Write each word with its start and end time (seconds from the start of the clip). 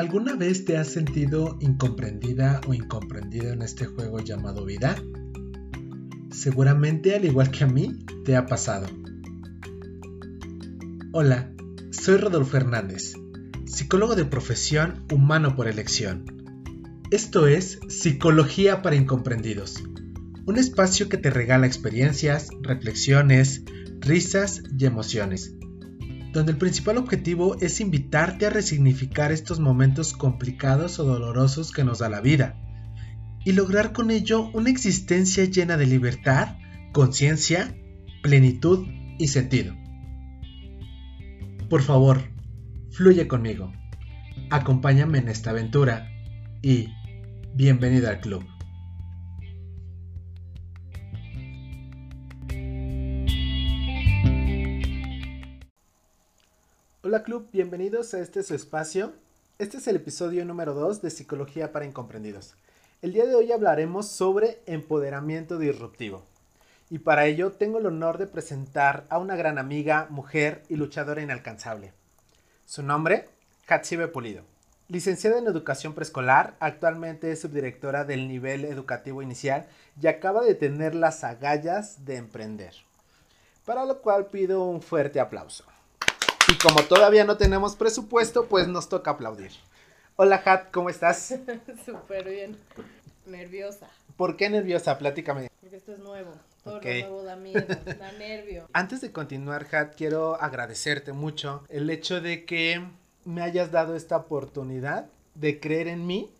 ¿Alguna 0.00 0.34
vez 0.34 0.64
te 0.64 0.78
has 0.78 0.88
sentido 0.88 1.58
incomprendida 1.60 2.62
o 2.66 2.72
incomprendido 2.72 3.52
en 3.52 3.60
este 3.60 3.84
juego 3.84 4.18
llamado 4.20 4.64
vida? 4.64 4.96
Seguramente, 6.30 7.14
al 7.14 7.26
igual 7.26 7.50
que 7.50 7.64
a 7.64 7.66
mí, 7.66 7.98
te 8.24 8.34
ha 8.34 8.46
pasado. 8.46 8.86
Hola, 11.12 11.52
soy 11.90 12.16
Rodolfo 12.16 12.56
Hernández, 12.56 13.12
psicólogo 13.66 14.16
de 14.16 14.24
profesión 14.24 15.04
humano 15.12 15.54
por 15.54 15.68
elección. 15.68 16.24
Esto 17.10 17.46
es 17.46 17.78
Psicología 17.90 18.80
para 18.80 18.96
Incomprendidos, 18.96 19.84
un 20.46 20.56
espacio 20.56 21.10
que 21.10 21.18
te 21.18 21.28
regala 21.28 21.66
experiencias, 21.66 22.48
reflexiones, 22.62 23.64
risas 24.00 24.62
y 24.78 24.86
emociones 24.86 25.59
donde 26.32 26.52
el 26.52 26.58
principal 26.58 26.96
objetivo 26.96 27.56
es 27.60 27.80
invitarte 27.80 28.46
a 28.46 28.50
resignificar 28.50 29.32
estos 29.32 29.58
momentos 29.58 30.12
complicados 30.12 30.98
o 30.98 31.04
dolorosos 31.04 31.72
que 31.72 31.84
nos 31.84 31.98
da 31.98 32.08
la 32.08 32.20
vida 32.20 32.56
y 33.44 33.52
lograr 33.52 33.92
con 33.92 34.10
ello 34.10 34.50
una 34.52 34.70
existencia 34.70 35.44
llena 35.44 35.76
de 35.76 35.86
libertad, 35.86 36.56
conciencia, 36.92 37.74
plenitud 38.22 38.86
y 39.18 39.28
sentido. 39.28 39.74
Por 41.68 41.82
favor, 41.82 42.22
fluye 42.90 43.26
conmigo, 43.26 43.72
acompáñame 44.50 45.18
en 45.18 45.28
esta 45.28 45.50
aventura 45.50 46.10
y 46.62 46.88
bienvenido 47.54 48.08
al 48.08 48.20
club. 48.20 48.44
Hola 57.10 57.24
club, 57.24 57.48
bienvenidos 57.50 58.14
a 58.14 58.20
este 58.20 58.44
su 58.44 58.54
espacio. 58.54 59.12
Este 59.58 59.78
es 59.78 59.88
el 59.88 59.96
episodio 59.96 60.44
número 60.44 60.74
2 60.74 61.02
de 61.02 61.10
Psicología 61.10 61.72
para 61.72 61.84
Incomprendidos. 61.84 62.54
El 63.02 63.12
día 63.12 63.26
de 63.26 63.34
hoy 63.34 63.50
hablaremos 63.50 64.06
sobre 64.06 64.60
empoderamiento 64.66 65.58
disruptivo. 65.58 66.22
Y 66.88 67.00
para 67.00 67.26
ello 67.26 67.50
tengo 67.50 67.78
el 67.78 67.86
honor 67.86 68.16
de 68.18 68.28
presentar 68.28 69.06
a 69.08 69.18
una 69.18 69.34
gran 69.34 69.58
amiga, 69.58 70.06
mujer 70.08 70.62
y 70.68 70.76
luchadora 70.76 71.20
inalcanzable. 71.20 71.92
Su 72.64 72.84
nombre, 72.84 73.28
Hatsibe 73.66 74.06
Pulido. 74.06 74.44
Licenciada 74.86 75.40
en 75.40 75.48
Educación 75.48 75.94
Preescolar, 75.94 76.54
actualmente 76.60 77.32
es 77.32 77.40
subdirectora 77.40 78.04
del 78.04 78.28
nivel 78.28 78.64
educativo 78.64 79.20
inicial 79.20 79.66
y 80.00 80.06
acaba 80.06 80.44
de 80.44 80.54
tener 80.54 80.94
las 80.94 81.24
agallas 81.24 82.04
de 82.04 82.18
emprender. 82.18 82.74
Para 83.66 83.84
lo 83.84 84.00
cual 84.00 84.26
pido 84.26 84.62
un 84.62 84.80
fuerte 84.80 85.18
aplauso. 85.18 85.64
Y 86.50 86.58
como 86.58 86.82
todavía 86.82 87.24
no 87.24 87.36
tenemos 87.36 87.76
presupuesto, 87.76 88.46
pues 88.46 88.66
nos 88.66 88.88
toca 88.88 89.12
aplaudir. 89.12 89.52
Hola, 90.16 90.42
Hat, 90.44 90.72
¿cómo 90.72 90.90
estás? 90.90 91.38
Súper 91.86 92.28
bien. 92.28 92.58
Nerviosa. 93.24 93.86
¿Por 94.16 94.36
qué 94.36 94.50
nerviosa? 94.50 94.98
Platícame. 94.98 95.48
Porque 95.60 95.76
esto 95.76 95.92
es 95.92 96.00
nuevo. 96.00 96.32
Todo 96.64 96.80
lo 96.80 96.82
nuevo 96.82 97.22
da 97.22 97.36
miedo, 97.36 97.64
da 97.98 98.10
nervio. 98.18 98.68
Antes 98.72 99.00
de 99.00 99.12
continuar, 99.12 99.68
Hat, 99.72 99.94
quiero 99.96 100.42
agradecerte 100.42 101.12
mucho 101.12 101.62
el 101.68 101.88
hecho 101.88 102.20
de 102.20 102.44
que 102.44 102.84
me 103.24 103.42
hayas 103.42 103.70
dado 103.70 103.94
esta 103.94 104.16
oportunidad 104.16 105.06
de 105.36 105.60
creer 105.60 105.86
en 105.86 106.04
mí 106.04 106.34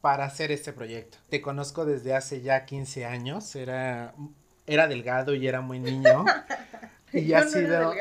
para 0.00 0.24
hacer 0.24 0.50
este 0.50 0.72
proyecto. 0.72 1.18
Te 1.28 1.40
conozco 1.40 1.84
desde 1.84 2.16
hace 2.16 2.40
ya 2.40 2.64
15 2.64 3.06
años, 3.06 3.54
era, 3.54 4.12
era 4.66 4.88
delgado 4.88 5.34
y 5.34 5.46
era 5.46 5.60
muy 5.60 5.78
niño. 5.78 6.24
y 7.12 7.32
ha 7.32 7.44
sido 7.44 7.94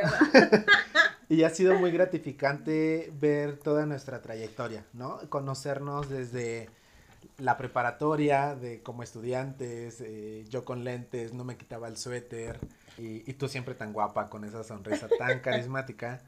y 1.31 1.45
ha 1.45 1.49
sido 1.49 1.79
muy 1.79 1.91
gratificante 1.91 3.09
ver 3.17 3.55
toda 3.55 3.85
nuestra 3.85 4.21
trayectoria, 4.21 4.85
¿no? 4.91 5.17
Conocernos 5.29 6.09
desde 6.09 6.69
la 7.37 7.55
preparatoria, 7.55 8.53
de 8.53 8.83
como 8.83 9.01
estudiantes, 9.01 10.01
eh, 10.01 10.43
yo 10.49 10.65
con 10.65 10.83
lentes, 10.83 11.33
no 11.33 11.45
me 11.45 11.55
quitaba 11.55 11.87
el 11.87 11.95
suéter, 11.95 12.59
y, 12.97 13.29
y, 13.29 13.33
tú 13.35 13.47
siempre 13.47 13.75
tan 13.75 13.93
guapa, 13.93 14.29
con 14.29 14.43
esa 14.43 14.65
sonrisa 14.65 15.07
tan 15.17 15.39
carismática. 15.41 16.21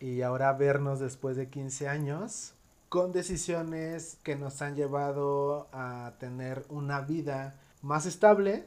Y 0.00 0.22
ahora 0.22 0.54
vernos 0.54 1.00
después 1.00 1.36
de 1.36 1.50
15 1.50 1.88
años, 1.88 2.54
con 2.88 3.12
decisiones 3.12 4.16
que 4.22 4.36
nos 4.36 4.62
han 4.62 4.74
llevado 4.74 5.68
a 5.70 6.14
tener 6.18 6.64
una 6.70 7.02
vida 7.02 7.56
más 7.82 8.06
estable 8.06 8.64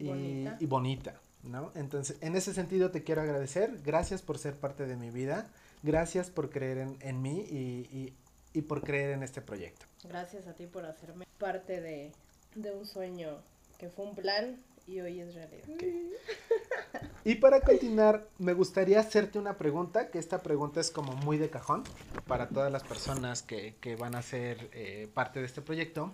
y 0.00 0.48
y 0.58 0.66
bonita. 0.66 1.20
¿No? 1.42 1.72
Entonces, 1.74 2.16
en 2.20 2.36
ese 2.36 2.54
sentido 2.54 2.90
te 2.90 3.02
quiero 3.02 3.22
agradecer, 3.22 3.80
gracias 3.84 4.22
por 4.22 4.38
ser 4.38 4.54
parte 4.54 4.86
de 4.86 4.96
mi 4.96 5.10
vida, 5.10 5.48
gracias 5.82 6.30
por 6.30 6.50
creer 6.50 6.86
en, 7.00 7.22
mí 7.22 8.14
y, 8.52 8.62
por 8.62 8.82
creer 8.82 9.10
en 9.10 9.22
este 9.22 9.42
proyecto. 9.42 9.86
Gracias 10.04 10.46
a 10.46 10.54
ti 10.54 10.66
por 10.66 10.86
hacerme 10.86 11.26
parte 11.38 11.80
de, 11.80 12.12
un 12.72 12.86
sueño 12.86 13.42
que 13.78 13.90
fue 13.90 14.06
un 14.06 14.14
plan 14.14 14.56
y 14.86 15.00
hoy 15.00 15.20
es 15.20 15.34
realidad. 15.34 15.66
Y 17.24 17.34
para 17.34 17.60
continuar, 17.60 18.28
me 18.38 18.52
gustaría 18.52 19.00
hacerte 19.00 19.40
una 19.40 19.58
pregunta, 19.58 20.12
que 20.12 20.20
esta 20.20 20.44
pregunta 20.44 20.80
es 20.80 20.92
como 20.92 21.12
muy 21.12 21.38
de 21.38 21.50
cajón 21.50 21.82
para 22.28 22.48
todas 22.48 22.70
las 22.70 22.84
personas 22.84 23.42
que, 23.42 23.74
van 23.98 24.14
a 24.14 24.22
ser 24.22 24.70
eh, 24.72 25.08
parte 25.12 25.40
de 25.40 25.46
este 25.46 25.60
proyecto. 25.60 26.12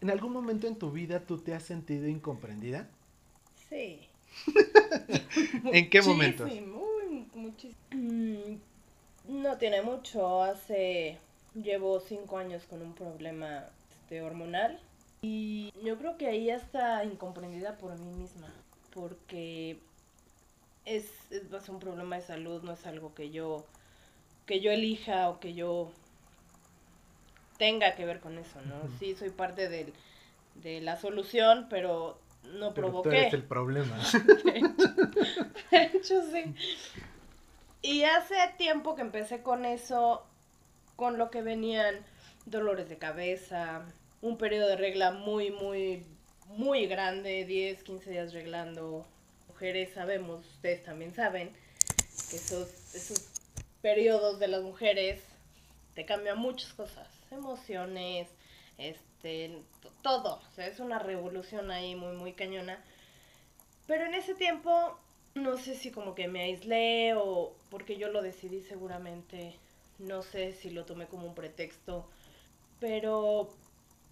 ¿En 0.00 0.10
algún 0.10 0.32
momento 0.32 0.68
en 0.68 0.76
tu 0.76 0.92
vida 0.92 1.20
tú 1.20 1.38
te 1.38 1.54
has 1.54 1.64
sentido 1.64 2.06
incomprendida? 2.06 2.88
Sí. 3.68 4.08
¿En 5.72 5.90
qué 5.90 6.02
momento? 6.02 6.46
Mm, 7.90 8.56
no 9.28 9.58
tiene 9.58 9.82
mucho. 9.82 10.42
Hace. 10.42 11.18
Llevo 11.54 12.00
cinco 12.00 12.38
años 12.38 12.64
con 12.64 12.82
un 12.82 12.94
problema 12.94 13.64
este, 13.90 14.22
hormonal. 14.22 14.80
Y 15.22 15.72
yo 15.82 15.96
creo 15.98 16.16
que 16.18 16.26
ahí 16.26 16.50
está 16.50 17.04
incomprendida 17.04 17.78
por 17.78 17.96
mí 17.98 18.12
misma. 18.14 18.52
Porque 18.92 19.78
es, 20.84 21.06
es 21.30 21.68
un 21.68 21.78
problema 21.78 22.16
de 22.16 22.22
salud, 22.22 22.62
no 22.62 22.72
es 22.72 22.86
algo 22.86 23.14
que 23.14 23.30
yo. 23.30 23.64
que 24.46 24.60
yo 24.60 24.70
elija 24.70 25.30
o 25.30 25.40
que 25.40 25.54
yo 25.54 25.90
tenga 27.56 27.94
que 27.94 28.04
ver 28.04 28.20
con 28.20 28.38
eso, 28.38 28.60
¿no? 28.62 28.74
Sí, 28.98 29.14
soy 29.14 29.30
parte 29.30 29.68
del, 29.68 29.92
de 30.56 30.80
la 30.80 30.96
solución, 30.96 31.66
pero 31.70 32.18
no 32.52 32.74
provoqué. 32.74 33.08
Pero 33.10 33.20
eres 33.22 33.34
el 33.34 33.44
problema. 33.44 33.98
de, 35.70 35.82
hecho, 35.94 36.22
sí. 36.30 36.54
Y 37.82 38.04
hace 38.04 38.34
tiempo 38.56 38.94
que 38.94 39.02
empecé 39.02 39.42
con 39.42 39.64
eso, 39.64 40.24
con 40.96 41.18
lo 41.18 41.30
que 41.30 41.42
venían 41.42 41.96
dolores 42.46 42.88
de 42.88 42.98
cabeza, 42.98 43.84
un 44.22 44.38
periodo 44.38 44.68
de 44.68 44.76
regla 44.76 45.10
muy, 45.10 45.50
muy, 45.50 46.04
muy 46.48 46.86
grande, 46.86 47.44
10, 47.44 47.82
15 47.82 48.10
días 48.10 48.32
reglando. 48.32 49.06
Mujeres 49.48 49.92
sabemos, 49.94 50.46
ustedes 50.46 50.82
también 50.82 51.14
saben, 51.14 51.52
que 52.30 52.36
esos, 52.36 52.94
esos 52.94 53.28
periodos 53.82 54.38
de 54.38 54.48
las 54.48 54.62
mujeres 54.62 55.20
te 55.94 56.04
cambian 56.04 56.38
muchas 56.38 56.72
cosas, 56.72 57.08
emociones, 57.30 58.28
este, 58.78 59.13
todo, 60.02 60.36
o 60.36 60.54
sea, 60.54 60.66
es 60.66 60.80
una 60.80 60.98
revolución 60.98 61.70
ahí 61.70 61.94
muy, 61.94 62.16
muy 62.16 62.32
cañona. 62.32 62.82
Pero 63.86 64.06
en 64.06 64.14
ese 64.14 64.34
tiempo, 64.34 64.98
no 65.34 65.56
sé 65.56 65.74
si 65.74 65.90
como 65.90 66.14
que 66.14 66.28
me 66.28 66.42
aislé 66.42 67.14
o 67.16 67.54
porque 67.70 67.96
yo 67.96 68.08
lo 68.08 68.22
decidí 68.22 68.60
seguramente, 68.62 69.58
no 69.98 70.22
sé 70.22 70.52
si 70.52 70.70
lo 70.70 70.84
tomé 70.84 71.06
como 71.06 71.26
un 71.26 71.34
pretexto, 71.34 72.08
pero 72.80 73.48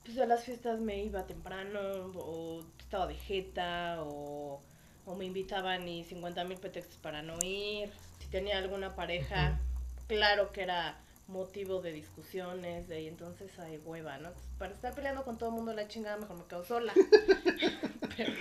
pues 0.05 0.19
a 0.19 0.27
las 0.27 0.45
fiestas 0.45 0.81
me 0.81 1.03
iba 1.03 1.27
temprano 1.27 1.81
o 2.17 2.65
estaba 2.79 3.07
de 3.07 3.15
jeta 3.15 4.03
o, 4.03 4.61
o 5.07 5.15
me 5.15 5.27
invitaban 5.27 5.87
y 5.89 6.05
50 6.05 6.45
mil 6.45 6.59
pretextos 6.59 6.97
para 6.99 7.23
no 7.23 7.37
ir. 7.43 7.91
Si 8.19 8.27
tenía 8.29 8.59
alguna 8.59 8.97
pareja, 8.97 9.61
claro 10.09 10.53
que 10.53 10.63
era 10.63 10.99
motivo 11.29 11.81
de 11.81 11.93
discusiones, 11.93 12.89
de 12.89 13.03
y 13.03 13.09
entonces 13.09 13.59
hay 13.59 13.79
hueva, 13.79 14.19
¿no? 14.19 14.31
para 14.63 14.75
estar 14.75 14.95
peleando 14.95 15.25
con 15.25 15.39
todo 15.39 15.49
el 15.49 15.57
mundo 15.57 15.73
la 15.73 15.89
chingada, 15.89 16.19
mejor 16.19 16.37
me 16.37 16.45
quedo 16.45 16.65
sola. 16.65 16.93
Pero 18.17 18.33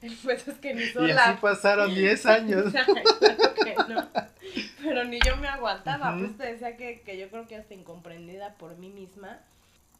pues, 0.00 0.18
pues, 0.24 0.48
es 0.48 0.58
que 0.58 0.72
ni 0.72 0.86
sola. 0.86 1.08
Y 1.08 1.10
así 1.10 1.38
pasaron 1.38 1.94
10 1.94 2.26
años. 2.26 2.72
Pero 4.82 5.04
ni 5.04 5.20
yo 5.20 5.36
me 5.36 5.48
aguantaba, 5.48 6.16
pues 6.16 6.38
te 6.38 6.52
decía 6.52 6.78
que, 6.78 7.02
que 7.02 7.18
yo 7.18 7.28
creo 7.28 7.46
que 7.46 7.56
hasta 7.56 7.74
incomprendida 7.74 8.54
por 8.54 8.78
mí 8.78 8.88
misma, 8.88 9.38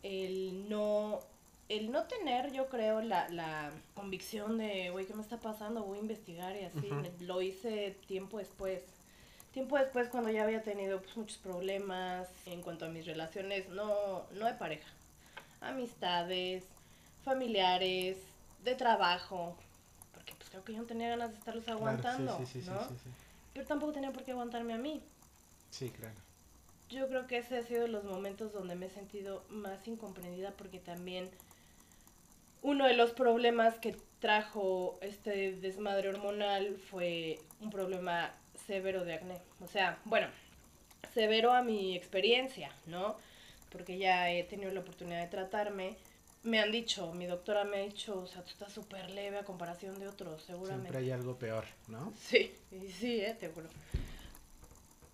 el 0.03 0.67
no 0.71 1.21
el 1.69 1.93
no 1.93 2.05
tener, 2.05 2.53
yo 2.53 2.69
creo, 2.69 3.03
la, 3.03 3.29
la 3.29 3.71
convicción 3.95 4.59
de, 4.59 4.91
güey, 4.91 5.07
¿qué 5.07 5.15
me 5.15 5.23
está 5.23 5.39
pasando? 5.39 5.85
Voy 5.85 5.99
a 5.99 6.01
investigar 6.01 6.57
y 6.57 6.65
así, 6.65 6.89
lo 7.21 7.43
hice 7.43 7.97
tiempo 8.09 8.39
después. 8.39 8.83
Tiempo 9.53 9.77
después, 9.77 10.09
cuando 10.09 10.31
ya 10.31 10.45
había 10.45 10.63
tenido 10.63 11.01
pues, 11.01 11.17
muchos 11.17 11.39
problemas 11.39 12.29
en 12.47 12.63
cuanto 12.63 12.85
a 12.87 12.89
mis 12.89 13.05
relaciones, 13.05 13.69
no, 13.69 14.25
no 14.33 14.47
de 14.47 14.55
pareja, 14.55 14.89
amistades, 15.61 16.65
familiares, 17.25 18.17
de 18.65 18.75
trabajo, 18.75 19.57
porque 20.15 20.35
pues 20.37 20.51
creo 20.51 20.65
que 20.65 20.73
yo 20.75 20.79
no 20.81 20.87
tenía 20.87 21.09
ganas 21.09 21.31
de 21.33 21.39
estarlos 21.39 21.67
aguantando, 21.69 22.39
¿no? 22.39 22.89
Pero 23.53 23.67
tampoco 23.67 23.93
tenía 23.93 24.13
por 24.13 24.23
qué 24.23 24.31
aguantarme 24.31 24.75
a 24.75 24.79
mí. 24.79 25.03
Sí, 25.71 25.91
claro. 25.91 26.15
yo 26.89 27.09
creo 27.09 27.27
que 27.27 27.39
ese 27.39 27.59
ha 27.59 27.63
sido 27.63 27.87
los 27.87 28.05
momentos 28.05 28.53
donde 28.53 28.75
me 28.75 28.87
he 28.87 28.91
sentido 28.91 29.45
más 29.49 29.87
incomprendida 29.87 30.51
porque 30.53 30.79
también 30.79 31.31
uno 32.63 32.87
de 32.87 32.95
los 32.95 33.13
problemas 33.13 33.79
que 33.79 33.97
trajo 34.19 34.99
este 35.01 35.53
desmadre 35.53 36.09
hormonal 36.09 36.77
fue 36.91 37.39
un 37.61 37.71
problema 37.71 38.33
severo 38.71 39.05
de 39.05 39.15
acné. 39.15 39.39
O 39.61 39.67
sea, 39.67 39.99
bueno, 40.05 40.29
severo 41.13 41.53
a 41.53 41.63
mi 41.63 41.97
experiencia, 41.97 42.71
¿no? 42.87 43.17
Porque 43.73 43.99
ya 43.99 44.31
he 44.31 44.45
tenido 44.45 44.71
la 44.71 44.81
oportunidad 44.81 45.23
de 45.23 45.27
tratarme. 45.27 45.97
Me 46.45 46.61
han 46.61 46.71
dicho, 46.71 47.13
mi 47.13 47.27
doctora 47.27 47.65
me 47.65 47.79
ha 47.79 47.81
dicho, 47.81 48.21
o 48.21 48.27
sea, 48.29 48.43
tú 48.43 48.51
estás 48.51 48.73
súper 48.73 49.11
leve 49.11 49.39
a 49.39 49.45
comparación 49.45 49.99
de 49.99 50.07
otros, 50.07 50.45
seguramente. 50.45 50.91
Siempre 50.91 50.99
hay 51.01 51.11
algo 51.11 51.37
peor, 51.37 51.65
¿no? 51.89 52.13
Sí, 52.17 52.55
y 52.71 52.89
sí, 52.93 53.21
eh, 53.21 53.37
te 53.39 53.49
juro. 53.49 53.69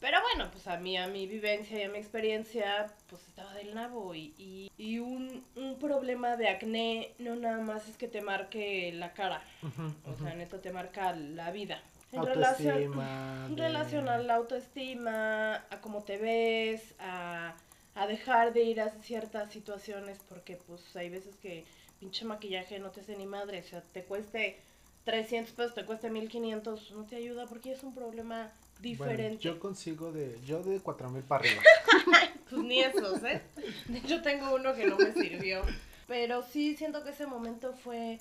Pero 0.01 0.19
bueno, 0.21 0.51
pues 0.53 0.67
a 0.69 0.77
mí, 0.77 0.99
a 0.99 1.07
mi 1.07 1.27
vivencia 1.27 1.81
y 1.81 1.83
a 1.85 1.89
mi 1.89 1.97
experiencia, 1.97 2.93
pues 3.09 3.27
estaba 3.27 3.55
del 3.55 3.75
nabo 3.75 4.15
y, 4.15 4.35
y, 4.37 4.71
y 4.77 4.99
un, 4.99 5.43
un, 5.57 5.79
problema 5.79 6.37
de 6.37 6.49
acné 6.49 7.15
no 7.19 7.35
nada 7.35 7.61
más 7.61 7.89
es 7.89 7.97
que 7.97 8.07
te 8.07 8.21
marque 8.21 8.93
la 8.93 9.15
cara, 9.15 9.43
uh 9.63 9.67
-huh, 9.67 9.87
uh 9.87 9.93
-huh. 10.05 10.15
o 10.15 10.19
sea, 10.19 10.35
neto 10.35 10.61
te 10.61 10.71
marca 10.71 11.17
la 11.17 11.51
vida. 11.51 11.83
En 12.17 12.27
relación, 12.27 13.01
en 13.49 13.57
relación 13.57 14.09
a 14.09 14.19
la 14.19 14.35
autoestima, 14.37 15.57
a 15.71 15.81
cómo 15.81 16.03
te 16.03 16.17
ves, 16.17 16.95
a, 16.99 17.55
a 17.95 18.07
dejar 18.07 18.53
de 18.53 18.63
ir 18.63 18.81
a 18.81 18.91
ciertas 19.03 19.53
situaciones 19.53 20.19
porque 20.29 20.59
pues 20.67 20.95
hay 20.97 21.11
veces 21.11 21.37
que 21.37 21.65
pinche 22.01 22.25
maquillaje 22.25 22.79
no 22.79 22.91
te 22.91 23.01
hace 23.01 23.17
ni 23.17 23.27
madre, 23.27 23.61
o 23.61 23.65
sea, 23.65 23.83
te 23.93 24.05
cueste 24.05 24.59
300 25.05 25.55
pesos, 25.55 25.75
te 25.75 25.85
cueste 25.85 26.11
1500, 26.11 26.91
no 26.93 27.05
te 27.05 27.17
ayuda 27.17 27.47
porque 27.47 27.73
es 27.73 27.83
un 27.83 27.95
problema 27.95 28.53
diferente. 28.81 29.23
Bueno, 29.23 29.41
yo 29.41 29.59
consigo 29.61 30.13
de, 30.13 30.39
yo 30.45 30.63
de 30.63 30.81
4000 30.81 31.23
para 31.23 31.45
arriba. 31.45 31.63
pues 32.51 32.63
ni 32.63 32.81
esos, 32.81 33.23
¿eh? 33.23 33.43
De 33.87 33.99
hecho 33.99 34.23
tengo 34.23 34.55
uno 34.55 34.75
que 34.75 34.87
no 34.87 34.97
me 34.97 35.13
sirvió. 35.13 35.63
Pero 36.07 36.43
sí 36.43 36.77
siento 36.77 37.03
que 37.03 37.11
ese 37.11 37.27
momento 37.27 37.73
fue, 37.73 38.19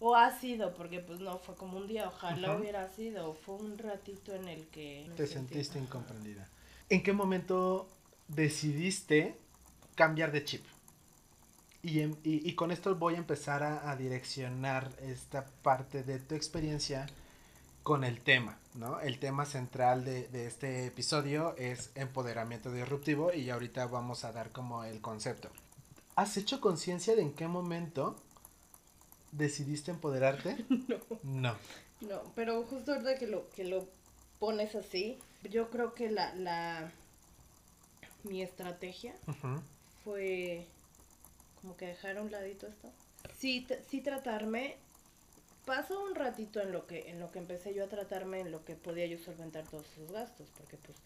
o 0.00 0.14
ha 0.14 0.38
sido, 0.38 0.74
porque 0.74 1.00
pues 1.00 1.20
no 1.20 1.38
fue 1.38 1.54
como 1.54 1.78
un 1.78 1.86
día, 1.86 2.08
ojalá 2.08 2.50
uh 2.50 2.54
-huh. 2.54 2.60
hubiera 2.60 2.88
sido, 2.90 3.34
fue 3.34 3.54
un 3.56 3.78
ratito 3.78 4.34
en 4.34 4.48
el 4.48 4.66
que... 4.68 5.10
Te 5.16 5.26
sentiste 5.26 5.78
incomprendida. 5.78 6.48
¿En 6.88 7.02
qué 7.02 7.12
momento 7.12 7.88
decidiste 8.28 9.36
cambiar 9.94 10.32
de 10.32 10.44
chip? 10.44 10.64
Y, 11.82 12.00
y, 12.00 12.18
y, 12.22 12.54
con 12.54 12.70
esto 12.70 12.94
voy 12.96 13.14
a 13.14 13.18
empezar 13.18 13.62
a, 13.62 13.90
a, 13.90 13.96
direccionar 13.96 14.90
esta 15.02 15.44
parte 15.62 16.02
de 16.02 16.18
tu 16.18 16.34
experiencia 16.34 17.06
con 17.82 18.04
el 18.04 18.22
tema, 18.22 18.56
¿no? 18.72 19.00
El 19.00 19.18
tema 19.18 19.44
central 19.44 20.02
de, 20.02 20.26
de, 20.28 20.46
este 20.46 20.86
episodio 20.86 21.54
es 21.58 21.90
empoderamiento 21.94 22.72
disruptivo 22.72 23.34
y 23.34 23.50
ahorita 23.50 23.86
vamos 23.86 24.24
a 24.24 24.32
dar 24.32 24.50
como 24.50 24.84
el 24.84 25.02
concepto. 25.02 25.50
¿Has 26.16 26.38
hecho 26.38 26.62
conciencia 26.62 27.14
de 27.14 27.20
en 27.20 27.34
qué 27.34 27.48
momento 27.48 28.16
decidiste 29.36 29.90
empoderarte? 29.90 30.64
No. 30.88 30.98
No. 31.22 31.56
No, 32.00 32.22
pero 32.34 32.62
justo 32.64 32.92
ahorita 32.92 33.16
que 33.18 33.26
lo, 33.26 33.48
que 33.50 33.64
lo 33.64 33.86
pones 34.38 34.74
así, 34.74 35.18
yo 35.50 35.70
creo 35.70 35.94
que 35.94 36.10
la, 36.10 36.34
la 36.34 36.92
mi 38.24 38.42
estrategia 38.42 39.14
uh 39.26 39.30
-huh. 39.32 39.62
fue 40.02 40.66
como 41.60 41.76
que 41.76 41.86
dejar 41.86 42.18
a 42.18 42.22
un 42.22 42.30
ladito 42.30 42.66
esto. 42.66 42.90
Sí, 43.38 43.66
sí 43.88 44.00
tratarme. 44.02 44.76
Pasó 45.64 46.02
un 46.04 46.14
ratito 46.14 46.60
en 46.60 46.72
lo 46.72 46.86
que 46.86 47.08
en 47.10 47.20
lo 47.20 47.30
que 47.30 47.38
empecé 47.38 47.72
yo 47.72 47.84
a 47.84 47.88
tratarme, 47.88 48.40
en 48.40 48.50
lo 48.50 48.64
que 48.66 48.74
podía 48.74 49.06
yo 49.06 49.18
solventar 49.18 49.64
todos 49.64 49.86
esos 49.96 50.12
gastos, 50.12 50.46
porque 50.58 50.76
pues 50.76 50.98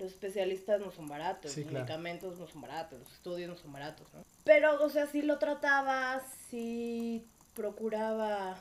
los 0.00 0.10
especialistas 0.10 0.80
no 0.80 0.90
son 0.90 1.06
baratos, 1.06 1.52
Sí, 1.52 1.60
los 1.60 1.70
claro. 1.70 1.84
medicamentos 1.84 2.36
no 2.38 2.48
son 2.48 2.62
baratos, 2.62 2.98
los 2.98 3.12
estudios 3.12 3.48
no 3.48 3.56
son 3.56 3.72
baratos, 3.72 4.12
¿no? 4.12 4.24
Pero, 4.42 4.82
o 4.82 4.90
sea, 4.90 5.06
sí 5.06 5.22
lo 5.22 5.38
trataba, 5.38 6.20
sí 6.50 7.24
procuraba 7.54 8.60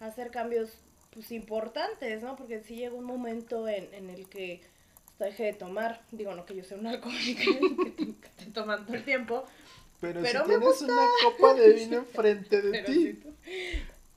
hacer 0.00 0.30
cambios 0.30 0.70
pues 1.12 1.30
importantes, 1.32 2.22
¿no? 2.22 2.36
Porque 2.36 2.60
sí 2.62 2.76
llegó 2.76 2.96
un 2.98 3.04
momento 3.04 3.68
en, 3.68 3.92
en 3.94 4.10
el 4.10 4.28
que 4.28 4.60
hasta 5.08 5.24
dejé 5.26 5.44
de 5.44 5.52
tomar, 5.54 6.00
digo, 6.12 6.34
no 6.34 6.46
que 6.46 6.54
yo 6.56 6.64
sea 6.64 6.78
una 6.78 6.90
alcohólica 6.90 7.42
que 7.84 7.90
te, 7.90 8.06
que 8.06 8.28
te 8.38 8.46
toman 8.52 8.86
todo 8.86 8.96
el 8.96 9.04
tiempo, 9.04 9.44
Pero, 10.00 10.22
Pero 10.22 10.44
si 10.44 10.48
me 10.48 10.58
tienes 10.58 10.68
gusta. 10.80 10.92
una 10.92 11.06
copa 11.24 11.54
de 11.54 11.72
vino 11.72 11.96
enfrente 11.98 12.62
de 12.62 12.70
pero 12.70 12.86
ti. 12.86 12.94
sí, 12.94 13.22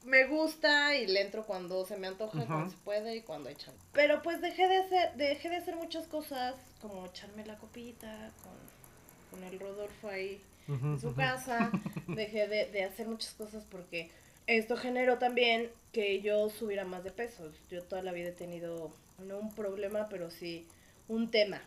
me 0.05 0.25
gusta 0.27 0.95
y 0.95 1.07
le 1.07 1.21
entro 1.21 1.45
cuando 1.45 1.85
se 1.85 1.97
me 1.97 2.07
antoja, 2.07 2.45
cuando 2.45 2.69
se 2.71 2.77
puede 2.83 3.15
y 3.15 3.21
cuando 3.21 3.49
hay 3.49 3.55
chance. 3.55 3.79
Pero 3.93 4.21
pues 4.21 4.39
dejé 4.41 4.67
de 4.67 4.77
hacer, 4.77 5.13
dejé 5.15 5.49
de 5.49 5.57
hacer 5.57 5.75
muchas 5.75 6.07
cosas, 6.07 6.55
como 6.81 7.05
echarme 7.05 7.45
la 7.45 7.57
copita 7.57 8.31
con, 8.43 9.39
con 9.39 9.47
el 9.47 9.59
Rodolfo 9.59 10.09
ahí 10.09 10.41
En 10.68 11.00
su 11.00 11.13
casa, 11.15 11.71
dejé 12.07 12.48
de, 12.48 12.65
de 12.71 12.83
hacer 12.83 13.07
muchas 13.07 13.33
cosas 13.33 13.63
porque 13.69 14.10
esto 14.48 14.75
generó 14.77 15.18
también 15.18 15.69
que 15.92 16.21
yo 16.21 16.50
subiera 16.50 16.86
más 16.86 17.04
de 17.04 17.12
peso. 17.12 17.51
Yo 17.69 17.83
toda 17.83 18.01
la 18.01 18.12
vida 18.12 18.30
he 18.30 18.33
tenido, 18.33 18.92
no 19.19 19.38
un 19.39 19.54
problema, 19.54 20.07
pero 20.10 20.30
sí 20.31 20.65
un 21.07 21.30
tema 21.31 21.62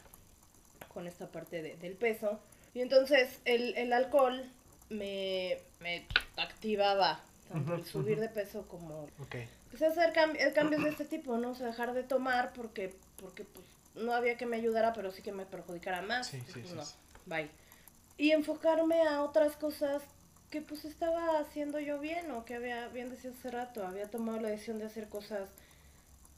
con 0.92 1.06
esta 1.06 1.28
parte 1.30 1.62
de- 1.62 1.76
del 1.76 1.92
peso. 1.94 2.40
Y 2.74 2.80
entonces 2.80 3.40
el, 3.44 3.76
el 3.76 3.92
alcohol 3.92 4.44
me, 4.90 5.58
me 5.80 6.06
activaba 6.36 7.20
tanto 7.48 7.74
el 7.74 7.84
subir 7.84 8.18
de 8.20 8.28
peso 8.28 8.66
como 8.68 9.08
pues 9.70 9.82
hacer 9.82 10.12
cambi- 10.12 10.52
cambios 10.52 10.82
de 10.82 10.90
este 10.90 11.04
tipo, 11.04 11.36
¿no? 11.38 11.50
O 11.50 11.54
sea, 11.54 11.66
dejar 11.68 11.92
de 11.94 12.02
tomar 12.02 12.52
porque, 12.54 12.94
porque 13.20 13.44
pues, 13.44 13.66
no 13.94 14.12
había 14.12 14.36
que 14.36 14.46
me 14.46 14.56
ayudara, 14.56 14.92
pero 14.92 15.10
sí 15.10 15.22
que 15.22 15.32
me 15.32 15.46
perjudicara 15.46 16.02
más. 16.02 16.26
Sí, 16.28 16.38
Pues, 16.52 16.66
sí, 16.68 16.74
no, 16.74 16.82
bye. 17.26 17.48
Y 18.18 18.30
enfocarme 18.32 19.02
a 19.02 19.22
otras 19.22 19.56
cosas 19.56 20.02
que 20.50 20.62
pues 20.62 20.84
estaba 20.84 21.38
haciendo 21.38 21.80
yo 21.80 21.98
bien 21.98 22.30
o 22.30 22.44
que 22.44 22.54
había, 22.54 22.88
bien 22.88 23.10
decía 23.10 23.30
hace 23.30 23.50
rato, 23.50 23.86
había 23.86 24.10
tomado 24.10 24.40
la 24.40 24.48
decisión 24.48 24.78
de 24.78 24.86
hacer 24.86 25.08
cosas 25.08 25.50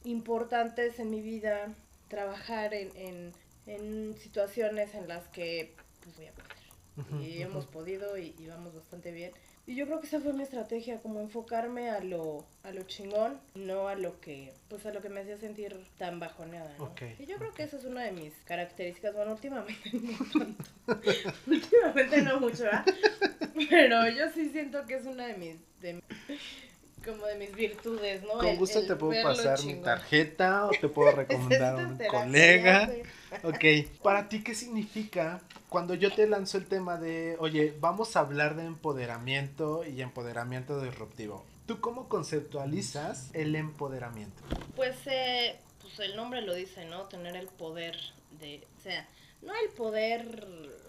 importantes 0.03 0.99
en 0.99 1.09
mi 1.09 1.21
vida, 1.21 1.73
trabajar 2.07 2.73
en, 2.73 2.95
en, 2.95 3.33
en 3.67 4.17
situaciones 4.17 4.93
en 4.95 5.07
las 5.07 5.27
que 5.29 5.75
pues 6.03 6.15
voy 6.17 6.27
a 6.27 6.33
poder. 6.33 6.49
Y 7.23 7.41
hemos 7.41 7.65
podido 7.65 8.17
y, 8.17 8.35
y 8.37 8.47
vamos 8.47 8.73
bastante 8.75 9.11
bien. 9.11 9.31
Y 9.69 9.75
yo 9.75 9.85
creo 9.85 10.01
que 10.01 10.07
esa 10.07 10.19
fue 10.19 10.33
mi 10.33 10.41
estrategia, 10.41 10.97
como 10.97 11.19
enfocarme 11.19 11.91
a 11.91 11.99
lo, 11.99 12.43
a 12.63 12.71
lo 12.71 12.81
chingón, 12.81 13.39
no 13.53 13.87
a 13.87 13.93
lo 13.93 14.19
que, 14.19 14.51
pues 14.67 14.83
a 14.87 14.91
lo 14.91 14.99
que 14.99 15.09
me 15.09 15.19
hacía 15.19 15.37
sentir 15.37 15.79
tan 15.99 16.19
bajoneada, 16.19 16.73
¿no? 16.79 16.91
Y 17.19 17.27
yo 17.27 17.37
creo 17.37 17.53
que 17.53 17.61
esa 17.61 17.77
es 17.77 17.85
una 17.85 18.01
de 18.01 18.11
mis 18.11 18.33
características, 18.45 19.13
bueno, 19.13 19.33
últimamente 19.33 19.91
no 19.93 20.39
tanto, 20.39 20.63
últimamente 21.45 22.21
no 22.23 22.39
mucho, 22.39 22.63
¿verdad? 22.63 22.83
Pero 23.69 24.09
yo 24.09 24.31
sí 24.33 24.49
siento 24.49 24.87
que 24.87 24.95
es 24.95 25.05
una 25.05 25.27
de 25.27 25.37
mis, 25.37 25.57
de, 25.81 26.01
como 27.05 27.27
de 27.27 27.35
mis 27.35 27.55
virtudes, 27.55 28.23
¿no? 28.23 28.39
Con 28.39 28.55
gusto 28.55 28.79
el 28.79 28.87
te 28.87 28.95
puedo 28.95 29.21
pasar 29.21 29.63
mi 29.63 29.75
tarjeta 29.75 30.65
o 30.65 30.71
te 30.71 30.89
puedo 30.89 31.11
recomendar 31.15 31.79
a 31.79 31.87
un 31.87 31.99
colega. 32.09 32.89
Ok, 33.43 33.63
para 34.01 34.27
ti, 34.27 34.41
¿qué 34.41 34.55
significa 34.55 35.41
cuando 35.69 35.93
yo 35.93 36.11
te 36.13 36.27
lanzo 36.27 36.57
el 36.57 36.65
tema 36.65 36.97
de, 36.97 37.37
oye, 37.39 37.75
vamos 37.79 38.15
a 38.15 38.21
hablar 38.21 38.55
de 38.55 38.65
empoderamiento 38.65 39.85
y 39.85 40.01
empoderamiento 40.01 40.81
disruptivo? 40.81 41.45
¿Tú 41.67 41.79
cómo 41.79 42.09
conceptualizas 42.09 43.29
el 43.33 43.55
empoderamiento? 43.55 44.41
Pues, 44.75 44.95
eh, 45.05 45.59
pues 45.81 45.99
el 45.99 46.15
nombre 46.15 46.41
lo 46.41 46.55
dice, 46.55 46.85
¿no? 46.85 47.03
Tener 47.03 47.35
el 47.35 47.47
poder 47.47 47.95
de, 48.39 48.65
o 48.77 48.81
sea, 48.81 49.07
no 49.41 49.53
el 49.53 49.69
poder 49.69 50.43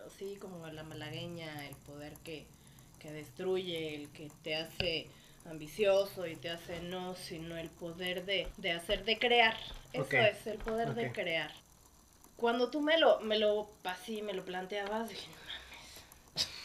así 0.06 0.36
como 0.36 0.66
la 0.68 0.82
malagueña, 0.82 1.66
el 1.66 1.76
poder 1.76 2.14
que, 2.24 2.46
que 2.98 3.12
destruye, 3.12 3.94
el 3.94 4.08
que 4.10 4.30
te 4.42 4.56
hace 4.56 5.08
ambicioso 5.48 6.26
y 6.26 6.36
te 6.36 6.50
hace 6.50 6.80
no, 6.80 7.14
sino 7.14 7.56
el 7.56 7.70
poder 7.70 8.24
de, 8.24 8.48
de 8.56 8.72
hacer, 8.72 9.04
de 9.04 9.18
crear. 9.18 9.56
Eso 9.92 10.16
es, 10.16 10.46
el 10.46 10.58
poder 10.58 10.94
de 10.94 11.12
crear. 11.12 11.52
Cuando 12.40 12.70
tú 12.70 12.80
me 12.80 12.98
lo, 12.98 13.20
me 13.20 13.38
lo, 13.38 13.68
así, 13.84 14.22
me 14.22 14.32
lo 14.32 14.44
planteabas, 14.44 15.10
dije, 15.10 15.28
no 15.28 15.36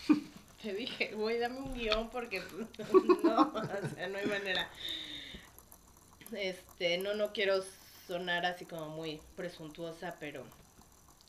mames. 0.07 0.31
Te 0.61 0.73
dije, 0.73 1.11
güey, 1.13 1.37
dame 1.37 1.59
un 1.59 1.73
guion 1.73 2.09
porque 2.09 2.41
no, 3.23 3.53
o 3.53 3.93
sea, 3.93 4.07
no 4.07 4.17
hay 4.17 4.25
manera. 4.25 4.69
Este, 6.31 6.97
no, 6.97 7.13
no 7.13 7.33
quiero 7.33 7.61
sonar 8.07 8.45
así 8.45 8.65
como 8.65 8.87
muy 8.89 9.19
presuntuosa, 9.35 10.15
pero 10.19 10.45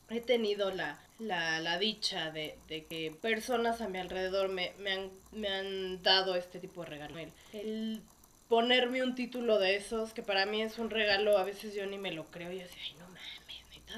he 0.09 0.21
tenido 0.21 0.71
la, 0.71 0.97
la, 1.19 1.59
la 1.59 1.77
dicha 1.77 2.31
de, 2.31 2.57
de 2.69 2.85
que 2.85 3.11
personas 3.21 3.81
a 3.81 3.89
mi 3.89 3.99
alrededor 3.99 4.47
me, 4.47 4.73
me, 4.79 4.93
han, 4.93 5.11
me 5.33 5.49
han 5.49 6.01
dado 6.03 6.35
este 6.35 6.59
tipo 6.59 6.83
de 6.83 6.89
regalo. 6.89 7.19
El, 7.19 7.33
el 7.51 8.01
ponerme 8.47 9.03
un 9.03 9.13
título 9.13 9.59
de 9.59 9.75
esos, 9.75 10.13
que 10.13 10.23
para 10.23 10.45
mí 10.45 10.61
es 10.61 10.79
un 10.79 10.89
regalo, 10.89 11.37
a 11.37 11.43
veces 11.43 11.73
yo 11.73 11.85
ni 11.85 11.97
me 11.97 12.11
lo 12.11 12.27
creo 12.27 12.51
y 12.51 12.61
así, 12.61 12.75
ay, 12.81 12.95
no 12.97 13.06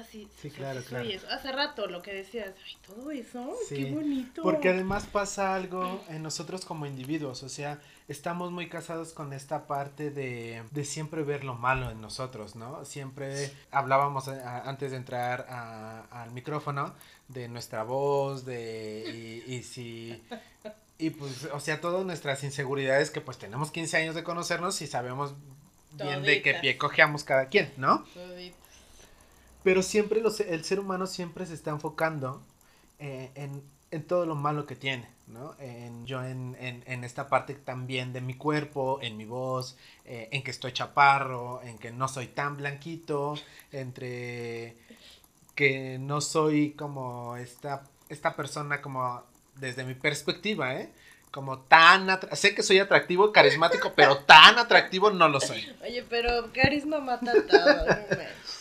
Así, 0.00 0.28
Sí, 0.40 0.50
claro, 0.50 0.82
claro. 0.82 1.08
Hace 1.30 1.52
rato 1.52 1.86
lo 1.86 2.00
que 2.00 2.14
decías, 2.14 2.54
ay, 2.64 2.76
todo 2.86 3.10
eso, 3.10 3.54
qué 3.68 3.90
bonito. 3.92 4.42
Porque 4.42 4.70
además 4.70 5.06
pasa 5.06 5.54
algo 5.54 6.02
en 6.08 6.22
nosotros 6.22 6.64
como 6.64 6.86
individuos, 6.86 7.42
o 7.42 7.48
sea, 7.48 7.80
estamos 8.08 8.50
muy 8.50 8.68
casados 8.68 9.12
con 9.12 9.32
esta 9.32 9.66
parte 9.66 10.10
de, 10.10 10.62
de 10.70 10.84
siempre 10.84 11.22
ver 11.22 11.44
lo 11.44 11.54
malo 11.54 11.90
en 11.90 12.00
nosotros, 12.00 12.56
¿no? 12.56 12.84
Siempre 12.84 13.50
hablábamos 13.70 14.28
antes 14.28 14.92
de 14.92 14.96
entrar 14.96 15.46
al 16.10 16.30
micrófono 16.32 16.94
de 17.28 17.48
nuestra 17.48 17.82
voz, 17.82 18.44
de 18.44 19.42
y, 19.46 19.54
y 19.54 19.62
si 19.62 20.22
y 21.00 21.10
pues, 21.10 21.48
o 21.52 21.60
sea, 21.60 21.80
todas 21.80 22.04
nuestras 22.04 22.44
inseguridades 22.44 23.10
que 23.10 23.20
pues 23.20 23.38
tenemos 23.38 23.70
15 23.70 23.96
años 23.96 24.14
de 24.14 24.22
conocernos 24.22 24.80
y 24.82 24.86
sabemos 24.86 25.34
bien 25.92 26.22
de 26.22 26.42
qué 26.42 26.54
pie 26.54 26.76
cojeamos 26.76 27.24
cada 27.24 27.46
quien, 27.46 27.72
¿no? 27.78 28.04
Pero 29.62 29.82
siempre 29.82 30.20
los, 30.20 30.40
el 30.40 30.64
ser 30.64 30.80
humano 30.80 31.06
siempre 31.06 31.46
se 31.46 31.54
está 31.54 31.70
enfocando 31.70 32.42
eh, 32.98 33.30
en, 33.34 33.62
en, 33.90 34.06
todo 34.06 34.24
lo 34.26 34.34
malo 34.34 34.66
que 34.66 34.76
tiene, 34.76 35.08
¿no? 35.26 35.54
En, 35.58 36.06
yo 36.06 36.24
en, 36.24 36.56
en, 36.60 36.82
en, 36.86 37.04
esta 37.04 37.28
parte 37.28 37.54
también 37.54 38.12
de 38.12 38.20
mi 38.20 38.34
cuerpo, 38.34 38.98
en 39.02 39.16
mi 39.16 39.24
voz, 39.26 39.76
eh, 40.04 40.28
en 40.32 40.42
que 40.42 40.50
estoy 40.50 40.72
chaparro, 40.72 41.62
en 41.62 41.78
que 41.78 41.90
no 41.90 42.08
soy 42.08 42.28
tan 42.28 42.56
blanquito, 42.56 43.34
entre 43.72 44.76
que 45.54 45.98
no 45.98 46.20
soy 46.20 46.72
como 46.72 47.36
esta, 47.36 47.84
esta 48.08 48.34
persona 48.36 48.80
como 48.80 49.22
desde 49.56 49.84
mi 49.84 49.94
perspectiva, 49.94 50.74
¿eh? 50.74 50.90
Como 51.30 51.60
tan 51.60 52.08
sé 52.32 52.54
que 52.54 52.62
soy 52.62 52.78
atractivo, 52.78 53.32
carismático, 53.32 53.92
pero 53.94 54.18
tan 54.18 54.58
atractivo 54.58 55.10
no 55.10 55.28
lo 55.28 55.40
soy. 55.40 55.64
Oye, 55.82 56.04
pero 56.08 56.50
carisma 56.52 56.98
mata 56.98 57.32
todo, 57.48 57.86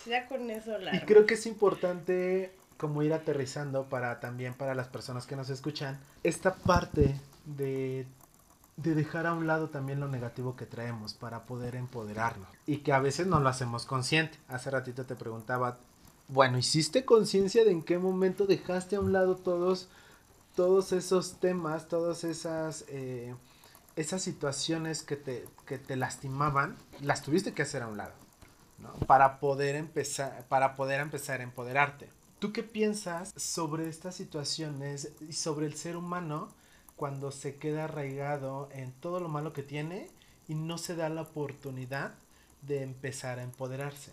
ya 0.05 0.27
con 0.27 0.49
eso 0.51 0.77
la. 0.77 0.95
Y 0.95 0.99
creo 1.01 1.25
que 1.25 1.33
es 1.33 1.45
importante 1.45 2.51
como 2.77 3.01
ir 3.01 3.13
aterrizando 3.13 3.85
para 3.85 4.19
también 4.19 4.53
para 4.53 4.75
las 4.75 4.87
personas 4.87 5.25
que 5.25 5.35
nos 5.35 5.49
escuchan 5.49 5.99
esta 6.23 6.53
parte 6.55 7.15
de 7.45 8.05
de 8.83 8.95
dejar 8.95 9.27
a 9.27 9.33
un 9.33 9.45
lado 9.45 9.69
también 9.69 9.99
lo 9.99 10.07
negativo 10.07 10.55
que 10.55 10.65
traemos 10.65 11.13
para 11.13 11.43
poder 11.43 11.75
empoderarnos 11.75 12.47
y 12.65 12.77
que 12.77 12.93
a 12.93 12.99
veces 12.99 13.27
no 13.27 13.39
lo 13.39 13.49
hacemos 13.49 13.85
consciente. 13.85 14.37
Hace 14.47 14.71
ratito 14.71 15.05
te 15.05 15.15
preguntaba, 15.15 15.77
bueno, 16.29 16.57
¿hiciste 16.57 17.03
conciencia 17.03 17.65
de 17.65 17.71
en 17.71 17.81
qué 17.81 17.97
momento 17.97 18.45
dejaste 18.45 18.95
a 18.95 19.01
un 19.01 19.11
lado 19.11 19.35
todos 19.35 19.89
todos 20.59 20.91
esos 20.91 21.39
temas, 21.39 21.87
todas 21.87 22.25
esas, 22.25 22.83
eh, 22.89 23.33
esas 23.95 24.21
situaciones 24.21 25.03
que 25.03 25.15
te, 25.15 25.45
que 25.65 25.77
te 25.77 25.95
lastimaban, 25.95 26.75
las 26.99 27.21
tuviste 27.21 27.53
que 27.53 27.61
hacer 27.61 27.81
a 27.81 27.87
un 27.87 27.95
lado, 27.95 28.11
¿no? 28.77 28.91
Para 29.07 29.39
poder 29.39 29.77
empezar, 29.77 30.45
para 30.49 30.75
poder 30.75 30.99
empezar 30.99 31.39
a 31.39 31.43
empoderarte. 31.43 32.09
¿Tú 32.39 32.51
qué 32.51 32.61
piensas 32.61 33.31
sobre 33.37 33.87
estas 33.87 34.15
situaciones 34.15 35.13
y 35.21 35.31
sobre 35.31 35.65
el 35.65 35.75
ser 35.75 35.95
humano 35.95 36.49
cuando 36.97 37.31
se 37.31 37.55
queda 37.55 37.85
arraigado 37.85 38.67
en 38.73 38.91
todo 38.91 39.21
lo 39.21 39.29
malo 39.29 39.53
que 39.53 39.63
tiene 39.63 40.09
y 40.49 40.55
no 40.55 40.77
se 40.77 40.97
da 40.97 41.07
la 41.07 41.21
oportunidad 41.21 42.15
de 42.63 42.83
empezar 42.83 43.39
a 43.39 43.43
empoderarse? 43.43 44.11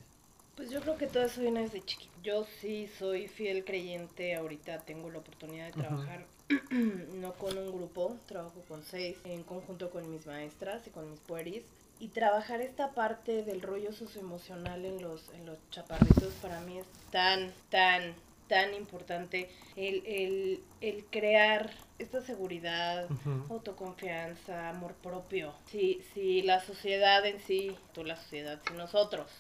Pues 0.57 0.71
yo 0.71 0.81
creo 0.81 0.97
que 0.97 1.07
todo 1.07 1.25
eso 1.25 1.43
viene 1.43 1.61
desde 1.61 1.85
chiquito. 1.85 2.13
Yo 2.23 2.47
sí 2.61 2.89
soy 2.99 3.29
fiel 3.29 3.65
creyente, 3.65 4.35
ahorita 4.35 4.79
tengo 4.79 5.11
la 5.11 5.19
oportunidad 5.19 5.67
de 5.67 5.73
trabajar 5.73 6.25
no 6.71 7.35
con 7.35 7.59
un 7.59 7.73
grupo, 7.73 8.17
trabajo 8.27 8.63
con 8.67 8.83
seis, 8.83 9.19
en 9.25 9.43
conjunto 9.43 9.91
con 9.91 10.11
mis 10.11 10.27
maestras 10.27 10.87
y 10.87 10.91
con 10.91 11.11
mis 11.11 11.21
pueris. 11.21 11.63
Y 12.01 12.09
trabajar 12.09 12.63
esta 12.63 12.93
parte 12.93 13.43
del 13.43 13.61
rollo 13.61 13.93
socioemocional 13.93 14.85
en 14.87 15.03
los, 15.03 15.29
en 15.35 15.45
los 15.45 15.59
chaparritos 15.71 16.33
para 16.41 16.61
mí 16.61 16.79
es 16.79 16.87
tan, 17.11 17.53
tan, 17.69 18.15
tan 18.49 18.75
importante. 18.75 19.51
El, 19.77 20.07
el, 20.07 20.61
el 20.81 21.05
crear 21.07 21.71
esta 21.99 22.23
seguridad, 22.23 23.09
autoconfianza, 23.51 24.71
amor 24.71 24.95
propio. 24.95 25.55
Si, 25.67 26.03
si 26.15 26.41
la 26.43 26.61
sociedad 26.65 27.25
en 27.27 27.41
sí, 27.41 27.77
tú 27.93 28.05
la 28.05 28.17
sociedad, 28.17 28.61
si 28.67 28.75
nosotros 28.75 29.31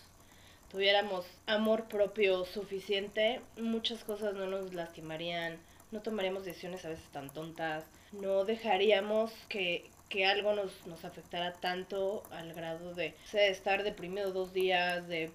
tuviéramos 0.76 1.24
amor 1.46 1.84
propio 1.84 2.44
suficiente, 2.44 3.40
muchas 3.56 4.04
cosas 4.04 4.34
no 4.34 4.46
nos 4.46 4.74
lastimarían, 4.74 5.56
no 5.90 6.02
tomaríamos 6.02 6.44
decisiones 6.44 6.84
a 6.84 6.90
veces 6.90 7.08
tan 7.12 7.30
tontas, 7.30 7.86
no 8.12 8.44
dejaríamos 8.44 9.32
que, 9.48 9.90
algo 10.30 10.52
nos, 10.52 10.86
nos 10.86 11.06
afectara 11.06 11.54
tanto 11.54 12.24
al 12.30 12.52
grado 12.52 12.92
de, 12.92 13.14
estar 13.32 13.84
deprimido 13.84 14.32
dos 14.32 14.52
días, 14.52 15.08
de 15.08 15.30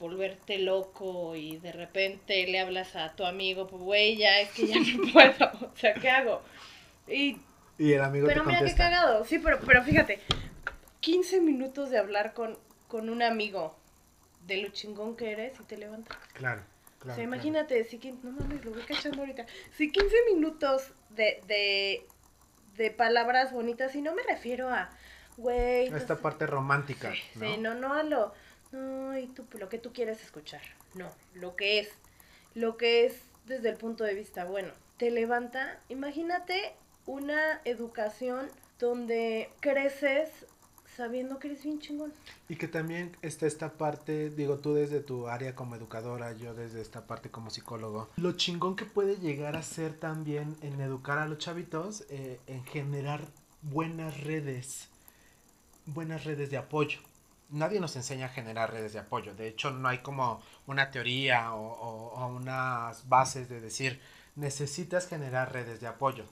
volverte 0.00 0.60
loco 0.60 1.36
y 1.36 1.58
de 1.58 1.72
repente 1.72 2.46
le 2.46 2.58
hablas 2.58 2.96
a 2.96 3.14
tu 3.14 3.26
amigo, 3.26 3.66
pues 3.66 3.82
güey, 3.82 4.16
ya 4.16 4.40
es 4.40 4.48
que 4.52 4.66
ya 4.66 4.76
no 4.78 5.12
puedo, 5.12 5.72
o 5.74 5.76
sea, 5.76 5.92
¿qué 5.92 6.08
hago? 6.08 6.40
Y, 7.06 7.36
el 7.78 8.00
amigo 8.00 8.26
pero 8.28 8.44
mira 8.44 8.64
qué 8.64 8.74
cagado, 8.74 9.26
sí, 9.26 9.40
pero, 9.40 9.60
pero 9.60 9.84
fíjate, 9.84 10.20
15 11.00 11.42
minutos 11.42 11.90
de 11.90 11.98
hablar 11.98 12.32
con, 12.32 12.58
con 12.88 13.10
un 13.10 13.22
amigo 13.22 13.76
de 14.46 14.58
lo 14.58 14.68
chingón 14.68 15.16
que 15.16 15.32
eres 15.32 15.58
y 15.60 15.64
te 15.64 15.76
levantas. 15.76 16.16
Claro 16.34 16.62
o 17.12 17.14
sea, 17.14 17.24
imagínate, 17.24 17.84
si 17.84 17.98
no 17.98 18.32
mames, 18.32 18.64
lo 18.64 18.72
voy 18.72 18.82
cachando 18.82 19.20
ahorita. 19.20 19.46
Si 19.76 19.90
15 19.90 20.14
minutos 20.32 20.90
de, 21.10 21.40
de, 21.46 22.06
de 22.76 22.90
palabras 22.90 23.52
bonitas, 23.52 23.94
y 23.94 24.02
no 24.02 24.14
me 24.14 24.22
refiero 24.22 24.70
a, 24.70 24.90
güey. 25.36 25.88
A 25.88 25.96
esta 25.96 26.16
parte 26.16 26.46
romántica. 26.46 27.12
Sí, 27.12 27.20
¿no? 27.36 27.46
sí, 27.46 27.56
no, 27.58 27.74
no 27.74 27.94
a 27.94 28.02
lo, 28.02 28.32
no, 28.72 29.16
y 29.16 29.26
tú, 29.28 29.46
lo 29.58 29.68
que 29.68 29.78
tú 29.78 29.92
quieres 29.92 30.22
escuchar. 30.22 30.62
No, 30.94 31.10
lo 31.34 31.54
que 31.54 31.78
es, 31.78 31.90
lo 32.54 32.76
que 32.76 33.04
es 33.04 33.22
desde 33.44 33.68
el 33.68 33.76
punto 33.76 34.04
de 34.04 34.14
vista, 34.14 34.44
bueno, 34.44 34.72
te 34.96 35.10
levanta, 35.10 35.78
imagínate 35.88 36.74
una 37.04 37.60
educación 37.64 38.48
donde 38.78 39.50
creces 39.60 40.46
sabiendo 40.96 41.38
que 41.38 41.48
eres 41.48 41.62
bien 41.62 41.78
chingón. 41.78 42.12
Y 42.48 42.56
que 42.56 42.68
también 42.68 43.16
está 43.20 43.46
esta 43.46 43.72
parte, 43.72 44.30
digo 44.30 44.58
tú 44.58 44.74
desde 44.74 45.00
tu 45.00 45.28
área 45.28 45.54
como 45.54 45.76
educadora, 45.76 46.32
yo 46.32 46.54
desde 46.54 46.80
esta 46.80 47.06
parte 47.06 47.30
como 47.30 47.50
psicólogo, 47.50 48.08
lo 48.16 48.32
chingón 48.32 48.76
que 48.76 48.86
puede 48.86 49.16
llegar 49.16 49.56
a 49.56 49.62
ser 49.62 49.92
también 49.92 50.56
en 50.62 50.80
educar 50.80 51.18
a 51.18 51.26
los 51.26 51.38
chavitos, 51.38 52.04
eh, 52.08 52.40
en 52.46 52.64
generar 52.64 53.20
buenas 53.62 54.22
redes, 54.22 54.88
buenas 55.84 56.24
redes 56.24 56.50
de 56.50 56.56
apoyo. 56.56 57.00
Nadie 57.50 57.78
nos 57.78 57.94
enseña 57.94 58.26
a 58.26 58.30
generar 58.30 58.72
redes 58.72 58.94
de 58.94 58.98
apoyo, 58.98 59.34
de 59.34 59.48
hecho 59.48 59.70
no 59.70 59.88
hay 59.88 59.98
como 59.98 60.42
una 60.66 60.90
teoría 60.90 61.54
o, 61.54 62.26
unas 62.34 63.08
bases 63.08 63.48
de 63.48 63.60
decir, 63.60 64.00
necesitas 64.34 65.06
generar 65.06 65.52
redes 65.52 65.80
de 65.80 65.86
apoyo. 65.86 66.24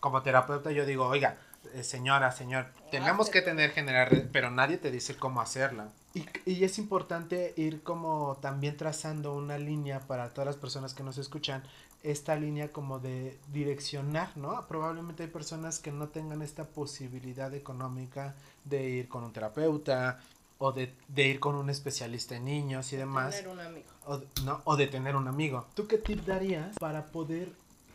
Como 0.00 0.22
terapeuta 0.22 0.70
yo 0.70 0.86
digo, 0.86 1.06
oiga, 1.06 1.36
señora, 1.82 2.32
señor, 2.32 2.66
tenemos 2.90 3.30
que 3.30 3.42
tener 3.42 3.70
generar, 3.70 4.28
pero 4.32 4.50
nadie 4.50 4.78
te 4.78 4.90
dice 4.90 5.16
cómo 5.16 5.40
hacerla. 5.40 5.88
Y, 6.14 6.26
y, 6.46 6.64
es 6.64 6.78
importante 6.78 7.54
ir 7.56 7.82
como 7.82 8.38
también 8.40 8.76
trazando 8.76 9.34
una 9.34 9.58
línea 9.58 10.00
para 10.00 10.30
todas 10.30 10.46
las 10.46 10.56
personas 10.56 10.94
que 10.94 11.02
nos 11.02 11.18
escuchan, 11.18 11.64
esta 12.04 12.36
línea 12.36 12.70
como 12.70 12.98
de 12.98 13.38
direccionar, 13.52 14.36
¿no? 14.36 14.66
Probablemente 14.68 15.24
hay 15.24 15.28
personas 15.30 15.78
que 15.78 15.90
no 15.90 16.08
tengan 16.08 16.42
esta 16.42 16.64
posibilidad 16.64 17.52
económica 17.54 18.34
de 18.64 18.90
ir 18.90 19.08
con 19.08 19.24
un 19.24 19.32
terapeuta 19.32 20.20
o 20.58 20.72
de, 20.72 20.94
de 21.08 21.26
ir 21.26 21.40
con 21.40 21.54
un 21.54 21.70
especialista 21.70 22.36
en 22.36 22.44
niños 22.44 22.92
y 22.92 22.96
demás. 22.96 23.34
Tener 23.36 23.50
un 23.50 23.60
amigo. 23.60 23.86
O, 24.06 24.20
no, 24.44 24.60
o 24.64 24.76
de 24.76 24.86
tener 24.86 25.16
un 25.16 25.26
amigo. 25.28 25.66
¿Tú 25.74 25.86
qué 25.86 25.96
tip 25.96 26.24
darías 26.26 26.76
para 26.78 27.06
poder 27.06 27.52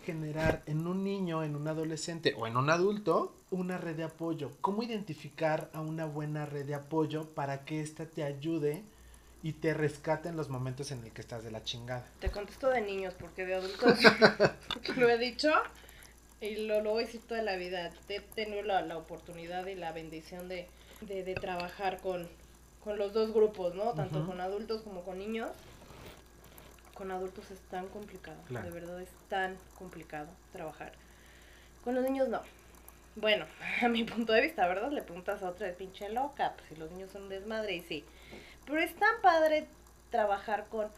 generar 0.09 0.63
en 0.65 0.87
un 0.87 1.03
niño, 1.03 1.43
en 1.43 1.55
un 1.55 1.67
adolescente 1.67 2.33
o 2.35 2.47
en 2.47 2.57
un 2.57 2.71
adulto 2.71 3.35
una 3.51 3.77
red 3.77 3.95
de 3.95 4.03
apoyo? 4.03 4.51
¿Cómo 4.59 4.81
identificar 4.81 5.69
a 5.71 5.81
una 5.81 6.05
buena 6.05 6.47
red 6.47 6.65
de 6.65 6.73
apoyo 6.73 7.25
para 7.35 7.63
que 7.63 7.79
ésta 7.81 8.07
te 8.07 8.23
ayude 8.23 8.81
y 9.43 9.53
te 9.53 9.75
rescate 9.75 10.29
en 10.29 10.35
los 10.35 10.49
momentos 10.49 10.91
en 10.91 11.03
el 11.03 11.11
que 11.11 11.21
estás 11.21 11.43
de 11.43 11.51
la 11.51 11.63
chingada? 11.63 12.07
Te 12.19 12.31
contesto 12.31 12.69
de 12.69 12.81
niños 12.81 13.13
porque 13.19 13.45
de 13.45 13.53
adultos 13.53 13.99
lo 14.97 15.09
he 15.09 15.17
dicho 15.19 15.51
y 16.41 16.55
lo, 16.65 16.81
lo 16.81 16.91
voy 16.91 17.03
a 17.03 17.05
decir 17.05 17.21
toda 17.27 17.43
la 17.43 17.55
vida. 17.55 17.91
He 18.07 18.19
tenido 18.19 18.63
la, 18.63 18.81
la 18.81 18.97
oportunidad 18.97 19.67
y 19.67 19.75
la 19.75 19.91
bendición 19.91 20.49
de, 20.49 20.67
de, 21.01 21.35
trabajar 21.35 21.99
con, 22.01 22.27
con 22.83 22.97
los 22.97 23.13
dos 23.13 23.31
grupos, 23.31 23.75
¿no? 23.75 23.93
Tanto 23.93 24.25
con 24.25 24.41
adultos 24.41 24.81
como 24.81 25.03
con 25.03 25.19
niños 25.19 25.49
con 26.99 27.11
adultos 27.11 27.49
es 27.49 27.61
tan 27.71 27.87
complicado, 27.87 28.37
de 28.49 28.71
verdad 28.71 29.01
es 29.01 29.09
tan 29.29 29.55
complicado 29.77 30.27
trabajar. 30.51 30.91
Con 31.81 31.95
los 31.95 32.03
niños 32.03 32.27
no. 32.27 32.41
Bueno, 33.15 33.45
a 33.81 33.87
mi 33.87 34.03
punto 34.03 34.33
de 34.33 34.41
vista, 34.41 34.67
¿verdad? 34.67 34.91
Le 34.91 35.01
preguntas 35.01 35.41
a 35.41 35.49
otra 35.49 35.67
de 35.67 35.73
pinche 35.73 36.09
loca, 36.09 36.55
pues 36.57 36.67
si 36.67 36.75
los 36.75 36.91
niños 36.91 37.09
son 37.09 37.29
desmadre 37.29 37.75
y 37.75 37.81
sí. 37.83 38.03
Pero 38.65 38.81
es 38.81 38.93
tan 38.97 39.21
padre 39.21 39.65
trabajar 40.11 40.67
con 40.67 40.89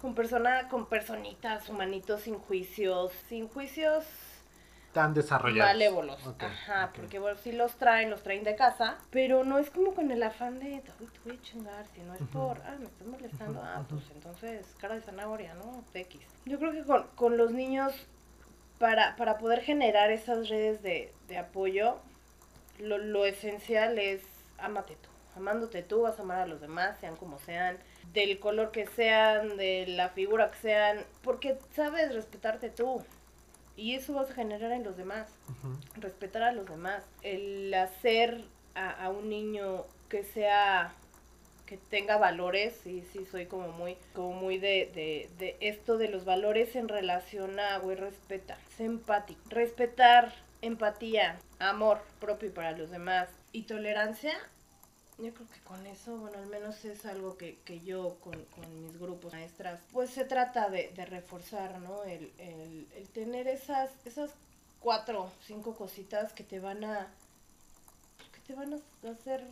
con 0.00 0.14
persona, 0.14 0.68
con 0.68 0.86
personitas, 0.86 1.68
humanitos 1.68 2.22
sin 2.22 2.38
juicios, 2.38 3.12
sin 3.28 3.48
juicios 3.48 4.06
tan 4.92 5.14
desarrollados. 5.14 5.72
Malévolos. 5.72 6.26
Ok, 6.26 6.42
Ajá, 6.42 6.86
ok. 6.86 6.96
porque 6.96 7.18
bueno, 7.18 7.38
sí 7.42 7.52
los 7.52 7.76
traen, 7.76 8.10
los 8.10 8.22
traen 8.22 8.42
de 8.44 8.56
casa, 8.56 8.98
pero 9.10 9.44
no 9.44 9.58
es 9.58 9.70
como 9.70 9.94
con 9.94 10.10
el 10.10 10.22
afán 10.22 10.58
de, 10.58 10.66
"Ay, 10.74 10.80
te 11.06 11.18
voy 11.24 11.36
a 11.36 11.42
chingar, 11.42 11.86
si 11.94 12.00
no 12.00 12.14
es 12.14 12.20
Ujú. 12.22 12.30
por, 12.30 12.58
ah, 12.66 12.76
me 12.78 12.86
estás 12.86 13.06
molestando, 13.06 13.60
Ujú, 13.60 13.68
ah, 13.68 13.80
ujú. 13.86 13.96
pues 13.96 14.10
entonces, 14.14 14.66
cara 14.80 14.94
de 14.96 15.00
zanahoria, 15.02 15.54
¿no? 15.54 15.84
X. 15.94 16.20
Yo 16.44 16.58
creo 16.58 16.72
que 16.72 16.82
con, 16.84 17.06
con 17.14 17.36
los 17.36 17.52
niños, 17.52 17.92
para, 18.78 19.14
para 19.16 19.38
poder 19.38 19.60
generar 19.62 20.10
esas 20.10 20.48
redes 20.48 20.82
de, 20.82 21.12
de 21.28 21.38
apoyo, 21.38 21.98
lo, 22.78 22.98
lo 22.98 23.24
esencial 23.26 23.98
es 23.98 24.22
amate 24.58 24.96
tú. 24.96 25.08
Amándote 25.36 25.82
tú, 25.82 26.02
vas 26.02 26.18
a 26.18 26.22
amar 26.22 26.40
a 26.40 26.46
los 26.46 26.60
demás, 26.60 26.98
sean 26.98 27.14
como 27.16 27.38
sean, 27.38 27.78
del 28.12 28.40
color 28.40 28.72
que 28.72 28.86
sean, 28.86 29.56
de 29.56 29.86
la 29.86 30.08
figura 30.08 30.50
que 30.50 30.58
sean, 30.58 31.04
porque 31.22 31.56
sabes 31.76 32.12
respetarte 32.12 32.68
tú. 32.70 33.04
Y 33.80 33.94
eso 33.94 34.12
vas 34.12 34.30
a 34.30 34.34
generar 34.34 34.72
en 34.72 34.84
los 34.84 34.98
demás 34.98 35.26
Ujú. 35.48 35.78
respetar 35.94 36.42
a 36.42 36.52
los 36.52 36.66
demás, 36.68 37.02
el 37.22 37.72
hacer 37.72 38.44
a, 38.74 38.90
a 38.90 39.08
un 39.08 39.30
niño 39.30 39.86
que 40.10 40.22
sea 40.22 40.94
que 41.64 41.78
tenga 41.88 42.18
valores, 42.18 42.78
sí, 42.82 43.04
sí, 43.12 43.24
soy 43.30 43.46
como 43.46 43.68
muy, 43.68 43.96
como 44.12 44.32
muy 44.32 44.58
de, 44.58 44.90
de, 44.92 45.30
de 45.38 45.56
esto 45.60 45.98
de 45.98 46.08
los 46.08 46.24
valores 46.24 46.74
en 46.74 46.88
relación 46.88 47.60
a, 47.60 47.78
güey, 47.78 47.96
respeta, 47.96 48.58
sé 48.76 48.84
empático, 48.84 49.40
respetar, 49.48 50.34
empatía, 50.62 51.38
amor 51.60 52.02
propio 52.18 52.48
y 52.48 52.52
para 52.52 52.72
los 52.72 52.90
demás 52.90 53.28
y 53.52 53.62
tolerancia, 53.62 54.34
yo 55.22 55.34
creo 55.34 55.48
que 55.48 55.60
con 55.60 55.86
eso, 55.86 56.16
bueno, 56.16 56.38
al 56.38 56.46
menos 56.46 56.84
es 56.84 57.04
algo 57.06 57.36
que, 57.36 57.58
que 57.64 57.80
yo 57.80 58.16
con, 58.20 58.44
con 58.46 58.82
mis 58.82 58.98
grupos 58.98 59.32
maestras, 59.32 59.80
pues 59.92 60.10
se 60.10 60.24
trata 60.24 60.68
de, 60.70 60.92
de 60.96 61.06
reforzar, 61.06 61.78
¿no? 61.80 62.02
El, 62.04 62.32
el, 62.38 62.86
el 62.94 63.08
tener 63.08 63.48
esas, 63.48 63.90
esas 64.04 64.30
cuatro, 64.80 65.30
cinco 65.46 65.74
cositas 65.74 66.32
que 66.32 66.44
te 66.44 66.58
van 66.58 66.84
a, 66.84 67.08
que 68.32 68.40
te 68.46 68.54
van 68.54 68.74
a 68.74 69.10
hacer 69.10 69.46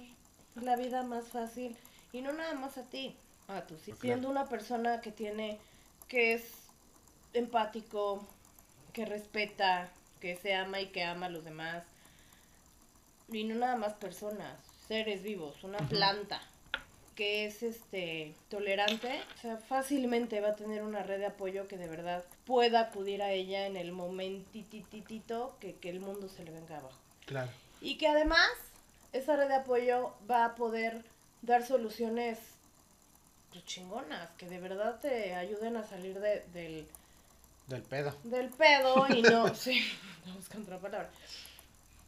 la 0.56 0.76
vida 0.76 1.02
más 1.02 1.26
fácil 1.28 1.76
y 2.12 2.22
no 2.22 2.32
nada 2.32 2.54
más 2.54 2.78
a 2.78 2.82
ti, 2.82 3.16
a 3.46 3.62
tus 3.62 3.86
hijos. 3.88 4.00
Claro. 4.00 4.14
Siendo 4.14 4.30
una 4.30 4.48
persona 4.48 5.00
que 5.00 5.12
tiene, 5.12 5.58
que 6.08 6.34
es 6.34 6.42
empático, 7.34 8.26
que 8.92 9.04
respeta, 9.04 9.90
que 10.20 10.36
se 10.36 10.54
ama 10.54 10.80
y 10.80 10.86
que 10.88 11.04
ama 11.04 11.26
a 11.26 11.30
los 11.30 11.44
demás. 11.44 11.84
Y 13.30 13.44
no 13.44 13.54
nada 13.56 13.76
más 13.76 13.92
personas, 13.92 14.58
seres 14.88 15.22
vivos, 15.22 15.62
una 15.62 15.78
planta 15.78 16.40
que 17.14 17.46
es 17.46 17.62
este 17.64 18.32
tolerante, 18.48 19.20
o 19.36 19.40
sea, 19.40 19.56
fácilmente 19.56 20.40
va 20.40 20.50
a 20.50 20.56
tener 20.56 20.82
una 20.82 21.02
red 21.02 21.18
de 21.18 21.26
apoyo 21.26 21.66
que 21.66 21.76
de 21.76 21.88
verdad 21.88 22.24
pueda 22.46 22.80
acudir 22.80 23.22
a 23.22 23.32
ella 23.32 23.66
en 23.66 23.76
el 23.76 23.90
momentititito 23.92 25.56
que, 25.60 25.74
que 25.74 25.90
el 25.90 26.00
mundo 26.00 26.28
se 26.28 26.44
le 26.44 26.52
venga 26.52 26.78
abajo. 26.78 26.96
Claro. 27.26 27.50
Y 27.80 27.98
que 27.98 28.06
además 28.08 28.48
esa 29.12 29.36
red 29.36 29.48
de 29.48 29.54
apoyo 29.56 30.14
va 30.30 30.44
a 30.44 30.54
poder 30.54 31.02
dar 31.42 31.66
soluciones 31.66 32.38
pues, 33.50 33.64
chingonas, 33.64 34.30
que 34.38 34.46
de 34.48 34.60
verdad 34.60 35.00
te 35.00 35.34
ayuden 35.34 35.76
a 35.76 35.84
salir 35.84 36.18
de- 36.20 36.44
del, 36.52 36.86
Del 37.66 37.82
pedo. 37.82 38.14
del 38.24 38.48
pedo 38.50 39.06
y 39.12 39.22
no, 39.22 39.52
sí, 39.56 39.82
no 40.24 40.34
buscando 40.34 40.66
otra 40.66 40.78
palabra. 40.78 41.10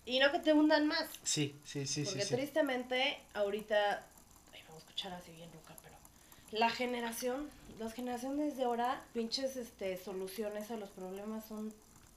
Y 0.06 0.18
no 0.18 0.32
que 0.32 0.38
te 0.40 0.52
hundan 0.52 0.86
más. 0.86 1.08
Sí, 1.22 1.54
sí, 1.64 1.86
sí, 1.86 2.04
sí. 2.04 2.10
Porque 2.10 2.24
sí. 2.24 2.34
tristemente, 2.34 3.18
ahorita, 3.34 4.06
ay, 4.52 4.60
vamos 4.66 4.82
a 4.82 4.86
escuchar 4.86 5.12
así 5.12 5.30
bien 5.32 5.50
loca, 5.52 5.74
pero 5.82 5.96
la 6.58 6.70
generación, 6.70 7.48
las 7.78 7.92
generaciones 7.94 8.56
de 8.56 8.64
ahora, 8.64 9.02
pinches 9.12 9.56
este, 9.56 9.96
soluciones 10.02 10.70
a 10.70 10.76
los 10.76 10.90
problemas 10.90 11.44
son 11.46 11.72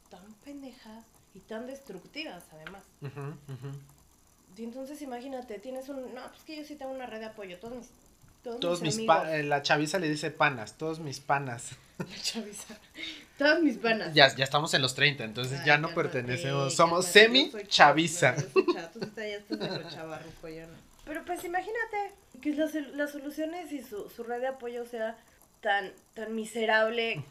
tan 0.09 0.23
pendejas 0.45 1.03
y 1.35 1.39
tan 1.39 1.67
destructivas 1.67 2.43
además. 2.53 2.83
Ujú. 3.01 3.35
Y 4.57 4.63
entonces 4.63 5.01
imagínate, 5.01 5.59
tienes 5.59 5.89
un, 5.89 6.13
no, 6.13 6.21
pues 6.29 6.43
que 6.45 6.55
yo 6.55 6.63
sí 6.63 6.75
tengo 6.75 6.91
una 6.91 7.05
red 7.07 7.19
de 7.19 7.25
apoyo, 7.25 7.57
todos 7.59 7.75
mis, 7.77 7.89
todos, 8.43 8.59
Todos 8.59 8.81
mis 8.81 8.95
amigos, 8.95 9.15
pa- 9.17 9.35
eh, 9.35 9.43
la 9.43 9.61
chaviza 9.63 9.97
le 9.99 10.09
dice 10.09 10.29
panas, 10.31 10.77
todos 10.77 10.99
mis 10.99 11.19
panas. 11.19 11.71
la 11.97 12.21
chaviza, 12.21 12.77
todas 13.37 13.61
mis 13.61 13.77
panas. 13.77 14.13
Ya, 14.13 14.33
ya 14.35 14.43
estamos 14.43 14.73
en 14.73 14.81
los 14.81 14.95
30, 14.95 15.23
entonces 15.23 15.59
Ay, 15.59 15.65
ya 15.67 15.77
no 15.77 15.89
cálmate, 15.89 16.09
pertenecemos, 16.09 16.75
somos 16.75 17.05
cálmate, 17.05 17.19
semi 17.19 17.45
yo 17.45 17.51
soy 17.51 17.67
chaviza. 17.67 18.35
chava, 18.35 18.41
yo 18.43 18.49
soy 18.53 18.73
chava, 18.73 18.91
tú 18.91 18.99
sí 19.01 19.11
ya 19.15 19.23
estás 19.37 19.59
medio 19.59 19.89
chavarruco, 19.89 20.49
yo 20.49 20.67
no. 20.67 20.73
Pero 21.05 21.25
pues 21.25 21.43
imagínate 21.43 22.13
que 22.41 22.53
las, 22.55 22.73
las 22.73 23.11
soluciones 23.11 23.71
y 23.71 23.81
su, 23.83 24.09
su 24.09 24.23
red 24.23 24.39
de 24.41 24.47
apoyo 24.47 24.85
sea 24.85 25.17
tan, 25.61 25.91
tan 26.13 26.33
miserable 26.35 27.23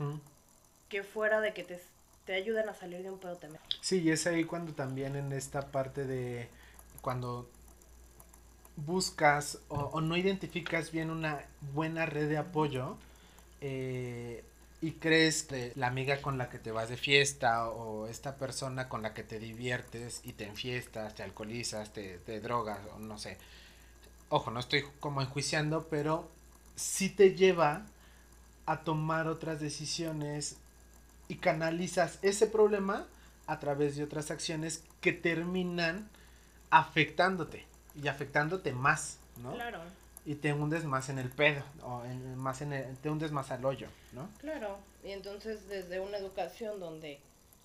que 0.88 1.02
fuera 1.02 1.40
de 1.40 1.54
que 1.54 1.64
te, 1.64 1.80
te 2.26 2.34
ayuden 2.34 2.68
a 2.68 2.74
salir 2.74 3.02
de 3.02 3.10
un 3.10 3.18
pedo 3.18 3.36
también. 3.36 3.62
Sí, 3.80 4.00
y 4.02 4.10
es 4.10 4.26
ahí 4.26 4.44
cuando 4.44 4.74
también 4.74 5.16
en 5.16 5.32
esta 5.32 5.70
parte 5.70 6.04
de 6.04 6.48
cuando 7.00 7.48
buscas 8.76 9.58
o, 9.68 9.76
o 9.76 10.00
no 10.00 10.16
identificas 10.16 10.92
bien 10.92 11.10
una 11.10 11.44
buena 11.72 12.06
red 12.06 12.28
de 12.28 12.38
apoyo 12.38 12.96
eh, 13.60 14.44
y 14.82 14.94
crees 14.94 15.44
que 15.44 15.72
la 15.76 15.86
amiga 15.86 16.20
con 16.20 16.38
la 16.38 16.50
que 16.50 16.58
te 16.58 16.72
vas 16.72 16.88
de 16.88 16.96
fiesta 16.96 17.68
o 17.68 18.08
esta 18.08 18.34
persona 18.36 18.88
con 18.88 19.00
la 19.00 19.14
que 19.14 19.22
te 19.22 19.38
diviertes 19.38 20.20
y 20.24 20.32
te 20.32 20.44
enfiestas, 20.44 21.14
te 21.14 21.22
alcoholizas, 21.22 21.92
te, 21.92 22.18
drogas 22.40 22.80
o 22.92 22.98
no 22.98 23.16
sé. 23.16 23.38
Ojo, 24.28 24.50
no 24.50 24.58
estoy 24.58 24.84
como 24.98 25.22
enjuiciando, 25.22 25.86
pero 25.88 26.28
sí 26.74 27.08
te 27.08 27.36
lleva 27.36 27.86
a 28.66 28.80
tomar 28.80 29.28
otras 29.28 29.60
decisiones 29.60 30.56
y 31.28 31.36
canalizas 31.36 32.18
ese 32.22 32.48
problema 32.48 33.06
a 33.46 33.60
través 33.60 33.94
de 33.94 34.02
otras 34.02 34.32
acciones 34.32 34.82
que 35.00 35.12
terminan 35.12 36.08
afectándote 36.70 37.66
y 37.94 38.08
afectándote 38.08 38.72
más, 38.72 39.18
¿no? 39.40 39.54
Claro, 39.54 39.78
Y 40.24 40.36
te 40.36 40.52
hundes 40.52 40.84
más 40.84 41.08
en 41.08 41.18
el 41.18 41.30
pedo 41.30 41.64
o 41.82 42.04
en, 42.04 42.36
más 42.36 42.62
en 42.62 42.72
el- 42.72 42.96
te 42.98 43.10
hundes 43.10 43.32
más 43.32 43.50
al 43.50 43.64
hoyo, 43.64 43.88
¿no? 44.12 44.28
claro. 44.38 44.78
Y 45.04 45.10
entonces 45.10 45.68
desde 45.68 45.98
una 46.00 46.18
educación 46.18 46.78
donde 46.78 47.18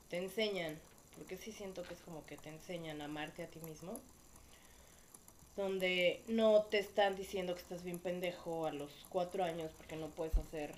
te 0.09 0.17
enseñan, 0.17 0.79
porque 1.15 1.37
sí 1.37 1.51
siento 1.51 1.83
que 1.83 1.93
es 1.93 1.99
como 2.01 2.25
que 2.25 2.37
te 2.37 2.49
enseñan 2.49 3.01
a 3.01 3.05
amarte 3.05 3.43
a 3.43 3.47
ti 3.47 3.59
mismo, 3.59 3.99
donde 5.55 6.21
no 6.27 6.63
te 6.63 6.79
están 6.79 7.15
diciendo 7.15 7.55
que 7.55 7.61
estás 7.61 7.83
bien 7.83 7.99
pendejo 7.99 8.65
a 8.67 8.71
los 8.71 8.91
cuatro 9.09 9.43
años 9.43 9.71
porque 9.77 9.95
no 9.95 10.07
puedes 10.07 10.35
hacer 10.37 10.73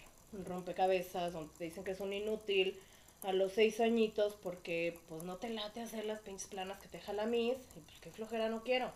rompecabezas, 0.46 1.34
donde 1.34 1.54
te 1.58 1.64
dicen 1.66 1.84
que 1.84 1.92
es 1.92 2.00
un 2.00 2.14
inútil 2.14 2.78
a 3.24 3.34
los 3.34 3.52
seis 3.54 3.80
añitos 3.82 4.36
porque 4.42 4.98
pues 5.10 5.24
no 5.24 5.36
te 5.38 5.50
late 5.50 5.82
hacer 5.82 6.06
las 6.06 6.22
pinches 6.22 6.48
planas 6.48 6.80
que 6.80 6.88
te 6.88 6.98
deja 6.98 7.14
mis 7.26 7.58
y 7.76 7.80
pues 7.82 8.00
qué 8.02 8.12
flojera 8.12 8.50
no 8.50 8.64
quiero. 8.64 8.92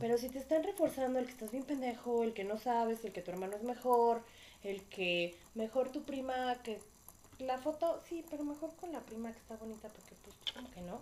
Pero 0.00 0.18
si 0.18 0.28
te 0.28 0.38
están 0.38 0.64
reforzando 0.64 1.18
el 1.18 1.26
que 1.26 1.32
estás 1.32 1.52
bien 1.52 1.64
pendejo, 1.64 2.24
el 2.24 2.32
que 2.34 2.44
no 2.44 2.58
sabes, 2.58 3.04
el 3.04 3.12
que 3.12 3.22
tu 3.22 3.30
hermano 3.30 3.56
es 3.56 3.62
mejor, 3.62 4.22
el 4.64 4.82
que 4.84 5.36
mejor 5.54 5.90
tu 5.90 6.02
prima, 6.02 6.56
que 6.62 6.80
la 7.38 7.58
foto, 7.58 8.02
sí, 8.08 8.24
pero 8.30 8.42
mejor 8.44 8.74
con 8.80 8.92
la 8.92 9.00
prima 9.00 9.32
que 9.32 9.38
está 9.38 9.56
bonita 9.56 9.88
porque 9.88 10.14
pues 10.24 10.34
como 10.54 10.70
que 10.70 10.80
no. 10.80 11.00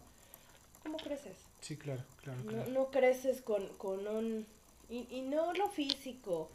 ¿Cómo 0.82 0.98
creces? 0.98 1.36
Sí, 1.60 1.76
claro, 1.76 2.02
claro, 2.22 2.40
No, 2.44 2.50
claro. 2.50 2.70
no 2.70 2.90
creces 2.90 3.40
con, 3.42 3.66
con 3.78 4.06
un... 4.06 4.46
Y, 4.88 5.08
y 5.10 5.22
no 5.22 5.52
lo 5.54 5.68
físico. 5.68 6.48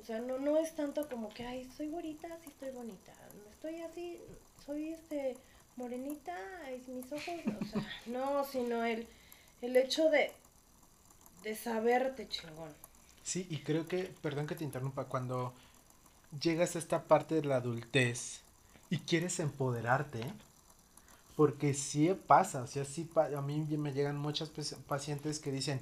O 0.00 0.04
sea, 0.04 0.20
no, 0.20 0.38
no 0.38 0.58
es 0.58 0.76
tanto 0.76 1.08
como 1.08 1.30
que, 1.30 1.44
ay, 1.46 1.68
soy 1.76 1.88
güerita, 1.88 2.28
sí 2.44 2.50
estoy 2.50 2.70
bonita. 2.70 3.12
Estoy 3.50 3.80
así, 3.80 4.20
soy 4.64 4.90
este 4.90 5.36
morenita, 5.76 6.36
ay, 6.64 6.82
mis 6.86 7.10
ojos, 7.10 7.34
o 7.60 7.64
sea, 7.64 7.86
no, 8.06 8.44
sino 8.44 8.84
el, 8.84 9.06
el 9.62 9.76
hecho 9.76 10.08
de, 10.10 10.32
de 11.46 11.54
saberte 11.54 12.28
chingón. 12.28 12.74
Sí, 13.22 13.46
y 13.48 13.58
creo 13.58 13.86
que, 13.86 14.12
perdón 14.20 14.48
que 14.48 14.56
te 14.56 14.64
interrumpa, 14.64 15.04
cuando 15.04 15.54
llegas 16.42 16.74
a 16.74 16.80
esta 16.80 17.04
parte 17.04 17.36
de 17.36 17.44
la 17.44 17.56
adultez 17.56 18.40
y 18.90 18.98
quieres 18.98 19.38
empoderarte, 19.38 20.24
porque 21.36 21.72
sí 21.72 22.12
pasa, 22.26 22.62
o 22.62 22.66
sea, 22.66 22.84
sí 22.84 23.08
a 23.14 23.40
mí 23.42 23.64
me 23.76 23.92
llegan 23.92 24.16
muchas 24.16 24.50
pacientes 24.88 25.38
que 25.38 25.52
dicen, 25.52 25.80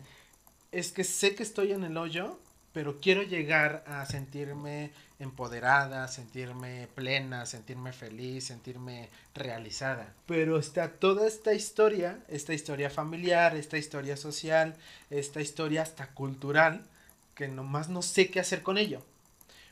es 0.70 0.92
que 0.92 1.02
sé 1.02 1.34
que 1.34 1.42
estoy 1.42 1.72
en 1.72 1.84
el 1.84 1.96
hoyo, 1.96 2.38
pero 2.74 3.00
quiero 3.00 3.22
llegar 3.22 3.84
a 3.86 4.04
sentirme 4.04 4.90
empoderada, 5.20 6.08
sentirme 6.08 6.88
plena, 6.96 7.46
sentirme 7.46 7.92
feliz, 7.92 8.48
sentirme 8.48 9.10
realizada. 9.32 10.12
Pero 10.26 10.58
está 10.58 10.88
toda 10.90 11.28
esta 11.28 11.54
historia, 11.54 12.18
esta 12.28 12.52
historia 12.52 12.90
familiar, 12.90 13.54
esta 13.54 13.78
historia 13.78 14.16
social, 14.16 14.74
esta 15.08 15.40
historia 15.40 15.82
hasta 15.82 16.08
cultural, 16.08 16.84
que 17.36 17.46
nomás 17.46 17.88
no 17.88 18.02
sé 18.02 18.28
qué 18.28 18.40
hacer 18.40 18.62
con 18.62 18.76
ello. 18.76 19.00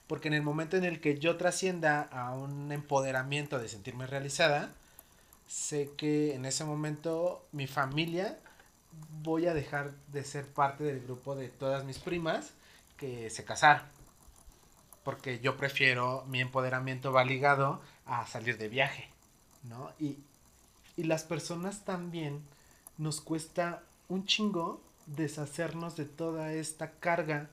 Porque 0.07 0.29
en 0.29 0.35
el 0.35 0.43
momento 0.43 0.77
en 0.77 0.85
el 0.85 1.01
que 1.01 1.19
yo 1.19 1.37
trascienda 1.37 2.03
a 2.03 2.33
un 2.35 2.71
empoderamiento 2.71 3.59
de 3.59 3.69
sentirme 3.69 4.07
realizada, 4.07 4.71
sé 5.49 5.91
que 5.97 6.37
en 6.37 6.45
ese 6.45 6.65
momento 6.65 7.45
mi 7.51 7.67
familia 7.67 8.38
voy 9.25 9.49
a 9.49 9.55
dejar 9.55 9.91
de 10.12 10.23
ser 10.23 10.47
parte 10.47 10.85
del 10.85 11.01
grupo 11.01 11.35
de 11.35 11.49
todas 11.49 11.83
mis 11.83 11.99
primas 11.99 12.53
que 13.03 13.31
se 13.31 13.45
casaron. 13.45 13.83
Porque 15.03 15.41
yo 15.41 15.57
prefiero, 15.57 16.25
mi 16.29 16.41
empoderamiento 16.41 17.11
va 17.11 17.25
ligado 17.25 17.81
a 18.07 18.25
salir 18.29 18.59
de 18.59 18.69
viaje, 18.69 19.09
¿no? 19.65 19.91
Y 19.99 20.19
Y 20.97 21.05
las 21.05 21.25
personas 21.25 21.85
también 21.85 22.43
nos 22.99 23.21
cuesta 23.21 23.83
un 24.09 24.25
chingo 24.25 24.81
deshacernos 25.07 25.97
de 25.97 26.05
toda 26.05 26.53
esta 26.53 26.93
carga 26.93 27.49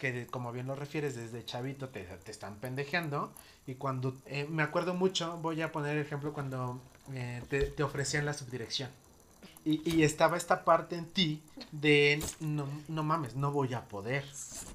que 0.00 0.26
como 0.28 0.52
bien 0.52 0.66
lo 0.66 0.76
refieres 0.76 1.14
desde 1.16 1.44
chavito 1.44 1.88
te, 1.88 2.04
te 2.04 2.30
están 2.30 2.56
pendejeando 2.56 3.32
y 3.66 3.74
cuando 3.74 4.14
eh, 4.26 4.46
me 4.48 4.62
acuerdo 4.62 4.94
mucho 4.94 5.36
voy 5.38 5.60
a 5.62 5.72
poner 5.72 5.96
el 5.96 6.06
ejemplo 6.06 6.32
cuando 6.32 6.80
eh, 7.12 7.42
te, 7.48 7.82
ofrecían 7.82 8.24
la 8.24 8.34
subdirección 8.34 8.90
y, 9.66 9.82
y, 9.84 10.04
estaba 10.04 10.36
esta 10.36 10.64
parte 10.64 10.94
en 10.94 11.06
ti 11.06 11.42
de 11.72 12.22
no, 12.38 12.68
no 12.86 13.02
mames, 13.02 13.34
no 13.34 13.50
voy 13.50 13.74
a 13.74 13.82
poder. 13.88 14.24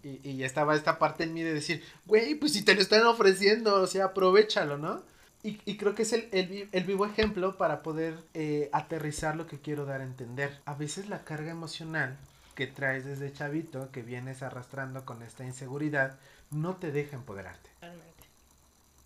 Y, 0.04 0.30
y, 0.30 0.44
estaba 0.44 0.76
esta 0.76 1.00
parte 1.00 1.24
en 1.24 1.34
mí 1.34 1.42
de 1.44 1.54
decir, 1.54 1.82
güey, 2.06 2.36
pues 2.36 2.52
si 2.52 2.64
te 2.64 2.76
lo 2.76 2.82
están 2.82 3.06
ofreciendo, 3.06 3.82
o 3.82 3.88
sea, 3.88 4.06
aprovechalo, 4.06 4.78
¿no? 4.78 5.02
Y, 5.44 5.62
y 5.66 5.78
creo 5.78 5.96
que 5.96 6.04
es 6.04 6.12
el, 6.12 6.28
el, 6.34 6.68
el, 6.72 6.84
vivo 6.84 7.06
ejemplo 7.06 7.58
para 7.58 7.82
poder 7.82 8.16
eh, 8.34 8.70
aterrizar 8.74 9.38
lo 9.38 9.48
que 9.48 9.60
quiero 9.60 9.86
dar 9.86 10.02
a 10.02 10.04
entender. 10.04 10.60
A 10.66 10.76
veces 10.76 11.08
la 11.08 11.24
carga 11.24 11.52
emocional 11.52 12.18
que 12.54 12.68
traes 12.68 13.06
desde 13.06 13.32
chavito, 13.32 13.92
que 13.92 14.04
vienes 14.04 14.44
arrastrando 14.44 15.06
con 15.06 15.24
esta 15.24 15.46
inseguridad, 15.46 16.20
no 16.52 16.76
te 16.76 16.92
deja 16.92 17.16
empoderarte. 17.16 17.70
Totalmente. 17.80 18.24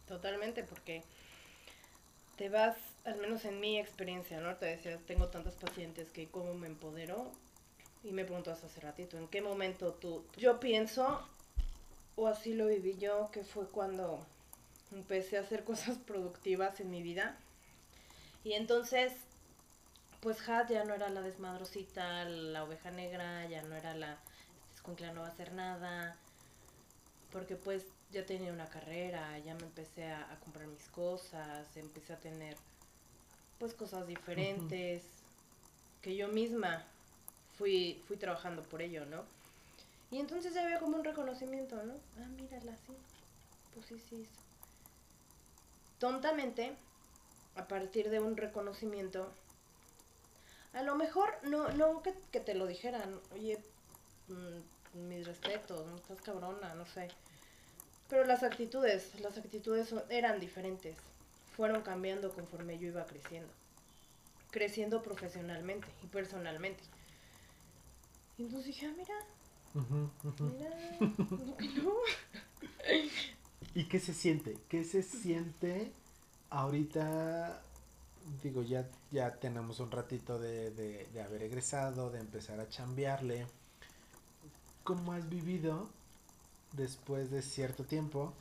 Totalmente, 0.07 0.63
porque 0.63 1.03
te 2.37 2.49
vas, 2.49 2.75
al 3.05 3.17
menos 3.17 3.45
en 3.45 3.59
mi 3.59 3.79
experiencia, 3.79 4.39
¿no? 4.41 4.55
Te 4.55 4.65
decía, 4.65 4.97
tengo 5.05 5.27
tantos 5.27 5.55
pacientes 5.55 6.09
que 6.11 6.27
cómo 6.27 6.53
me 6.53 6.67
empodero. 6.67 7.31
Y 8.03 8.11
me 8.11 8.23
preguntas 8.23 8.63
hace 8.63 8.81
ratito, 8.81 9.17
¿en 9.17 9.27
qué 9.27 9.41
momento 9.41 9.93
tú? 9.93 10.23
Yo 10.37 10.59
pienso, 10.59 11.27
o 12.15 12.27
así 12.27 12.53
lo 12.53 12.67
viví 12.67 12.97
yo, 12.99 13.31
que 13.31 13.43
fue 13.43 13.67
cuando 13.67 14.23
empecé 14.91 15.37
a 15.37 15.41
hacer 15.41 15.63
cosas 15.65 15.97
productivas 15.97 16.79
en 16.79 16.91
mi 16.91 17.01
vida. 17.01 17.37
Y 18.43 18.53
entonces 18.53 19.13
pues 20.25 20.49
Hat 20.49 20.71
ya 20.71 20.83
no 20.85 20.95
era 20.95 21.09
la 21.09 21.21
desmadrosita, 21.21 22.25
la 22.25 22.63
oveja 22.63 22.89
negra, 22.89 23.45
ya 23.45 23.61
no 23.61 23.75
era 23.75 23.93
la 23.93 24.17
escuincla 24.73 25.13
no 25.13 25.21
va 25.21 25.27
a 25.27 25.29
hacer 25.29 25.53
nada, 25.53 26.17
porque 27.31 27.55
pues 27.55 27.85
ya 28.11 28.25
tenía 28.25 28.51
una 28.51 28.65
carrera, 28.67 29.37
ya 29.45 29.53
me 29.53 29.63
empecé 29.63 30.11
a 30.11 30.39
comprar 30.43 30.65
mis 30.65 30.87
cosas, 30.89 31.77
empecé 31.77 32.13
a 32.13 32.19
tener 32.19 32.57
pues 33.59 33.73
cosas 33.73 34.07
diferentes, 34.07 35.03
uh 35.03 35.05
-huh. 35.05 36.01
que 36.01 36.15
yo 36.15 36.27
misma 36.27 36.83
fui, 37.57 38.01
fui 38.07 38.17
trabajando 38.17 38.61
por 38.63 38.81
ello, 38.81 39.05
¿no? 39.05 39.23
Y 40.11 40.19
entonces 40.19 40.53
ya 40.53 40.63
había 40.63 40.79
como 40.79 40.97
un 40.97 41.03
reconocimiento, 41.03 41.81
¿no? 41.83 41.93
Ah, 42.17 42.27
mírala, 42.39 42.75
sí, 42.85 42.93
pues 43.73 43.85
sí, 43.87 43.99
sí. 44.09 44.27
Tontamente, 45.99 46.75
a 47.55 47.67
partir 47.67 48.09
de 48.09 48.19
un 48.19 48.37
reconocimiento, 48.37 49.31
a 50.73 50.83
lo 50.83 50.95
mejor 50.95 51.33
no, 51.43 51.69
no 51.69 52.01
que, 52.03 52.13
que 52.31 52.39
te 52.39 52.53
lo 52.53 52.67
dijeran, 52.67 53.19
oye, 53.33 53.57
mmm, 54.27 55.07
mis 55.07 55.25
respetos, 55.25 55.85
no 55.87 55.95
estás 55.95 56.21
cabrona, 56.21 56.73
no 56.75 56.85
sé. 56.85 57.09
Pero 58.09 58.25
las 58.25 58.43
actitudes, 58.43 59.19
las 59.19 59.37
actitudes 59.37 59.93
eran 60.09 60.39
diferentes. 60.39 60.97
Fueron 61.55 61.81
cambiando 61.81 62.33
conforme 62.33 62.77
yo 62.77 62.87
iba 62.87 63.05
creciendo. 63.05 63.51
Creciendo 64.51 65.01
profesionalmente 65.01 65.87
y 66.03 66.07
personalmente. 66.07 66.83
Y 68.37 68.43
entonces 68.43 68.67
dije, 68.67 68.87
ah, 68.87 68.93
mira. 68.97 69.15
Uh 69.73 69.79
-huh, 69.79 70.09
uh 70.23 70.33
-huh. 70.33 70.53
Mira, 70.53 71.57
que 71.57 71.67
no. 71.81 71.93
¿Y 73.73 73.85
qué 73.85 73.99
se 73.99 74.13
siente? 74.13 74.57
¿Qué 74.69 74.83
se 74.83 75.03
siente 75.03 75.91
ahorita 76.49 77.61
digo, 78.43 78.63
ya, 78.63 78.87
ya 79.11 79.35
tenemos 79.35 79.79
un 79.79 79.91
ratito 79.91 80.39
de, 80.39 80.71
de, 80.71 81.07
de, 81.13 81.21
haber 81.21 81.43
egresado, 81.43 82.09
de 82.09 82.19
empezar 82.19 82.59
a 82.59 82.69
chambearle. 82.69 83.45
¿Cómo 84.83 85.13
has 85.13 85.29
vivido 85.29 85.89
después 86.73 87.31
de 87.31 87.41
cierto 87.41 87.85
tiempo 87.85 88.33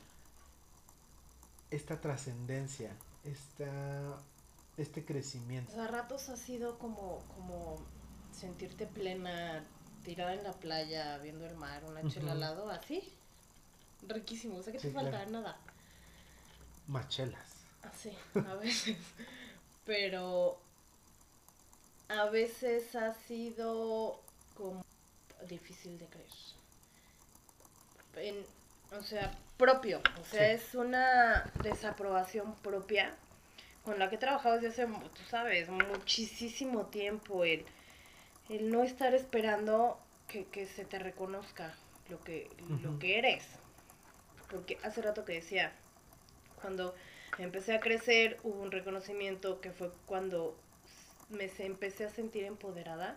esta 1.71 1.99
trascendencia, 2.01 2.91
esta, 3.23 4.17
este 4.77 5.05
crecimiento? 5.05 5.79
A 5.81 5.87
ratos 5.87 6.29
ha 6.29 6.37
sido 6.37 6.77
como, 6.79 7.23
como 7.35 7.77
sentirte 8.31 8.87
plena, 8.87 9.63
tirada 10.03 10.33
en 10.33 10.43
la 10.43 10.53
playa, 10.53 11.17
viendo 11.19 11.45
el 11.45 11.55
mar, 11.55 11.83
una 11.85 12.01
chela 12.09 12.25
uh 12.25 12.29
-huh. 12.29 12.31
al 12.31 12.39
lado, 12.39 12.69
así. 12.69 13.13
Riquísimo, 14.07 14.57
o 14.57 14.63
sea 14.63 14.73
que 14.73 14.79
sí, 14.79 14.87
te 14.87 14.93
falta 14.93 15.11
claro. 15.11 15.31
nada. 15.31 15.57
Machelas. 16.87 17.55
Así, 17.81 18.11
a 18.35 18.55
veces 18.55 18.97
pero 19.85 20.59
a 22.09 22.25
veces 22.25 22.95
ha 22.95 23.13
sido 23.13 24.21
como 24.55 24.83
difícil 25.47 25.97
de 25.97 26.07
creer. 26.07 26.29
En, 28.15 28.45
o 28.91 29.01
sea, 29.01 29.31
propio, 29.57 30.01
o 30.19 30.23
sea, 30.25 30.47
sí. 30.47 30.63
es 30.63 30.75
una 30.75 31.49
desaprobación 31.63 32.55
propia 32.55 33.15
con 33.83 33.99
la 33.99 34.09
que 34.09 34.15
he 34.15 34.19
trabajado 34.19 34.59
desde 34.59 34.83
hace, 34.83 34.87
tú 34.87 35.21
sabes, 35.29 35.69
muchísimo 35.69 36.87
tiempo, 36.87 37.45
el, 37.45 37.65
el 38.49 38.71
no 38.71 38.83
estar 38.83 39.13
esperando 39.13 39.99
que, 40.27 40.45
que 40.45 40.65
se 40.65 40.85
te 40.85 40.97
reconozca 40.99 41.75
lo 42.09 42.23
que, 42.23 42.49
uh 42.63 42.73
-huh. 42.73 42.81
lo 42.81 42.99
que 42.99 43.19
eres. 43.19 43.45
Porque 44.49 44.77
hace 44.83 45.01
rato 45.01 45.23
que 45.23 45.33
decía, 45.33 45.71
cuando 46.61 46.95
empecé 47.37 47.75
a 47.75 47.79
crecer, 47.79 48.39
hubo 48.43 48.61
un 48.61 48.71
reconocimiento 48.71 49.61
que 49.61 49.71
fue 49.71 49.91
cuando 50.05 50.57
me 51.29 51.49
empecé 51.59 52.05
a 52.05 52.09
sentir 52.09 52.43
empoderada. 52.43 53.15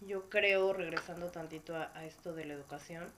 Yo 0.00 0.28
creo, 0.28 0.72
regresando 0.72 1.30
tantito 1.30 1.76
a, 1.76 1.90
a 1.94 2.04
esto 2.04 2.34
de 2.34 2.44
la 2.44 2.54
educación, 2.54 3.12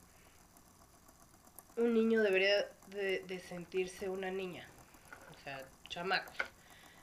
un 1.79 1.93
niño 1.93 2.21
debería 2.21 2.67
de, 2.87 3.19
de, 3.27 3.39
sentirse 3.39 4.09
una 4.09 4.31
niña, 4.31 4.67
o 5.31 5.43
sea, 5.43 5.65
chamacos, 5.87 6.37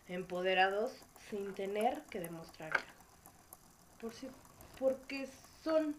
empoderados 0.08 0.92
sin 1.30 1.54
tener 1.54 2.02
que 2.10 2.20
demostrarlo. 2.20 2.80
Por 4.00 4.12
si, 4.12 4.28
porque 4.78 5.28
son 5.64 5.96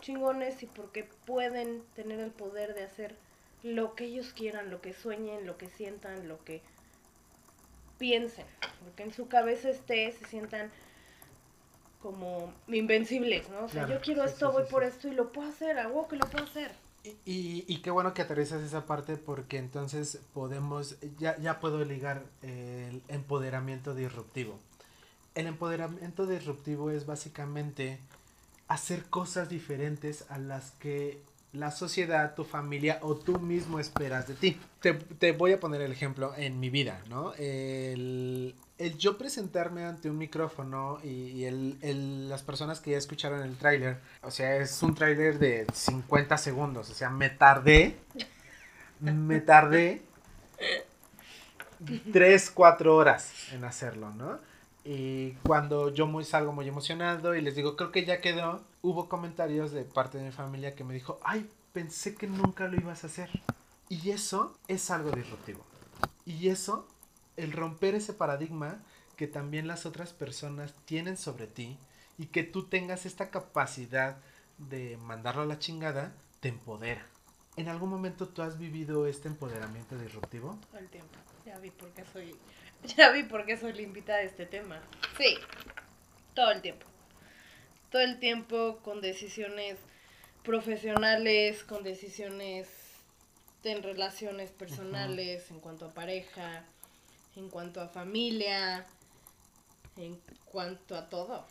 chingones 0.00 0.62
y 0.62 0.66
porque 0.66 1.04
pueden 1.26 1.82
tener 1.94 2.20
el 2.20 2.30
poder 2.30 2.74
de 2.74 2.84
hacer 2.84 3.16
lo 3.62 3.94
que 3.94 4.04
ellos 4.04 4.32
quieran, 4.32 4.70
lo 4.70 4.80
que 4.80 4.92
sueñen, 4.92 5.46
lo 5.46 5.56
que 5.56 5.68
sientan, 5.68 6.26
lo 6.28 6.42
que 6.44 6.62
piensen, 7.98 8.46
porque 8.82 9.04
en 9.04 9.12
su 9.12 9.28
cabeza 9.28 9.70
esté, 9.70 10.10
se 10.10 10.26
sientan 10.26 10.70
como 12.00 12.52
invencibles, 12.66 13.48
¿no? 13.50 13.64
O 13.64 13.68
sea, 13.68 13.84
claro, 13.84 13.94
yo 13.94 14.00
quiero 14.04 14.22
sí, 14.24 14.32
esto, 14.32 14.48
sí, 14.48 14.52
voy 14.54 14.64
sí, 14.64 14.70
por 14.72 14.82
esto 14.82 15.06
y 15.06 15.12
lo 15.12 15.30
puedo 15.30 15.48
hacer, 15.48 15.78
hago 15.78 16.08
que 16.08 16.16
lo 16.16 16.26
puedo 16.26 16.44
hacer. 16.44 16.72
Y, 17.04 17.64
y, 17.66 17.78
qué 17.78 17.90
bueno 17.90 18.14
que 18.14 18.22
aterrizas 18.22 18.62
esa 18.62 18.86
parte 18.86 19.16
porque 19.16 19.58
entonces 19.58 20.20
podemos, 20.32 20.96
ya, 21.18 21.36
ya 21.38 21.58
puedo 21.58 21.84
ligar 21.84 22.22
el 22.42 23.02
empoderamiento 23.08 23.94
disruptivo. 23.94 24.58
El 25.34 25.48
empoderamiento 25.48 26.26
disruptivo 26.26 26.90
es 26.90 27.04
básicamente 27.04 27.98
hacer 28.68 29.04
cosas 29.06 29.48
diferentes 29.48 30.26
a 30.30 30.38
las 30.38 30.70
que 30.72 31.20
la 31.52 31.70
sociedad, 31.70 32.34
tu 32.34 32.44
familia 32.44 32.98
o 33.02 33.14
tú 33.14 33.38
mismo 33.38 33.78
esperas 33.78 34.26
de 34.26 34.34
ti. 34.34 34.60
Te, 34.80 34.94
te 34.94 35.32
voy 35.32 35.52
a 35.52 35.60
poner 35.60 35.82
el 35.82 35.92
ejemplo 35.92 36.34
en 36.36 36.58
mi 36.60 36.70
vida, 36.70 37.02
¿no? 37.08 37.34
El, 37.34 38.54
el 38.82 38.98
yo 38.98 39.16
presentarme 39.16 39.84
ante 39.84 40.10
un 40.10 40.18
micrófono 40.18 40.98
y, 41.04 41.44
el, 41.44 41.78
el, 41.82 42.28
las 42.28 42.42
personas 42.42 42.80
que 42.80 42.90
ya 42.90 42.98
escucharon 42.98 43.42
el 43.42 43.56
tráiler, 43.56 43.98
o 44.22 44.30
sea, 44.30 44.56
es 44.56 44.82
un 44.82 44.94
tráiler 44.94 45.38
de 45.38 45.66
50 45.72 46.36
segundos, 46.36 46.90
o 46.90 46.94
sea, 46.94 47.08
me 47.08 47.30
tardé, 47.30 47.96
me 49.00 49.40
tardé 49.40 50.02
3, 52.12 52.50
4 52.50 52.96
horas 52.96 53.32
en 53.52 53.64
hacerlo, 53.64 54.10
¿no? 54.10 54.38
Y 54.84 55.32
cuando 55.44 55.94
yo 55.94 56.06
muy 56.08 56.24
salgo 56.24 56.52
muy 56.52 56.66
emocionado 56.66 57.36
y 57.36 57.40
les 57.40 57.54
digo, 57.54 57.76
creo 57.76 57.92
que 57.92 58.04
ya 58.04 58.20
quedó, 58.20 58.62
hubo 58.82 59.08
comentarios 59.08 59.70
de 59.70 59.84
parte 59.84 60.18
de 60.18 60.24
mi 60.24 60.32
familia 60.32 60.74
que 60.74 60.82
me 60.82 60.94
dijo, 60.94 61.20
ay, 61.22 61.48
pensé 61.72 62.16
que 62.16 62.26
nunca 62.26 62.66
lo 62.66 62.76
ibas 62.76 63.04
a 63.04 63.06
hacer. 63.06 63.30
Y 63.88 64.10
eso 64.10 64.56
es 64.66 64.90
algo 64.90 65.12
disruptivo. 65.12 65.60
Y 66.26 66.48
eso, 66.48 66.88
el 67.36 67.52
romper 67.52 67.94
ese 67.94 68.12
paradigma 68.12 68.82
que 69.16 69.26
también 69.26 69.66
las 69.66 69.86
otras 69.86 70.12
personas 70.12 70.74
tienen 70.84 71.16
sobre 71.16 71.46
ti 71.46 71.78
y 72.18 72.26
que 72.26 72.42
tú 72.42 72.68
tengas 72.68 73.06
esta 73.06 73.30
capacidad 73.30 74.18
de 74.58 74.96
mandarlo 74.98 75.42
a 75.42 75.46
la 75.46 75.58
chingada, 75.58 76.14
te 76.40 76.48
empodera. 76.48 77.06
¿En 77.56 77.68
algún 77.68 77.90
momento 77.90 78.28
tú 78.28 78.42
has 78.42 78.58
vivido 78.58 79.06
este 79.06 79.28
empoderamiento 79.28 79.98
disruptivo? 79.98 80.58
Todo 80.70 80.80
el 80.80 80.88
tiempo. 80.88 81.14
Ya 81.44 81.58
vi 81.58 81.70
por 81.70 81.90
qué 81.90 82.04
soy 82.12 82.36
Ya 82.96 83.10
vi 83.10 83.22
por 83.22 83.46
qué 83.46 83.56
soy 83.56 83.72
la 83.72 83.82
invitada 83.82 84.18
de 84.18 84.26
este 84.26 84.46
tema. 84.46 84.80
Sí, 85.16 85.36
todo 86.34 86.50
el 86.50 86.62
tiempo. 86.62 86.86
Todo 87.90 88.02
el 88.02 88.18
tiempo 88.18 88.78
con 88.82 89.00
decisiones 89.00 89.78
profesionales, 90.42 91.62
con 91.64 91.82
decisiones 91.82 92.68
en 93.64 93.82
relaciones 93.82 94.50
personales, 94.50 95.42
uh 95.42 95.46
-huh. 95.46 95.54
en 95.54 95.60
cuanto 95.60 95.86
a 95.86 95.94
pareja, 95.94 96.64
en 97.36 97.48
cuanto 97.48 97.80
a 97.80 97.88
familia, 97.88 98.86
En 99.96 100.20
cuanto 100.44 100.96
a 100.96 101.08
todo. 101.08 101.46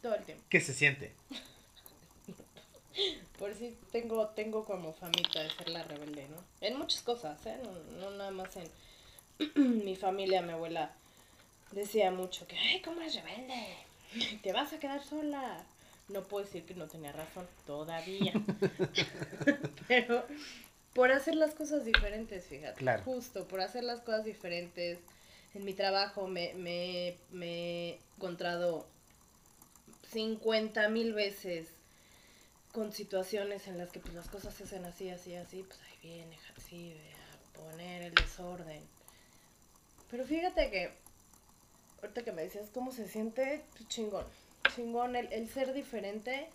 Todo 0.00 0.14
el 0.14 0.24
tiempo. 0.24 0.44
¿Qué 0.48 0.60
se 0.60 0.74
siente? 0.74 1.14
Por 3.38 3.54
si 3.54 3.76
tengo, 3.90 4.28
tengo 4.28 4.64
como 4.64 4.92
famita 4.92 5.42
de 5.42 5.50
ser 5.50 5.68
la 5.68 5.82
rebelde, 5.84 6.28
¿no? 6.28 6.36
En 6.60 6.76
muchas 6.76 7.02
cosas, 7.02 7.44
¿eh? 7.46 7.58
No, 7.62 7.72
no 8.00 8.16
nada 8.16 8.30
más 8.30 8.56
en 8.56 8.70
mi 9.84 9.96
familia, 9.96 10.42
mi 10.42 10.52
abuela 10.52 10.92
decía 11.72 12.10
mucho 12.10 12.46
que, 12.46 12.56
ay, 12.56 12.80
¿cómo 12.82 13.00
eres 13.00 13.14
rebelde? 13.14 13.76
Te 14.42 14.52
vas 14.52 14.72
a 14.72 14.78
quedar 14.78 15.02
sola. 15.02 15.64
No 16.08 16.22
puedo 16.24 16.44
decir 16.44 16.64
que 16.64 16.74
no 16.74 16.86
tenía 16.86 17.12
razón, 17.12 17.46
todavía. 17.66 18.32
Pero 19.88 20.24
por 20.94 21.10
hacer 21.10 21.34
las 21.34 21.54
cosas 21.54 21.84
diferentes, 21.84 22.44
fíjate. 22.46 22.78
Claro. 22.78 23.02
Justo, 23.04 23.48
por 23.48 23.60
hacer 23.60 23.84
las 23.84 24.00
cosas 24.00 24.24
diferentes. 24.24 24.98
En 25.54 25.64
mi 25.64 25.74
trabajo 25.74 26.26
me, 26.28 26.54
me, 26.54 27.18
me 27.30 27.90
he 27.90 28.00
encontrado 28.16 28.86
50 30.12 30.88
mil 30.88 31.12
veces 31.12 31.68
con 32.72 32.92
situaciones 32.92 33.68
en 33.68 33.76
las 33.76 33.90
que 33.90 34.00
pues 34.00 34.14
las 34.14 34.28
cosas 34.28 34.54
se 34.54 34.64
hacen 34.64 34.84
así, 34.86 35.10
así, 35.10 35.34
así, 35.34 35.62
pues 35.62 35.78
ahí 35.82 35.98
viene 36.02 36.38
así 36.56 36.94
a 36.94 37.58
poner 37.58 38.02
el 38.02 38.14
desorden. 38.14 38.82
Pero 40.10 40.24
fíjate 40.24 40.70
que, 40.70 40.92
ahorita 42.00 42.22
que 42.22 42.32
me 42.32 42.42
decías 42.42 42.70
cómo 42.70 42.92
se 42.92 43.08
siente, 43.08 43.62
pues, 43.72 43.88
chingón, 43.88 44.24
chingón, 44.74 45.16
el, 45.16 45.30
el 45.32 45.48
ser 45.48 45.74
diferente 45.74 46.48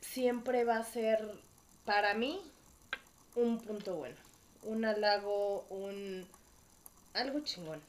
siempre 0.00 0.64
va 0.64 0.78
a 0.78 0.84
ser 0.84 1.26
para 1.84 2.14
mí 2.14 2.40
un 3.34 3.58
punto 3.60 3.96
bueno, 3.96 4.16
un 4.62 4.84
halago, 4.84 5.66
un 5.70 6.26
algo 7.12 7.40
chingón. 7.40 7.80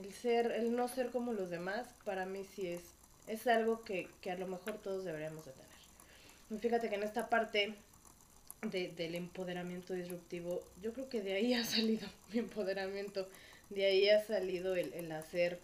El 0.00 0.12
ser, 0.12 0.52
el 0.52 0.74
no 0.74 0.88
ser 0.88 1.10
como 1.10 1.32
los 1.32 1.50
demás, 1.50 1.86
para 2.04 2.24
mí 2.24 2.44
sí 2.44 2.68
es, 2.68 2.82
es 3.26 3.46
algo 3.46 3.82
que, 3.82 4.08
que 4.20 4.30
a 4.30 4.38
lo 4.38 4.46
mejor 4.46 4.78
todos 4.78 5.04
deberíamos 5.04 5.44
de 5.44 5.52
tener. 5.52 6.60
Fíjate 6.60 6.88
que 6.88 6.96
en 6.96 7.02
esta 7.02 7.28
parte 7.28 7.74
de, 8.62 8.88
del 8.88 9.14
empoderamiento 9.14 9.94
disruptivo, 9.94 10.62
yo 10.80 10.92
creo 10.92 11.08
que 11.08 11.20
de 11.20 11.34
ahí 11.34 11.54
ha 11.54 11.64
salido 11.64 12.08
mi 12.32 12.38
empoderamiento, 12.38 13.28
de 13.70 13.86
ahí 13.86 14.08
ha 14.08 14.24
salido 14.24 14.74
el, 14.76 14.92
el 14.94 15.12
hacer 15.12 15.58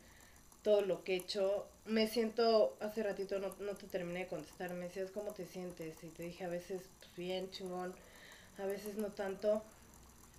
todo 0.63 0.83
lo 0.83 1.05
que 1.05 1.15
he 1.15 1.17
hecho. 1.17 1.67
Me 1.87 2.09
siento, 2.09 2.77
hace 2.81 3.03
ratito 3.03 3.39
no, 3.39 3.55
no 3.61 3.75
te 3.75 3.87
terminé 3.87 4.21
de 4.21 4.27
contestar, 4.27 4.73
me 4.75 4.87
decías 4.87 5.11
cómo 5.11 5.33
te 5.33 5.47
sientes 5.47 6.03
y 6.03 6.09
te 6.09 6.25
dije 6.25 6.45
a 6.45 6.49
veces 6.49 6.83
pues, 6.99 7.17
bien 7.17 7.51
chingón, 7.51 7.95
a 8.59 8.67
veces 8.67 8.97
no 8.97 9.09
tanto, 9.09 9.63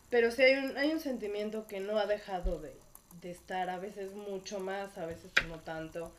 pero 0.10 0.32
sí 0.32 0.41
hay 0.43 0.55
un, 0.55 0.77
hay 0.77 0.91
un 0.91 0.99
sentimiento 0.99 1.67
que 1.67 1.79
no 1.79 1.97
ha 1.97 2.05
dejado 2.05 2.60
de, 2.60 2.73
de 3.21 3.32
estar, 3.32 3.69
a 3.69 3.79
veces 3.79 4.13
mucho 4.13 4.60
más, 4.60 4.97
a 4.97 5.05
veces 5.05 5.32
no 5.47 5.60
tanto. 5.60 6.12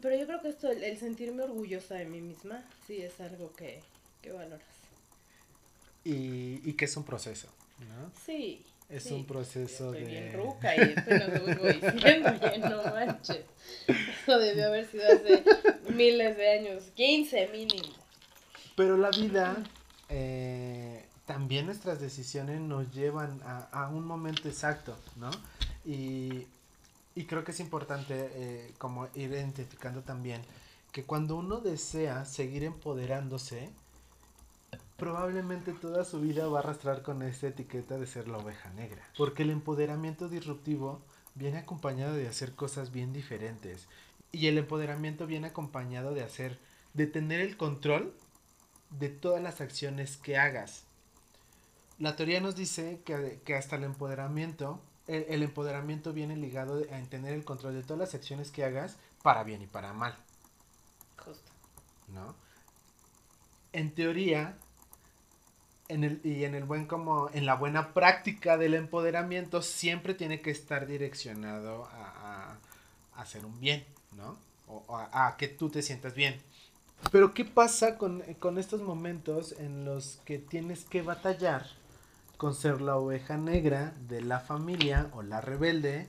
Pero 0.00 0.16
yo 0.16 0.26
creo 0.26 0.42
que 0.42 0.48
esto, 0.48 0.70
el, 0.70 0.84
el 0.84 0.98
sentirme 0.98 1.44
orgullosa 1.44 1.94
de 1.94 2.04
mí 2.04 2.20
misma, 2.20 2.64
sí 2.86 3.00
es 3.02 3.18
algo 3.20 3.52
que, 3.54 3.80
que 4.20 4.32
valoras. 4.32 4.66
Y, 6.04 6.60
y 6.64 6.74
que 6.74 6.84
es 6.84 6.96
un 6.96 7.04
proceso, 7.04 7.48
¿no? 7.80 8.10
Sí. 8.24 8.62
Es 8.88 9.04
sí. 9.04 9.14
un 9.14 9.26
proceso 9.26 9.92
Estoy 9.92 10.04
de... 10.04 10.10
bien 10.10 10.32
ruca 10.36 10.76
y 10.76 10.94
apenas 10.96 11.28
lo 11.28 11.44
vengo 11.44 11.66
diciendo, 11.66 12.32
oye, 12.42 12.58
no 12.58 12.82
manches. 12.84 13.44
Eso 14.22 14.38
debió 14.38 14.66
haber 14.66 14.86
sido 14.86 15.04
hace 15.06 15.42
miles 15.92 16.36
de 16.36 16.50
años, 16.50 16.84
15 16.94 17.48
mínimo. 17.48 17.94
Pero 18.76 18.96
la 18.96 19.10
vida, 19.10 19.56
eh, 20.08 21.05
también 21.26 21.66
nuestras 21.66 22.00
decisiones 22.00 22.60
nos 22.60 22.92
llevan 22.92 23.40
a, 23.44 23.68
a 23.72 23.88
un 23.88 24.06
momento 24.06 24.48
exacto, 24.48 24.96
¿no? 25.16 25.30
Y, 25.84 26.46
y 27.14 27.24
creo 27.24 27.44
que 27.44 27.52
es 27.52 27.60
importante 27.60 28.30
eh, 28.34 28.74
como 28.78 29.06
ir 29.14 29.30
identificando 29.32 30.02
también 30.02 30.42
que 30.92 31.04
cuando 31.04 31.36
uno 31.36 31.60
desea 31.60 32.24
seguir 32.24 32.64
empoderándose, 32.64 33.70
probablemente 34.96 35.72
toda 35.72 36.04
su 36.04 36.20
vida 36.20 36.46
va 36.48 36.58
a 36.58 36.62
arrastrar 36.62 37.02
con 37.02 37.22
esta 37.22 37.48
etiqueta 37.48 37.98
de 37.98 38.06
ser 38.06 38.28
la 38.28 38.38
oveja 38.38 38.70
negra. 38.70 39.02
Porque 39.18 39.42
el 39.42 39.50
empoderamiento 39.50 40.28
disruptivo 40.28 41.02
viene 41.34 41.58
acompañado 41.58 42.14
de 42.14 42.28
hacer 42.28 42.54
cosas 42.54 42.92
bien 42.92 43.12
diferentes. 43.12 43.88
Y 44.32 44.46
el 44.46 44.56
empoderamiento 44.56 45.26
viene 45.26 45.48
acompañado 45.48 46.14
de 46.14 46.22
hacer, 46.22 46.58
de 46.94 47.06
tener 47.06 47.40
el 47.40 47.58
control 47.58 48.14
de 48.98 49.10
todas 49.10 49.42
las 49.42 49.60
acciones 49.60 50.16
que 50.16 50.38
hagas. 50.38 50.85
La 51.98 52.16
teoría 52.16 52.40
nos 52.40 52.54
dice 52.56 53.00
que, 53.04 53.40
que 53.44 53.54
hasta 53.54 53.76
el 53.76 53.84
empoderamiento, 53.84 54.82
el, 55.06 55.24
el, 55.28 55.42
empoderamiento 55.42 56.12
viene 56.12 56.36
ligado 56.36 56.82
a 56.92 57.08
tener 57.08 57.32
el 57.32 57.44
control 57.44 57.74
de 57.74 57.82
todas 57.82 57.98
las 57.98 58.14
acciones 58.14 58.50
que 58.50 58.64
hagas 58.64 58.98
para 59.22 59.44
bien 59.44 59.62
y 59.62 59.66
para 59.66 59.92
mal. 59.92 60.14
Justo. 61.16 61.50
¿No? 62.08 62.34
En 63.72 63.94
teoría, 63.94 64.58
en 65.88 66.04
el, 66.04 66.20
y 66.22 66.44
en 66.44 66.54
el 66.54 66.64
buen 66.64 66.86
como, 66.86 67.30
en 67.32 67.46
la 67.46 67.54
buena 67.54 67.94
práctica 67.94 68.58
del 68.58 68.74
empoderamiento, 68.74 69.62
siempre 69.62 70.14
tiene 70.14 70.40
que 70.40 70.50
estar 70.50 70.86
direccionado 70.86 71.86
a, 71.86 72.04
a, 72.06 72.58
a 73.14 73.22
hacer 73.22 73.46
un 73.46 73.58
bien, 73.58 73.86
¿no? 74.12 74.36
O 74.66 74.96
a, 74.96 75.28
a 75.28 75.36
que 75.36 75.48
tú 75.48 75.70
te 75.70 75.80
sientas 75.82 76.14
bien. 76.14 76.40
Pero 77.10 77.34
¿qué 77.34 77.44
pasa 77.44 77.98
con, 77.98 78.22
con, 78.38 78.58
estos 78.58 78.82
momentos 78.82 79.52
en 79.58 79.84
los 79.84 80.20
que 80.24 80.38
tienes 80.38 80.84
que 80.84 81.02
batallar 81.02 81.66
con 82.36 82.54
ser 82.54 82.80
la 82.80 82.96
oveja 82.96 83.36
negra 83.36 83.94
de 84.08 84.20
la 84.20 84.40
familia 84.40 85.10
o 85.12 85.22
la 85.22 85.40
rebelde 85.40 86.08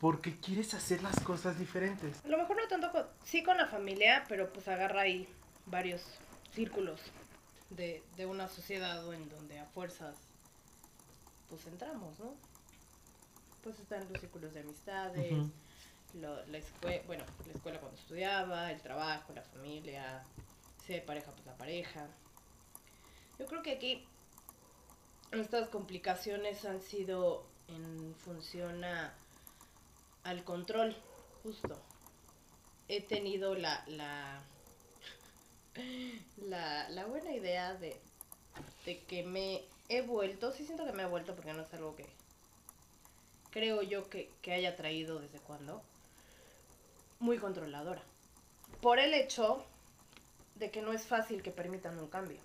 porque 0.00 0.38
quieres 0.38 0.74
hacer 0.74 1.02
las 1.02 1.18
cosas 1.20 1.58
diferentes? 1.58 2.24
A 2.24 2.28
lo 2.28 2.38
mejor 2.38 2.56
no 2.56 2.68
tanto 2.68 2.92
con, 2.92 3.06
sí 3.24 3.42
con 3.42 3.56
la 3.56 3.66
familia, 3.66 4.24
pero 4.28 4.52
pues 4.52 4.68
agarra 4.68 5.02
ahí 5.02 5.28
varios 5.66 6.02
círculos 6.54 7.00
de, 7.70 8.02
de 8.16 8.26
una 8.26 8.48
sociedad 8.48 9.12
en 9.12 9.28
donde 9.28 9.58
a 9.58 9.66
fuerzas 9.66 10.16
pues 11.48 11.66
entramos, 11.66 12.18
¿no? 12.18 12.34
Pues 13.62 13.78
están 13.80 14.06
los 14.10 14.20
círculos 14.20 14.54
de 14.54 14.60
amistades. 14.60 15.32
Uh 15.32 15.36
-huh 15.36 15.50
lo, 16.14 16.44
la 16.46 16.58
escuela, 16.58 17.02
bueno, 17.06 17.24
la 17.46 17.52
escuela 17.52 17.78
cuando 17.80 17.98
estudiaba, 17.98 18.70
el 18.72 18.80
trabajo, 18.80 19.32
la 19.34 19.42
familia, 19.42 20.22
si 20.84 20.94
hay 20.94 21.00
pareja, 21.00 21.30
pues 21.32 21.46
la 21.46 21.56
pareja. 21.56 22.06
Yo 23.38 23.46
creo 23.46 23.62
que 23.62 23.72
aquí 23.72 24.06
estas 25.32 25.68
complicaciones 25.68 26.64
han 26.64 26.80
sido 26.80 27.44
en 27.68 28.14
función 28.16 28.84
a, 28.84 29.12
al 30.24 30.44
control, 30.44 30.96
justo. 31.42 31.80
He 32.88 33.02
tenido 33.02 33.54
la, 33.54 33.84
la, 33.86 34.42
la, 36.38 36.88
la 36.88 37.06
buena 37.06 37.34
idea 37.34 37.74
de, 37.74 38.00
de 38.86 39.00
que 39.04 39.22
me 39.22 39.64
he 39.88 40.02
vuelto, 40.02 40.52
sí 40.52 40.64
siento 40.64 40.84
que 40.84 40.92
me 40.92 41.02
he 41.02 41.06
vuelto 41.06 41.34
porque 41.34 41.52
no 41.52 41.62
es 41.62 41.74
algo 41.74 41.94
que 41.96 42.06
creo 43.50 43.82
yo 43.82 44.08
que, 44.08 44.30
que 44.42 44.52
haya 44.52 44.76
traído 44.76 45.18
desde 45.18 45.38
cuando, 45.40 45.82
muy 47.18 47.38
controladora. 47.38 48.02
Por 48.80 48.98
el 48.98 49.14
hecho 49.14 49.64
de 50.56 50.70
que 50.70 50.82
no 50.82 50.92
es 50.92 51.06
fácil 51.06 51.42
que 51.42 51.50
permitan 51.50 51.98
un 51.98 52.08
cambio. 52.08 52.40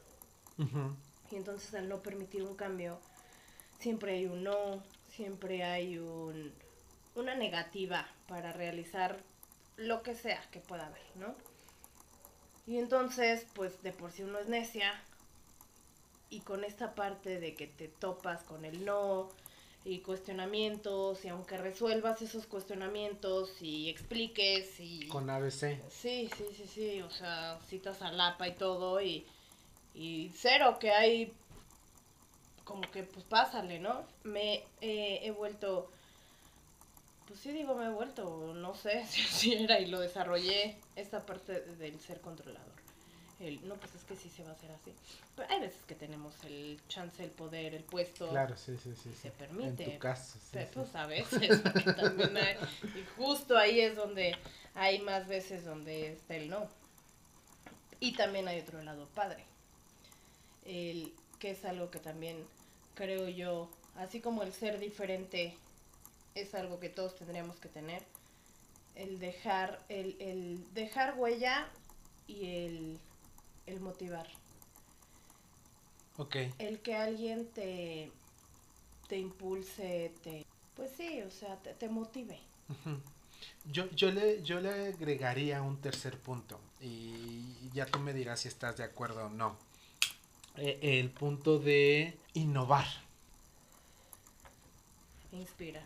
Y 1.31 1.35
entonces 1.35 1.73
al 1.73 1.89
no 1.89 2.01
permitir 2.01 2.43
un 2.43 2.55
cambio, 2.55 2.99
siempre 3.79 4.13
hay 4.13 4.25
un 4.25 4.43
no, 4.43 4.83
siempre 5.09 5.63
hay 5.63 5.97
un, 5.97 6.53
una 7.15 7.35
negativa 7.35 8.07
para 8.27 8.53
realizar 8.53 9.19
lo 9.77 10.03
que 10.03 10.15
sea 10.15 10.41
que 10.51 10.59
pueda 10.59 10.87
haber, 10.87 11.05
¿no? 11.15 11.35
Y 12.65 12.77
entonces, 12.77 13.45
pues 13.53 13.81
de 13.83 13.91
por 13.91 14.11
sí 14.11 14.23
uno 14.23 14.39
es 14.39 14.47
necia 14.47 14.93
y 16.29 16.41
con 16.41 16.63
esta 16.63 16.95
parte 16.95 17.39
de 17.39 17.55
que 17.55 17.67
te 17.67 17.87
topas 17.87 18.43
con 18.43 18.63
el 18.63 18.85
no, 18.85 19.29
y 19.85 19.99
cuestionamientos 19.99 21.25
y 21.25 21.27
aunque 21.27 21.57
resuelvas 21.57 22.21
esos 22.21 22.45
cuestionamientos 22.45 23.61
y 23.61 23.89
expliques 23.89 24.79
y 24.79 25.07
con 25.07 25.29
ABC 25.29 25.81
sí 25.89 26.29
sí 26.37 26.45
sí 26.55 26.67
sí 26.67 27.01
o 27.01 27.09
sea 27.09 27.59
citas 27.67 28.01
a 28.01 28.11
Lapa 28.11 28.47
y 28.47 28.53
todo 28.53 29.01
y 29.01 29.27
y 29.93 30.31
cero 30.35 30.77
que 30.79 30.91
hay 30.91 31.33
como 32.63 32.81
que 32.91 33.03
pues 33.03 33.25
pásale 33.25 33.79
no 33.79 34.05
me 34.23 34.63
eh, 34.81 35.19
he 35.23 35.31
vuelto 35.31 35.89
pues 37.27 37.39
sí 37.39 37.51
digo 37.51 37.75
me 37.75 37.85
he 37.85 37.89
vuelto 37.89 38.53
no 38.55 38.73
sé 38.73 39.05
si 39.07 39.21
así 39.21 39.53
era 39.53 39.79
y 39.79 39.87
lo 39.87 39.99
desarrollé 39.99 40.77
esta 40.95 41.25
parte 41.25 41.61
del 41.61 41.99
ser 41.99 42.21
controlador 42.21 42.73
el, 43.39 43.67
no, 43.67 43.75
pues 43.75 43.93
es 43.95 44.03
que 44.03 44.15
sí 44.15 44.29
se 44.29 44.43
va 44.43 44.51
a 44.51 44.53
hacer 44.53 44.71
así. 44.71 44.93
Pero 45.35 45.49
hay 45.49 45.59
veces 45.59 45.83
que 45.85 45.95
tenemos 45.95 46.35
el 46.45 46.79
chance, 46.87 47.23
el 47.23 47.31
poder, 47.31 47.73
el 47.73 47.83
puesto. 47.83 48.29
Claro, 48.29 48.55
sí, 48.55 48.77
sí, 48.81 48.93
sí. 48.95 49.11
Se 49.13 49.31
permite. 49.31 49.83
En 49.83 49.93
tu 49.93 49.99
caso, 49.99 50.37
sí, 50.39 50.49
pero, 50.51 50.67
sí. 50.67 50.73
Pues 50.75 50.95
a 50.95 51.05
veces, 51.07 51.59
porque 51.59 51.93
también 51.93 52.37
hay. 52.37 52.55
Y 52.83 53.05
justo 53.17 53.57
ahí 53.57 53.81
es 53.81 53.95
donde 53.95 54.37
hay 54.75 54.99
más 54.99 55.27
veces 55.27 55.65
donde 55.65 56.13
está 56.13 56.35
el 56.35 56.49
no. 56.49 56.67
Y 57.99 58.13
también 58.13 58.47
hay 58.47 58.59
otro 58.61 58.81
lado 58.81 59.07
padre. 59.13 59.43
El, 60.65 61.13
que 61.39 61.51
es 61.51 61.65
algo 61.65 61.89
que 61.91 61.99
también 61.99 62.37
creo 62.95 63.27
yo, 63.27 63.69
así 63.95 64.21
como 64.21 64.43
el 64.43 64.53
ser 64.53 64.79
diferente 64.79 65.57
es 66.35 66.55
algo 66.55 66.79
que 66.79 66.89
todos 66.89 67.15
tendríamos 67.15 67.57
que 67.57 67.69
tener, 67.69 68.03
el 68.95 69.19
dejar, 69.19 69.83
el, 69.89 70.15
el 70.19 70.73
dejar 70.73 71.15
huella 71.17 71.67
y 72.27 72.65
el, 72.65 72.99
el 73.65 73.79
motivar. 73.79 74.27
Ok. 76.17 76.35
El 76.59 76.79
que 76.79 76.95
alguien 76.95 77.47
te, 77.47 78.11
te 79.07 79.17
impulse, 79.17 80.13
te, 80.23 80.45
pues 80.75 80.91
sí, 80.95 81.21
o 81.23 81.31
sea, 81.31 81.57
te, 81.57 81.73
te 81.73 81.89
motive. 81.89 82.39
Yo, 83.65 83.89
yo, 83.91 84.11
le, 84.11 84.43
yo 84.43 84.59
le 84.59 84.69
agregaría 84.69 85.61
un 85.61 85.81
tercer 85.81 86.17
punto 86.19 86.59
y 86.79 87.69
ya 87.73 87.85
tú 87.85 87.99
me 87.99 88.13
dirás 88.13 88.41
si 88.41 88.47
estás 88.47 88.77
de 88.77 88.83
acuerdo 88.83 89.25
o 89.25 89.29
no. 89.29 89.57
Eh, 90.57 90.99
el 90.99 91.09
punto 91.09 91.59
de 91.59 92.17
innovar. 92.33 92.85
Inspirar. 95.31 95.85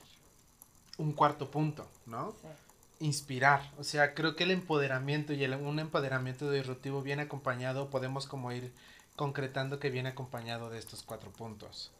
Un 0.98 1.14
cuarto 1.14 1.50
punto, 1.50 1.88
¿no? 2.06 2.32
Sí. 2.42 3.06
Inspirar. 3.06 3.72
O 3.78 3.84
sea, 3.84 4.14
creo 4.14 4.36
que 4.36 4.44
el 4.44 4.52
empoderamiento 4.52 5.34
y 5.34 5.44
el, 5.44 5.54
un 5.54 5.80
empoderamiento 5.80 6.52
disruptivo 6.52 7.02
viene 7.02 7.24
acompañado, 7.24 7.90
podemos 7.90 8.26
como 8.26 8.52
ir 8.52 8.72
concretando 9.16 9.80
que 9.80 9.90
viene 9.90 10.10
acompañado 10.10 10.70
de 10.70 10.80
estos 10.80 11.04
cuatro 11.04 11.32
puntos. 11.32 11.92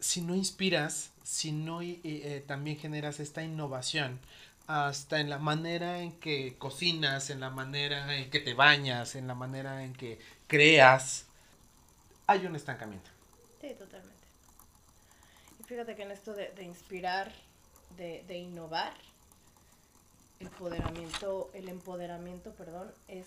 Si 0.00 0.20
no 0.20 0.34
inspiras, 0.34 1.10
si 1.22 1.52
no 1.52 1.80
eh, 1.82 2.44
también 2.46 2.78
generas 2.78 3.20
esta 3.20 3.42
innovación, 3.42 4.18
hasta 4.66 5.18
en 5.20 5.28
la 5.28 5.38
manera 5.38 6.00
en 6.00 6.12
que 6.12 6.54
cocinas, 6.56 7.30
en 7.30 7.40
la 7.40 7.50
manera 7.50 8.16
en 8.16 8.30
que 8.30 8.38
te 8.38 8.54
bañas, 8.54 9.16
en 9.16 9.26
la 9.26 9.34
manera 9.34 9.82
en 9.84 9.92
que 9.92 10.20
creas, 10.46 11.26
hay 12.30 12.46
un 12.46 12.54
estancamiento. 12.54 13.10
Sí, 13.60 13.74
totalmente. 13.74 14.24
Y 15.58 15.64
fíjate 15.64 15.96
que 15.96 16.02
en 16.02 16.12
esto 16.12 16.32
de, 16.32 16.52
de 16.52 16.62
inspirar, 16.62 17.32
de, 17.96 18.22
de 18.28 18.38
innovar, 18.38 18.94
el 20.38 20.46
empoderamiento, 20.46 21.50
el 21.54 21.68
empoderamiento, 21.68 22.52
perdón, 22.52 22.94
es 23.08 23.26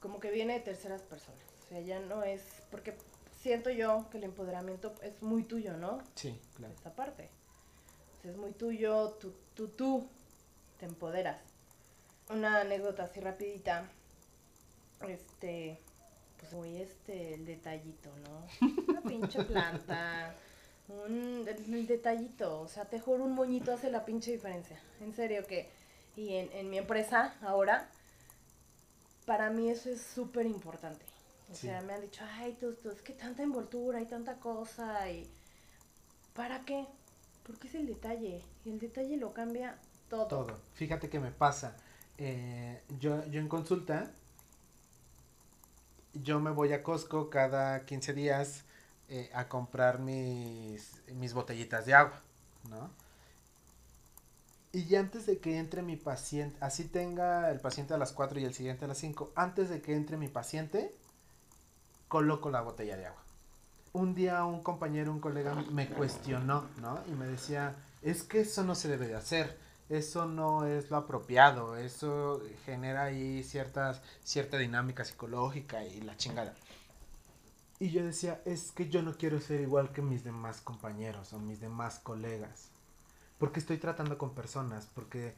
como 0.00 0.18
que 0.18 0.30
viene 0.30 0.54
de 0.54 0.60
terceras 0.60 1.02
personas. 1.02 1.42
O 1.64 1.68
sea, 1.68 1.80
ya 1.80 2.00
no 2.00 2.22
es, 2.22 2.42
porque 2.70 2.96
siento 3.42 3.68
yo 3.68 4.08
que 4.10 4.16
el 4.16 4.24
empoderamiento 4.24 4.94
es 5.02 5.22
muy 5.22 5.42
tuyo, 5.44 5.76
¿no? 5.76 5.98
Sí, 6.14 6.40
claro. 6.56 6.72
Esta 6.72 6.94
parte. 6.94 7.28
O 8.18 8.22
sea, 8.22 8.30
es 8.30 8.36
muy 8.38 8.52
tuyo, 8.52 9.10
tú, 9.20 9.34
tú, 9.54 9.68
tú 9.68 10.08
te 10.80 10.86
empoderas. 10.86 11.38
Una 12.30 12.62
anécdota 12.62 13.04
así 13.04 13.20
rapidita. 13.20 13.90
Este, 15.06 15.78
pues 16.42 16.52
muy 16.54 16.76
este, 16.78 17.34
el 17.34 17.46
detallito, 17.46 18.10
¿no? 18.24 18.66
Una 18.88 19.00
pinche 19.02 19.42
planta. 19.44 20.34
Un, 20.88 21.46
el, 21.48 21.86
detallito, 21.86 22.60
o 22.60 22.68
sea, 22.68 22.84
te 22.84 22.98
juro, 23.00 23.24
un 23.24 23.32
moñito 23.34 23.72
hace 23.72 23.90
la 23.90 24.04
pinche 24.04 24.32
diferencia. 24.32 24.78
En 25.00 25.14
serio 25.14 25.46
que, 25.46 25.70
y 26.16 26.34
en, 26.34 26.50
en 26.52 26.68
mi 26.68 26.78
empresa 26.78 27.34
ahora, 27.42 27.88
para 29.24 29.50
mí 29.50 29.70
eso 29.70 29.88
es 29.90 30.02
súper 30.02 30.46
importante. 30.46 31.04
O 31.50 31.54
Sí. 31.54 31.66
sea, 31.68 31.80
me 31.82 31.92
han 31.94 32.00
dicho, 32.00 32.24
ay, 32.38 32.56
tú, 32.58 32.74
tú, 32.74 32.90
es 32.90 33.00
que 33.02 33.12
tanta 33.12 33.42
envoltura 33.42 34.00
y 34.00 34.06
tanta 34.06 34.36
cosa 34.40 35.08
y... 35.10 35.30
¿Para 36.34 36.64
qué? 36.64 36.86
Porque 37.44 37.68
es 37.68 37.74
el 37.74 37.86
detalle. 37.86 38.42
Y 38.64 38.70
el 38.70 38.78
detalle 38.80 39.16
lo 39.18 39.32
cambia 39.34 39.78
todo. 40.08 40.26
Todo. 40.26 40.58
Fíjate 40.74 41.08
que 41.10 41.20
me 41.20 41.30
pasa. 41.30 41.76
eh, 42.18 42.80
yo, 42.98 43.24
yo 43.26 43.40
en 43.40 43.48
consulta, 43.48 44.10
yo 46.14 46.40
me 46.40 46.50
voy 46.50 46.72
a 46.72 46.82
Costco 46.82 47.30
cada 47.30 47.84
15 47.84 48.12
días 48.12 48.64
eh, 49.08 49.30
a 49.34 49.48
comprar 49.48 49.98
mis, 49.98 51.02
mis 51.14 51.34
botellitas 51.34 51.86
de 51.86 51.94
agua, 51.94 52.20
¿no? 52.68 52.90
Y 54.72 54.94
antes 54.94 55.26
de 55.26 55.38
que 55.38 55.58
entre 55.58 55.82
mi 55.82 55.96
paciente, 55.96 56.56
así 56.60 56.84
tenga 56.84 57.50
el 57.50 57.60
paciente 57.60 57.92
a 57.92 57.98
las 57.98 58.12
4 58.12 58.40
y 58.40 58.44
el 58.44 58.54
siguiente 58.54 58.86
a 58.86 58.88
las 58.88 58.98
5, 58.98 59.32
antes 59.34 59.68
de 59.68 59.82
que 59.82 59.94
entre 59.94 60.16
mi 60.16 60.28
paciente, 60.28 60.94
coloco 62.08 62.50
la 62.50 62.62
botella 62.62 62.96
de 62.96 63.06
agua. 63.06 63.22
Un 63.92 64.14
día 64.14 64.44
un 64.46 64.62
compañero, 64.62 65.12
un 65.12 65.20
colega 65.20 65.54
me 65.70 65.88
cuestionó, 65.88 66.66
¿no? 66.80 67.00
Y 67.06 67.10
me 67.10 67.26
decía, 67.26 67.74
es 68.00 68.22
que 68.22 68.40
eso 68.40 68.64
no 68.64 68.74
se 68.74 68.88
debe 68.88 69.08
de 69.08 69.16
hacer, 69.16 69.58
eso 69.92 70.26
no 70.26 70.66
es 70.66 70.90
lo 70.90 70.96
apropiado, 70.96 71.76
eso 71.76 72.40
genera 72.64 73.04
ahí 73.04 73.42
ciertas, 73.42 74.00
cierta 74.24 74.56
dinámica 74.56 75.04
psicológica 75.04 75.84
y 75.84 76.00
la 76.00 76.16
chingada. 76.16 76.54
Y 77.78 77.90
yo 77.90 78.04
decía, 78.04 78.40
es 78.44 78.72
que 78.72 78.88
yo 78.88 79.02
no 79.02 79.14
quiero 79.14 79.40
ser 79.40 79.60
igual 79.60 79.92
que 79.92 80.02
mis 80.02 80.24
demás 80.24 80.60
compañeros 80.60 81.32
o 81.32 81.38
mis 81.38 81.60
demás 81.60 81.98
colegas. 81.98 82.70
Porque 83.38 83.60
estoy 83.60 83.76
tratando 83.78 84.18
con 84.18 84.34
personas, 84.34 84.88
porque 84.94 85.34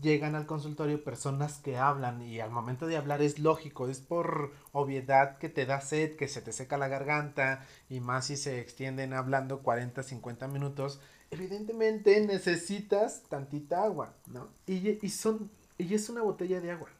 llegan 0.00 0.34
al 0.34 0.46
consultorio 0.46 1.04
personas 1.04 1.58
que 1.58 1.76
hablan 1.76 2.22
y 2.22 2.40
al 2.40 2.50
momento 2.50 2.86
de 2.86 2.96
hablar 2.96 3.22
es 3.22 3.38
lógico, 3.38 3.88
es 3.88 4.00
por 4.00 4.52
obviedad 4.72 5.38
que 5.38 5.48
te 5.48 5.66
da 5.66 5.80
sed, 5.80 6.16
que 6.16 6.28
se 6.28 6.42
te 6.42 6.52
seca 6.52 6.76
la 6.76 6.88
garganta 6.88 7.66
y 7.88 8.00
más 8.00 8.26
si 8.26 8.36
se 8.36 8.60
extienden 8.60 9.12
hablando 9.12 9.60
40, 9.62 10.02
50 10.02 10.48
minutos, 10.48 11.00
evidentemente 11.32 12.24
necesitas 12.24 13.22
tantita 13.28 13.82
agua, 13.82 14.14
¿no? 14.26 14.48
Y, 14.66 15.04
y 15.04 15.10
son 15.10 15.50
y 15.78 15.94
es 15.94 16.08
una 16.08 16.22
botella 16.22 16.60
de 16.60 16.70
agua, 16.70 16.90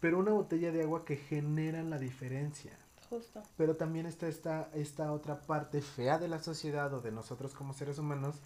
pero 0.00 0.18
una 0.18 0.32
botella 0.32 0.72
de 0.72 0.82
agua 0.82 1.04
que 1.04 1.16
genera 1.16 1.82
la 1.82 1.98
diferencia. 1.98 2.72
Justo. 3.08 3.42
Pero 3.58 3.76
también 3.76 4.06
está 4.06 4.26
esta, 4.26 4.70
esta 4.74 5.12
otra 5.12 5.40
parte 5.42 5.82
fea 5.82 6.18
de 6.18 6.28
la 6.28 6.42
sociedad 6.42 6.92
o 6.94 7.00
de 7.00 7.12
nosotros 7.12 7.52
como 7.52 7.74
seres 7.74 7.98
humanos 7.98 8.36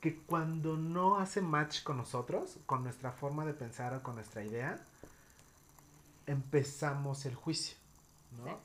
que 0.00 0.16
cuando 0.16 0.76
no 0.76 1.18
hace 1.18 1.40
match 1.40 1.82
con 1.82 1.96
nosotros, 1.96 2.58
con 2.66 2.84
nuestra 2.84 3.10
forma 3.10 3.44
de 3.44 3.54
pensar 3.54 3.92
o 3.94 4.02
con 4.02 4.14
nuestra 4.14 4.44
idea, 4.44 4.78
empezamos 6.26 7.26
el 7.26 7.34
juicio, 7.34 7.76
¿no? 8.38 8.52
Sí. 8.52 8.56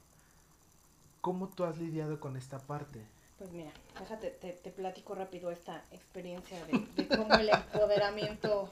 ¿Cómo 1.22 1.50
tú 1.50 1.64
has 1.64 1.78
lidiado 1.80 2.20
con 2.20 2.38
esta 2.38 2.60
parte? 2.60 3.06
Pues 3.42 3.54
mira, 3.54 3.72
déjate, 4.00 4.30
te, 4.30 4.54
te 4.54 4.70
platico 4.70 5.16
rápido 5.16 5.50
esta 5.50 5.84
experiencia 5.90 6.64
de, 6.68 6.78
de 6.96 7.08
cómo 7.08 7.34
el 7.34 7.50
empoderamiento 7.50 8.70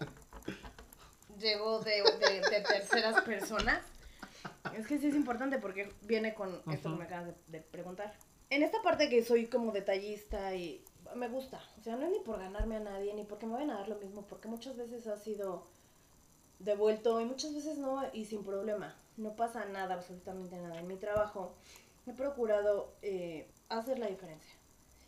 llegó 1.40 1.80
de, 1.80 2.04
de- 2.04 2.42
de 2.52 2.62
terceras 2.62 3.24
personas. 3.24 3.82
Es 4.78 4.86
que 4.86 5.00
sí 5.00 5.08
es 5.08 5.16
importante 5.16 5.58
porque 5.58 5.92
viene 6.04 6.36
con 6.36 6.54
esto 6.72 6.90
Ujú. 6.90 6.98
que 6.98 7.00
me 7.00 7.06
acabas 7.06 7.26
de, 7.26 7.34
de 7.48 7.62
preguntar. 7.62 8.14
En 8.52 8.62
esta 8.62 8.80
parte 8.84 9.10
que 9.10 9.24
soy 9.26 9.48
como 9.48 9.72
detallista 9.72 10.54
y 10.54 10.86
me 11.16 11.30
gusta, 11.30 11.60
o 11.80 11.82
sea, 11.82 11.96
no 11.96 12.06
es 12.06 12.12
ni 12.12 12.20
por 12.20 12.38
ganarme 12.38 12.76
a 12.76 12.80
nadie, 12.82 13.12
ni 13.16 13.24
porque 13.24 13.48
me 13.48 13.54
vayan 13.54 13.72
a 13.72 13.80
dar 13.80 13.90
lo 13.90 13.96
mismo, 13.96 14.28
porque 14.28 14.48
muchas 14.48 14.78
veces 14.78 15.08
ha 15.08 15.18
sido 15.18 15.66
devuelto 16.60 17.20
y 17.22 17.26
muchas 17.26 17.56
veces 17.56 17.80
no 17.80 18.04
y 18.14 18.26
sin 18.26 18.44
problema. 18.44 18.96
No 19.18 19.36
pasa 19.36 19.66
nada, 19.66 19.96
absolutamente 19.96 20.58
nada. 20.58 20.78
En 20.80 20.88
mi 20.88 20.98
trabajo 20.98 21.56
he 22.06 22.14
procurado 22.14 22.94
eh, 23.02 23.50
hacer 23.70 24.00
la 24.00 24.08
diferencia. 24.08 24.59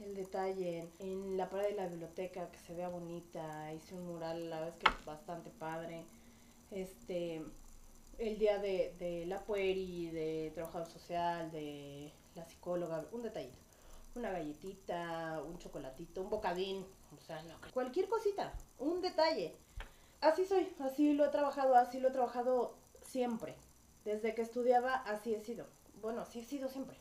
El 0.04 0.16
detalle 0.16 0.90
en, 1.00 1.38
la 1.38 1.48
pared 1.50 1.70
de 1.70 1.76
la 1.76 1.88
biblioteca 1.88 2.50
que 2.50 2.58
se 2.58 2.74
vea 2.74 2.90
bonita, 2.90 3.72
hice 3.74 3.94
un 3.94 4.08
mural, 4.08 4.50
la 4.50 4.60
verdad 4.62 4.76
es 4.76 4.84
que 4.84 5.06
bastante 5.06 5.52
padre. 5.52 6.06
Este, 6.72 7.44
el 8.18 8.40
día 8.40 8.58
de, 8.58 8.96
de 8.98 9.26
la 9.28 9.40
pueri, 9.44 10.10
de 10.10 10.52
trabajador 10.56 10.88
social, 10.88 11.52
de 11.52 12.12
la 12.36 12.46
psicóloga, 12.46 13.06
un 13.12 13.22
detallito. 13.22 13.58
Una 14.16 14.32
galletita, 14.32 15.42
un 15.46 15.60
chocolatito, 15.60 16.22
un 16.22 16.30
bocadín, 16.32 16.86
o 17.16 17.22
sea, 17.22 17.42
que- 17.64 17.72
cualquier 17.72 18.10
cosita, 18.10 18.54
un 18.80 19.02
detalle. 19.02 19.56
Así 20.20 20.46
soy, 20.46 20.68
así 20.80 21.14
lo 21.14 21.26
he 21.26 21.30
trabajado, 21.30 21.76
así 21.76 22.00
lo 22.00 22.08
he 22.10 22.12
trabajado 22.12 22.76
siempre. 23.04 23.56
Desde 24.04 24.34
que 24.34 24.42
estudiaba, 24.42 24.96
así 24.96 25.34
he 25.36 25.42
sido. 25.42 25.68
Bueno, 26.02 26.22
así 26.22 26.40
he 26.40 26.44
sido 26.44 26.70
siempre. 26.70 26.98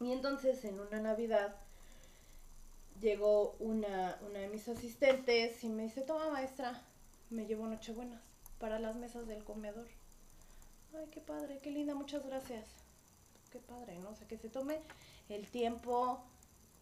Y 0.00 0.12
entonces, 0.12 0.64
en 0.64 0.80
una 0.80 1.00
Navidad, 1.00 1.56
llegó 3.00 3.56
una, 3.58 4.18
una 4.28 4.38
de 4.40 4.48
mis 4.48 4.68
asistentes 4.68 5.62
y 5.64 5.68
me 5.68 5.84
dice, 5.84 6.02
toma 6.02 6.30
maestra, 6.30 6.82
me 7.30 7.46
llevo 7.46 7.66
nochebuenas 7.66 8.22
para 8.58 8.78
las 8.78 8.96
mesas 8.96 9.26
del 9.26 9.44
comedor. 9.44 9.86
Ay, 10.96 11.06
qué 11.10 11.20
padre, 11.20 11.58
qué 11.62 11.70
linda, 11.70 11.94
muchas 11.94 12.24
gracias. 12.24 12.66
Qué 13.50 13.58
padre, 13.58 13.98
¿no? 13.98 14.10
O 14.10 14.14
sea, 14.14 14.26
que 14.26 14.38
se 14.38 14.48
tome 14.48 14.80
el 15.28 15.48
tiempo. 15.50 16.20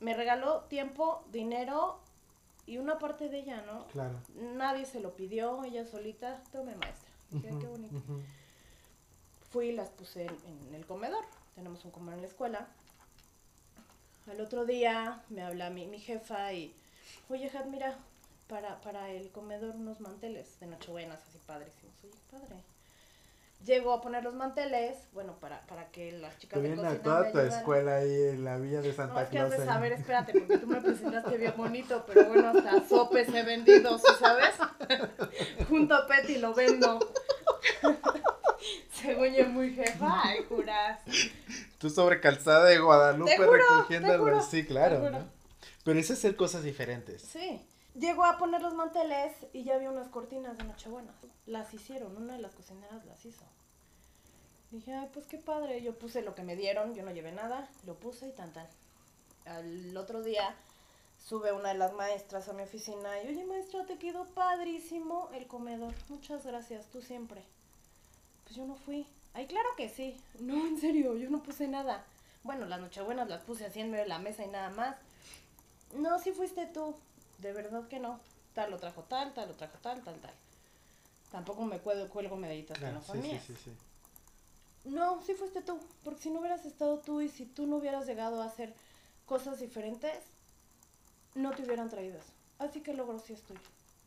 Me 0.00 0.14
regaló 0.14 0.62
tiempo, 0.64 1.24
dinero 1.30 2.00
y 2.66 2.78
una 2.78 2.98
parte 2.98 3.28
de 3.28 3.40
ella, 3.40 3.62
¿no? 3.62 3.86
Claro. 3.88 4.20
Nadie 4.34 4.84
se 4.86 5.00
lo 5.00 5.14
pidió, 5.16 5.64
ella 5.64 5.84
solita, 5.86 6.42
tome 6.52 6.74
maestra. 6.76 7.10
Dije, 7.30 7.48
"Ay, 7.50 7.58
qué 7.60 7.66
bonito. 7.66 8.02
Fui 9.50 9.68
y 9.68 9.72
las 9.72 9.90
puse 9.90 10.26
en, 10.26 10.66
en 10.68 10.74
el 10.74 10.86
comedor. 10.86 11.24
Tenemos 11.54 11.84
un 11.84 11.90
comedor 11.90 12.14
en 12.14 12.22
la 12.22 12.28
escuela. 12.28 12.68
Al 14.30 14.40
otro 14.40 14.64
día 14.64 15.22
me 15.28 15.42
habla 15.42 15.70
mi, 15.70 15.86
mi 15.86 15.98
jefa 15.98 16.52
y, 16.52 16.74
oye, 17.28 17.48
Jad, 17.50 17.66
mira, 17.66 17.96
para, 18.48 18.80
para 18.80 19.10
el 19.10 19.30
comedor 19.30 19.74
unos 19.76 20.00
manteles 20.00 20.58
de 20.60 20.66
Nochebuenas 20.66 21.20
así 21.28 21.38
padrísimos. 21.46 21.94
Oye, 22.04 22.14
padre. 22.30 22.56
Llego 23.64 23.92
a 23.94 24.02
poner 24.02 24.22
los 24.24 24.34
manteles, 24.34 24.98
bueno, 25.12 25.34
para, 25.40 25.60
para 25.62 25.86
que 25.90 26.12
las 26.12 26.38
chicas 26.38 26.62
de 26.62 26.72
a 26.72 27.02
toda 27.02 27.20
me 27.24 27.30
tu 27.32 27.38
escuela 27.38 27.96
ahí 27.96 28.12
en 28.12 28.44
la 28.44 28.58
villa 28.58 28.82
de 28.82 28.88
No, 28.88 28.94
Santa 28.94 29.22
es 29.22 29.28
que 29.30 29.38
has 29.38 29.46
Claus. 29.46 29.50
de 29.50 29.62
ahí. 29.62 29.74
saber, 29.74 29.92
espérate, 29.92 30.32
porque 30.38 30.58
tú 30.58 30.66
me 30.66 30.80
presentaste 30.82 31.36
bien 31.38 31.54
bonito, 31.56 32.04
pero 32.06 32.26
bueno, 32.26 32.48
hasta 32.48 32.86
sopes 32.86 33.28
he 33.28 33.42
vendido, 33.42 33.98
¿sí 33.98 34.04
sabes? 34.18 34.54
Junto 35.68 35.94
a 35.94 36.06
Petty 36.06 36.38
lo 36.38 36.52
vendo. 36.54 36.98
Según 38.92 39.32
yo 39.34 39.46
muy 39.48 39.74
jefa, 39.74 40.22
ay, 40.24 40.44
juras. 40.48 41.00
Tú 41.78 41.90
sobre 41.90 42.20
calzada 42.20 42.64
de 42.64 42.78
Guadalupe 42.78 43.36
juro, 43.36 43.50
juro, 44.18 44.42
sí, 44.42 44.64
claro. 44.64 45.10
¿no? 45.10 45.28
Pero 45.84 45.98
es 45.98 46.10
hacer 46.10 46.36
cosas 46.36 46.62
diferentes. 46.62 47.22
Sí. 47.22 47.60
Llego 47.94 48.24
a 48.24 48.38
poner 48.38 48.60
los 48.60 48.74
manteles 48.74 49.32
y 49.52 49.62
ya 49.62 49.76
había 49.76 49.90
unas 49.90 50.08
cortinas 50.08 50.58
de 50.58 50.64
Nochebuena. 50.64 51.12
Las 51.46 51.72
hicieron, 51.74 52.16
una 52.16 52.34
de 52.34 52.40
las 52.40 52.52
cocineras 52.54 53.04
las 53.04 53.24
hizo. 53.24 53.44
Dije, 54.70 54.92
ay, 54.92 55.08
pues 55.12 55.26
qué 55.26 55.38
padre. 55.38 55.80
Yo 55.82 55.96
puse 55.96 56.22
lo 56.22 56.34
que 56.34 56.42
me 56.42 56.56
dieron, 56.56 56.94
yo 56.94 57.04
no 57.04 57.12
llevé 57.12 57.30
nada, 57.30 57.68
lo 57.86 57.94
puse 57.94 58.28
y 58.28 58.32
tan 58.32 58.52
tan. 58.52 58.66
Al 59.44 59.96
otro 59.96 60.22
día 60.22 60.56
sube 61.24 61.52
una 61.52 61.68
de 61.68 61.78
las 61.78 61.92
maestras 61.92 62.48
a 62.48 62.52
mi 62.52 62.64
oficina 62.64 63.22
y, 63.22 63.28
oye 63.28 63.44
maestra, 63.44 63.86
te 63.86 63.98
quedó 63.98 64.24
padrísimo 64.24 65.30
el 65.32 65.46
comedor. 65.46 65.94
Muchas 66.08 66.44
gracias, 66.44 66.86
tú 66.90 67.00
siempre. 67.00 67.44
Pues 68.44 68.56
yo 68.56 68.66
no 68.66 68.76
fui. 68.76 69.06
Ay, 69.32 69.46
claro 69.46 69.68
que 69.76 69.88
sí. 69.88 70.16
No, 70.38 70.66
en 70.66 70.78
serio, 70.78 71.16
yo 71.16 71.28
no 71.30 71.42
puse 71.42 71.66
nada. 71.66 72.04
Bueno, 72.42 72.66
las 72.66 72.80
nochebuenas 72.80 73.28
las 73.28 73.42
puse 73.42 73.64
así 73.66 73.80
en 73.80 73.90
medio 73.90 74.04
de 74.04 74.08
la 74.08 74.18
mesa 74.18 74.44
y 74.44 74.48
nada 74.48 74.70
más. 74.70 74.96
No, 75.94 76.18
sí 76.18 76.32
fuiste 76.32 76.66
tú. 76.66 76.94
De 77.38 77.52
verdad 77.52 77.88
que 77.88 77.98
no. 77.98 78.20
Tal 78.54 78.70
lo 78.70 78.78
trajo 78.78 79.02
tal, 79.02 79.32
tal 79.34 79.48
lo 79.48 79.54
trajo 79.54 79.78
tal, 79.78 80.02
tal, 80.02 80.14
tal. 80.20 80.32
Tampoco 81.32 81.64
me 81.64 81.80
cuelgo, 81.80 82.08
cuelgo 82.08 82.36
medallitas 82.36 82.76
que 82.78 82.80
Claro, 82.84 82.96
no 82.96 83.00
sí, 83.00 83.06
son 83.08 83.22
sí, 83.22 83.28
mías. 83.28 83.44
sí, 83.44 83.56
sí. 83.64 83.72
No, 84.84 85.20
sí 85.22 85.34
fuiste 85.34 85.62
tú. 85.62 85.80
Porque 86.04 86.20
si 86.22 86.30
no 86.30 86.40
hubieras 86.40 86.64
estado 86.64 86.98
tú 86.98 87.20
y 87.20 87.28
si 87.28 87.46
tú 87.46 87.66
no 87.66 87.76
hubieras 87.76 88.06
llegado 88.06 88.40
a 88.42 88.46
hacer 88.46 88.72
cosas 89.26 89.58
diferentes, 89.58 90.12
no 91.34 91.50
te 91.52 91.62
hubieran 91.64 91.90
traído 91.90 92.18
eso. 92.18 92.30
Así 92.58 92.80
que 92.82 92.94
logro 92.94 93.18
sí 93.18 93.32
estoy. 93.32 93.56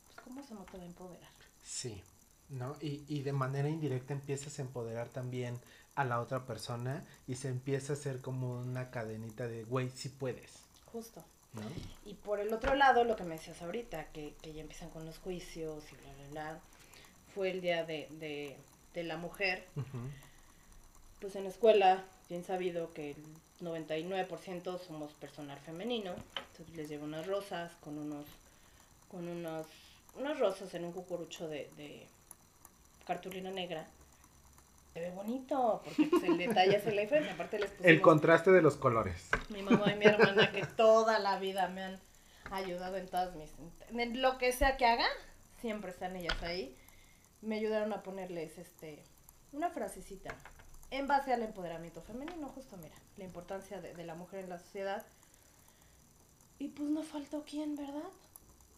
Pues 0.06 0.20
cómo 0.24 0.42
se 0.44 0.54
no 0.54 0.62
te 0.64 0.78
va 0.78 0.84
a 0.84 0.88
empoderar. 0.88 1.30
Sí, 1.66 2.02
¿no? 2.50 2.76
Y, 2.82 3.04
y 3.08 3.22
de 3.24 3.34
manera 3.34 3.70
indirecta 3.70 4.14
empiezas 4.14 4.60
a 4.60 4.62
empoderar 4.62 5.10
también 5.10 5.60
a 5.96 6.06
la 6.06 6.20
otra 6.22 6.46
persona 6.46 7.04
y 7.28 7.36
se 7.36 7.50
empieza 7.50 7.94
a 7.94 7.96
hacer 7.96 8.22
como 8.22 8.60
una 8.60 8.92
cadenita 8.92 9.48
de, 9.48 9.64
güey, 9.64 9.90
sí 9.90 10.10
puedes, 10.10 10.64
Justo. 10.86 11.24
¿no? 11.54 11.62
Y 12.06 12.14
por 12.14 12.40
el 12.40 12.54
otro 12.54 12.76
lado, 12.76 13.04
lo 13.04 13.16
que 13.16 13.24
me 13.24 13.36
decías 13.36 13.62
ahorita, 13.62 14.12
que, 14.12 14.36
que 14.42 14.54
ya 14.54 14.62
empiezan 14.62 14.90
con 14.90 15.06
los 15.06 15.18
juicios 15.18 15.84
y 15.92 15.96
bla, 15.96 16.14
bla, 16.14 16.28
bla, 16.30 16.60
fue 17.34 17.52
el 17.52 17.62
día 17.62 17.84
de, 17.84 18.08
de, 18.12 18.58
de 18.94 19.04
la 19.04 19.18
mujer. 19.18 19.66
Pues 21.20 21.36
en 21.36 21.44
la 21.44 21.50
escuela, 21.50 22.06
bien 22.30 22.44
sabido 22.44 22.94
que 22.94 23.12
el 23.12 23.24
99% 23.62 24.80
somos 24.80 25.14
personal 25.14 25.60
femenino. 25.60 26.16
Entonces 26.52 26.76
les 26.76 26.90
llevo 26.90 27.06
unas 27.06 27.26
rosas 27.26 27.72
con 27.82 27.98
unos, 27.98 28.26
con 29.10 29.28
unos, 29.28 29.66
unas 30.16 30.40
rosas 30.40 30.74
en 30.74 30.86
un 30.86 30.92
cucurucho 30.92 31.48
de, 31.48 31.70
de 31.76 32.08
cartulina 33.08 33.50
negra. 33.50 33.88
Se 34.94 35.00
ve 35.00 35.12
bonito, 35.12 35.82
porque 35.84 36.04
pues, 36.06 36.24
el 36.24 36.38
detalle 36.38 36.78
hace 36.78 36.92
la 36.92 37.02
diferencia. 37.02 37.34
Aparte 37.34 37.60
les 37.60 37.72
El 37.72 37.78
pusimos 37.78 38.02
contraste 38.02 38.52
de 38.52 38.62
los 38.62 38.76
colores. 38.78 39.30
mi 39.50 39.62
mamá 39.62 39.92
y 39.94 39.96
mi 39.96 40.06
hermana 40.06 40.52
que 40.52 40.66
toda 40.66 41.18
la 41.20 41.40
vida 41.40 41.68
me 41.70 41.84
han 41.84 42.00
ayudado 42.52 42.98
en 42.98 43.08
todas 43.08 43.36
mis 43.36 43.52
en 43.90 44.22
lo 44.22 44.38
que 44.38 44.54
sea 44.54 44.78
que 44.78 44.86
haga 44.86 45.06
siempre 45.60 45.92
están 45.92 46.16
ellas 46.16 46.42
ahí 46.44 46.74
me 47.42 47.58
ayudaron 47.58 47.92
a 47.92 48.04
ponerles 48.04 48.58
este 48.58 49.04
una 49.52 49.70
frasecita 49.70 50.34
en 50.90 51.08
base 51.08 51.34
al 51.34 51.44
empoderamiento 51.44 52.02
femenino 52.02 52.48
justo 52.48 52.78
mira 52.78 52.96
la 53.18 53.26
importancia 53.26 53.82
de, 53.82 53.94
de 53.94 54.06
la 54.06 54.16
mujer 54.16 54.46
en 54.46 54.50
la 54.50 54.60
sociedad 54.60 55.06
y 56.58 56.70
pues 56.70 56.90
no 56.90 57.04
faltó 57.04 57.44
quién 57.46 57.76
verdad 57.76 58.10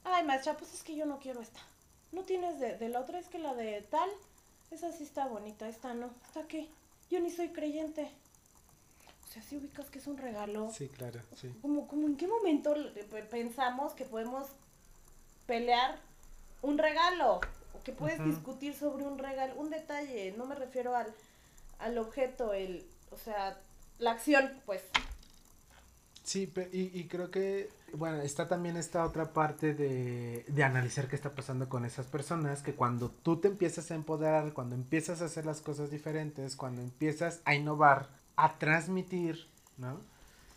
ay 0.04 0.26
maestra 0.26 0.58
pues 0.58 0.74
es 0.74 0.82
que 0.82 0.96
yo 0.96 1.06
no 1.06 1.20
quiero 1.20 1.40
esta 1.40 1.60
no 2.12 2.24
tienes 2.24 2.60
de, 2.60 2.78
de 2.78 2.90
la 2.90 3.00
otra 3.02 3.20
es 3.20 3.28
que 3.28 3.40
la 3.40 3.54
de 3.54 3.82
tal 3.90 4.10
esa 4.72 4.92
sí 4.92 5.04
está 5.04 5.28
bonita 5.28 5.68
esta 5.68 5.94
no 5.94 6.10
esta 6.26 6.44
qué 6.48 6.68
yo 7.10 7.20
ni 7.20 7.32
soy 7.32 7.50
creyente. 7.50 8.12
O 9.24 9.32
sea 9.32 9.44
si 9.44 9.58
ubicas 9.58 9.90
que 9.90 10.00
es 10.00 10.08
un 10.08 10.18
regalo. 10.18 10.72
Sí, 10.74 10.88
claro, 10.88 11.22
sí. 11.36 11.54
como, 11.62 11.88
como 11.88 12.08
en 12.08 12.18
qué 12.18 12.28
momento 12.28 12.76
pensamos 13.30 13.94
que 13.94 14.06
podemos 14.06 14.48
pelear 15.46 16.00
un 16.62 16.78
regalo 16.78 17.40
o 17.74 17.84
que 17.84 17.92
puedes 17.92 18.24
discutir 18.24 18.76
sobre 18.76 19.06
un 19.06 19.18
regalo, 19.18 19.56
un 19.56 19.70
detalle, 19.70 20.34
no 20.38 20.46
me 20.46 20.56
refiero 20.56 20.96
al, 20.96 21.14
al 21.80 21.98
objeto, 21.98 22.54
el, 22.54 22.86
o 23.12 23.18
sea, 23.18 23.60
la 24.00 24.12
acción, 24.12 24.52
pues. 24.66 24.84
Sí, 26.24 26.52
y, 26.72 27.00
y 27.00 27.08
creo 27.08 27.32
que, 27.32 27.70
bueno, 27.96 28.22
está 28.22 28.48
también 28.48 28.78
esta 28.78 29.04
otra 29.06 29.34
parte 29.34 29.74
de, 29.74 30.46
de 30.48 30.64
analizar 30.64 31.08
qué 31.08 31.16
está 31.16 31.36
pasando 31.36 31.70
con 31.70 31.86
esas 31.86 32.08
personas, 32.08 32.62
que 32.62 32.76
cuando 32.76 33.10
tú 33.10 33.38
te 33.40 33.48
empiezas 33.48 33.92
a 33.92 33.96
empoderar, 33.96 34.54
cuando 34.54 34.76
empiezas 34.76 35.22
a 35.22 35.26
hacer 35.26 35.46
las 35.46 35.62
cosas 35.62 35.92
diferentes, 35.92 36.56
cuando 36.56 36.82
empiezas 36.82 37.42
a 37.46 37.56
innovar, 37.56 38.10
a 38.36 38.58
transmitir, 38.58 39.48
¿no? 39.78 40.02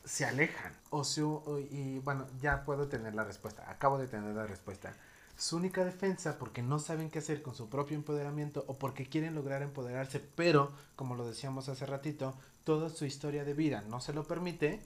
Se 0.04 0.24
alejan. 0.24 0.72
O 0.90 1.04
su, 1.04 1.42
o- 1.46 1.58
y 1.60 2.00
bueno, 2.00 2.26
ya 2.40 2.64
puedo 2.64 2.88
tener 2.88 3.14
la 3.14 3.24
respuesta, 3.24 3.70
acabo 3.70 3.98
de 3.98 4.06
tener 4.08 4.34
la 4.34 4.46
respuesta. 4.46 4.96
Su 5.36 5.56
única 5.56 5.84
defensa, 5.84 6.38
porque 6.38 6.62
no 6.62 6.78
saben 6.78 7.10
qué 7.10 7.18
hacer 7.20 7.42
con 7.42 7.54
su 7.54 7.68
propio 7.68 7.96
empoderamiento 7.96 8.64
o 8.68 8.78
porque 8.78 9.06
quieren 9.08 9.34
lograr 9.34 9.62
empoderarse, 9.62 10.20
pero, 10.20 10.72
como 10.96 11.14
lo 11.16 11.26
decíamos 11.26 11.68
hace 11.68 11.86
ratito, 11.86 12.34
toda 12.64 12.90
su 12.90 13.04
historia 13.06 13.44
de 13.44 13.54
vida 13.54 13.82
no 13.88 14.00
se 14.00 14.12
lo 14.12 14.24
permite, 14.24 14.80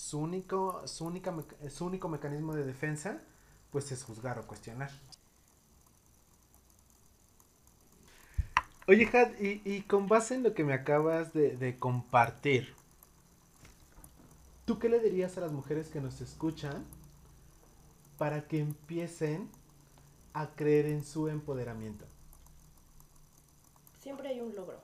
su 0.00 0.18
único, 0.18 0.88
su 0.88 1.12
su 1.68 1.84
único 1.84 2.08
mecanismo 2.08 2.54
de 2.54 2.64
defensa, 2.64 3.20
pues 3.70 3.92
es 3.92 4.02
juzgar 4.02 4.38
o 4.38 4.46
cuestionar. 4.46 4.90
Oye, 8.88 9.06
Had, 9.12 9.38
y, 9.38 9.60
y 9.62 9.82
con 9.82 10.08
base 10.08 10.36
en 10.36 10.42
lo 10.42 10.54
que 10.54 10.64
me 10.64 10.72
acabas 10.72 11.34
de, 11.34 11.54
de 11.54 11.78
compartir, 11.78 12.74
¿tú 14.64 14.78
qué 14.78 14.88
le 14.88 15.00
dirías 15.00 15.36
a 15.36 15.42
las 15.42 15.52
mujeres 15.52 15.90
que 15.90 16.00
nos 16.00 16.22
escuchan 16.22 16.86
para 18.16 18.48
que 18.48 18.58
empiecen 18.58 19.50
a 20.32 20.48
creer 20.56 20.86
en 20.86 21.04
su 21.04 21.28
empoderamiento? 21.28 22.06
Siempre 24.00 24.30
hay 24.30 24.40
un 24.40 24.56
logro. 24.56 24.80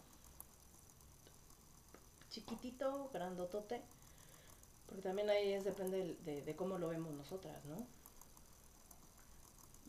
Chiquitito, 2.28 3.08
grandotote. 3.14 3.95
Porque 4.86 5.02
también 5.02 5.28
ahí 5.30 5.52
es 5.52 5.64
depende 5.64 6.16
de, 6.24 6.42
de 6.42 6.56
cómo 6.56 6.78
lo 6.78 6.88
vemos 6.88 7.12
nosotras, 7.12 7.64
¿no? 7.64 7.76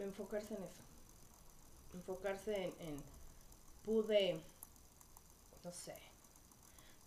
Enfocarse 0.03 0.55
en 0.55 0.63
eso. 0.63 0.81
Enfocarse 1.93 2.65
en, 2.65 2.73
en 2.87 2.97
pude, 3.85 4.39
no 5.63 5.71
sé, 5.71 5.95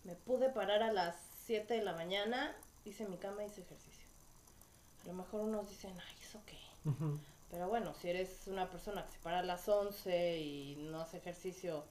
me 0.03 0.15
pude 0.15 0.49
parar 0.49 0.81
a 0.81 0.91
las 0.91 1.15
7 1.45 1.75
de 1.75 1.83
la 1.83 1.93
mañana, 1.93 2.55
hice 2.85 3.05
mi 3.07 3.17
cama, 3.17 3.43
hice 3.43 3.61
ejercicio. 3.61 4.05
A 5.03 5.07
lo 5.07 5.13
mejor 5.13 5.41
unos 5.41 5.69
dicen, 5.69 5.93
ay, 5.99 6.15
¿eso 6.21 6.39
qué? 6.45 6.57
Ujú. 6.89 7.19
Pero 7.51 7.67
bueno, 7.67 7.93
si 7.93 8.09
eres 8.09 8.47
una 8.47 8.69
persona 8.69 9.05
que 9.05 9.11
se 9.11 9.19
para 9.19 9.39
a 9.39 9.43
las 9.43 9.67
11 9.67 10.39
y 10.39 10.75
no 10.89 11.01
hace 11.01 11.17
ejercicio, 11.17 11.83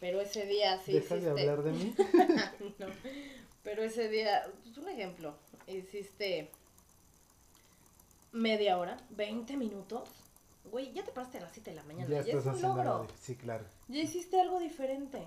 pero 0.00 0.20
ese 0.20 0.44
día 0.44 0.78
sí 0.78 0.92
¿Dejas 0.92 1.22
de 1.22 1.30
hablar 1.30 1.62
de 1.62 1.72
mí? 1.72 1.94
no, 2.78 2.86
pero 3.62 3.82
ese 3.82 4.08
día, 4.08 4.50
pues, 4.62 4.76
un 4.78 4.88
ejemplo, 4.88 5.34
hiciste 5.66 6.50
media 8.32 8.78
hora, 8.78 8.96
20 9.10 9.56
minutos, 9.56 10.08
güey, 10.64 10.92
ya 10.92 11.04
te 11.04 11.12
paraste 11.12 11.38
a 11.38 11.42
las 11.42 11.52
7 11.52 11.70
de 11.70 11.76
la 11.76 11.82
mañana, 11.84 12.08
ya 12.08 12.16
ya, 12.16 12.20
estás 12.20 12.34
es 12.40 12.44
un 12.46 12.50
haciendo 12.52 12.76
logro, 12.76 12.94
algo. 13.02 13.08
Sí, 13.20 13.36
claro. 13.36 13.64
ya 13.88 14.00
hiciste 14.00 14.40
algo 14.40 14.58
diferente. 14.60 15.26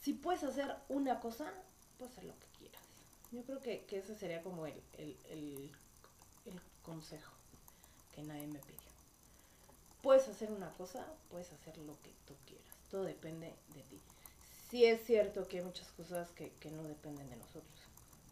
Si 0.00 0.12
puedes 0.14 0.44
hacer 0.44 0.74
una 0.88 1.20
cosa, 1.20 1.52
puedes 1.98 2.12
hacer 2.12 2.24
lo 2.24 2.38
que 2.38 2.46
quieras. 2.58 2.82
Yo 3.32 3.42
creo 3.44 3.60
que, 3.60 3.84
que 3.84 3.98
ese 3.98 4.14
sería 4.14 4.42
como 4.42 4.66
el, 4.66 4.80
el, 4.96 5.16
el, 5.30 5.70
el 6.46 6.60
consejo 6.82 7.32
que 8.14 8.22
nadie 8.22 8.46
me 8.46 8.58
pidió. 8.60 8.78
Puedes 10.02 10.28
hacer 10.28 10.50
una 10.50 10.70
cosa, 10.70 11.04
puedes 11.30 11.52
hacer 11.52 11.76
lo 11.78 12.00
que 12.02 12.10
tú 12.26 12.34
quieras. 12.46 12.74
Todo 12.90 13.02
depende 13.02 13.54
de 13.74 13.82
ti. 13.82 14.00
Sí 14.70 14.84
es 14.84 15.04
cierto 15.04 15.48
que 15.48 15.58
hay 15.58 15.64
muchas 15.64 15.88
cosas 15.92 16.30
que, 16.32 16.50
que 16.60 16.70
no 16.70 16.82
dependen 16.82 17.28
de 17.30 17.36
nosotros. 17.36 17.74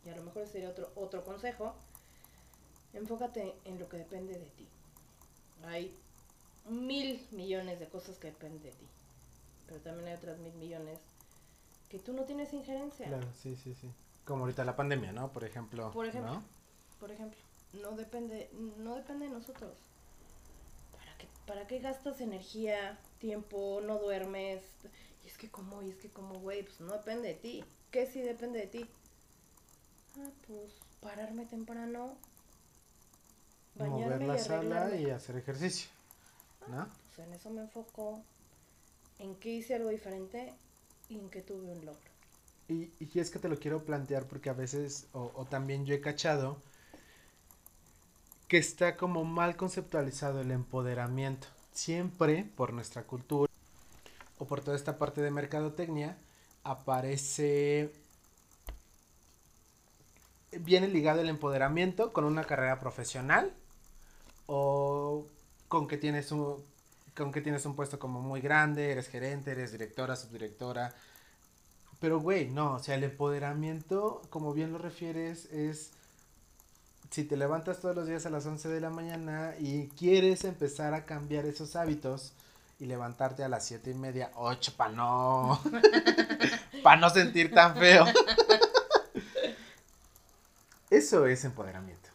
Y 0.04 0.10
a 0.10 0.16
lo 0.16 0.22
mejor 0.22 0.46
sería 0.46 0.70
otro, 0.70 0.90
otro 0.94 1.24
consejo. 1.24 1.74
Enfócate 2.92 3.54
en 3.64 3.78
lo 3.78 3.88
que 3.88 3.96
depende 3.98 4.34
de 4.34 4.46
ti. 4.46 4.68
Hay 5.64 5.96
mil 6.68 7.26
millones 7.30 7.80
de 7.80 7.88
cosas 7.88 8.18
que 8.18 8.28
dependen 8.28 8.62
de 8.62 8.70
ti. 8.70 8.86
Pero 9.66 9.80
también 9.80 10.08
hay 10.08 10.14
otras 10.14 10.38
mil 10.38 10.54
millones 10.54 11.00
que 11.88 11.98
tú 11.98 12.12
no 12.12 12.24
tienes 12.24 12.52
injerencia. 12.52 13.06
Claro, 13.06 13.26
sí, 13.42 13.56
sí, 13.56 13.74
sí. 13.74 13.90
Como 14.24 14.42
ahorita 14.42 14.64
la 14.64 14.76
pandemia, 14.76 15.12
¿no? 15.12 15.32
Por 15.32 15.44
ejemplo. 15.44 15.90
Por 15.92 16.06
ejemplo. 16.06 16.34
¿no? 16.34 16.42
Por 17.00 17.10
ejemplo, 17.10 17.38
no 17.74 17.92
depende, 17.92 18.50
no 18.78 18.94
depende 18.94 19.26
de 19.26 19.32
nosotros. 19.32 19.78
¿Para 20.92 21.16
qué, 21.18 21.28
¿Para 21.46 21.66
qué 21.66 21.78
gastas 21.78 22.20
energía, 22.20 22.98
tiempo, 23.18 23.80
no 23.82 23.98
duermes? 23.98 24.62
Y 25.26 25.28
es 25.28 25.38
que 25.38 25.50
como, 25.50 25.82
y 25.82 25.90
es 25.90 25.96
que 25.96 26.08
como, 26.08 26.38
güey, 26.38 26.62
pues 26.62 26.80
no 26.80 26.92
depende 26.92 27.26
de 27.26 27.34
ti. 27.34 27.64
¿Qué 27.90 28.06
sí 28.06 28.20
depende 28.20 28.60
de 28.60 28.66
ti? 28.68 28.86
Ah, 30.20 30.30
pues 30.46 30.72
pararme 31.00 31.44
temprano, 31.46 32.16
Mover 33.74 34.22
la 34.22 34.38
sala 34.38 34.94
y 34.94 35.10
hacer 35.10 35.36
ejercicio, 35.36 35.90
¿no? 36.68 36.82
Ah, 36.82 36.88
pues 37.14 37.26
en 37.26 37.34
eso 37.34 37.50
me 37.50 37.62
enfoco, 37.62 38.22
en 39.18 39.34
que 39.34 39.50
hice 39.50 39.74
algo 39.74 39.90
diferente 39.90 40.54
y 41.08 41.18
en 41.18 41.28
que 41.28 41.42
tuve 41.42 41.72
un 41.72 41.84
logro. 41.84 42.10
Y, 42.68 42.92
y 43.00 43.18
es 43.18 43.30
que 43.30 43.40
te 43.40 43.48
lo 43.48 43.58
quiero 43.58 43.84
plantear 43.84 44.26
porque 44.26 44.48
a 44.48 44.54
veces, 44.54 45.08
o, 45.12 45.32
o 45.34 45.44
también 45.44 45.84
yo 45.84 45.94
he 45.94 46.00
cachado, 46.00 46.56
que 48.48 48.58
está 48.58 48.96
como 48.96 49.24
mal 49.24 49.56
conceptualizado 49.56 50.40
el 50.40 50.52
empoderamiento. 50.52 51.48
Siempre 51.72 52.48
por 52.56 52.72
nuestra 52.72 53.02
cultura 53.02 53.52
o 54.38 54.46
por 54.46 54.60
toda 54.60 54.76
esta 54.76 54.98
parte 54.98 55.22
de 55.22 55.30
mercadotecnia 55.30 56.18
aparece 56.64 57.92
viene 60.60 60.88
ligado 60.88 61.20
el 61.20 61.28
empoderamiento 61.28 62.12
con 62.12 62.24
una 62.24 62.44
carrera 62.44 62.78
profesional 62.78 63.52
o 64.46 65.26
con 65.68 65.88
que 65.88 65.96
tienes 65.96 66.32
un 66.32 66.64
con 67.16 67.32
que 67.32 67.40
tienes 67.40 67.64
un 67.64 67.74
puesto 67.74 67.98
como 67.98 68.20
muy 68.20 68.42
grande, 68.42 68.92
eres 68.92 69.08
gerente, 69.08 69.52
eres 69.52 69.72
directora, 69.72 70.16
subdirectora. 70.16 70.94
Pero 71.98 72.20
güey, 72.20 72.50
no, 72.50 72.74
o 72.74 72.78
sea, 72.78 72.94
el 72.94 73.04
empoderamiento, 73.04 74.20
como 74.28 74.52
bien 74.52 74.70
lo 74.70 74.76
refieres, 74.78 75.46
es 75.46 75.92
si 77.10 77.24
te 77.24 77.38
levantas 77.38 77.80
todos 77.80 77.96
los 77.96 78.06
días 78.06 78.26
a 78.26 78.30
las 78.30 78.44
11 78.44 78.68
de 78.68 78.80
la 78.80 78.90
mañana 78.90 79.54
y 79.58 79.88
quieres 79.88 80.44
empezar 80.44 80.92
a 80.92 81.06
cambiar 81.06 81.46
esos 81.46 81.74
hábitos 81.74 82.34
y 82.78 82.86
levantarte 82.86 83.42
a 83.42 83.48
las 83.48 83.64
siete 83.64 83.90
y 83.90 83.94
media, 83.94 84.30
8 84.34 84.74
para 84.76 84.92
no, 84.92 85.60
para 86.82 87.00
no 87.00 87.10
sentir 87.10 87.52
tan 87.52 87.76
feo. 87.76 88.04
Eso 90.90 91.26
es 91.26 91.44
empoderamiento. 91.44 92.10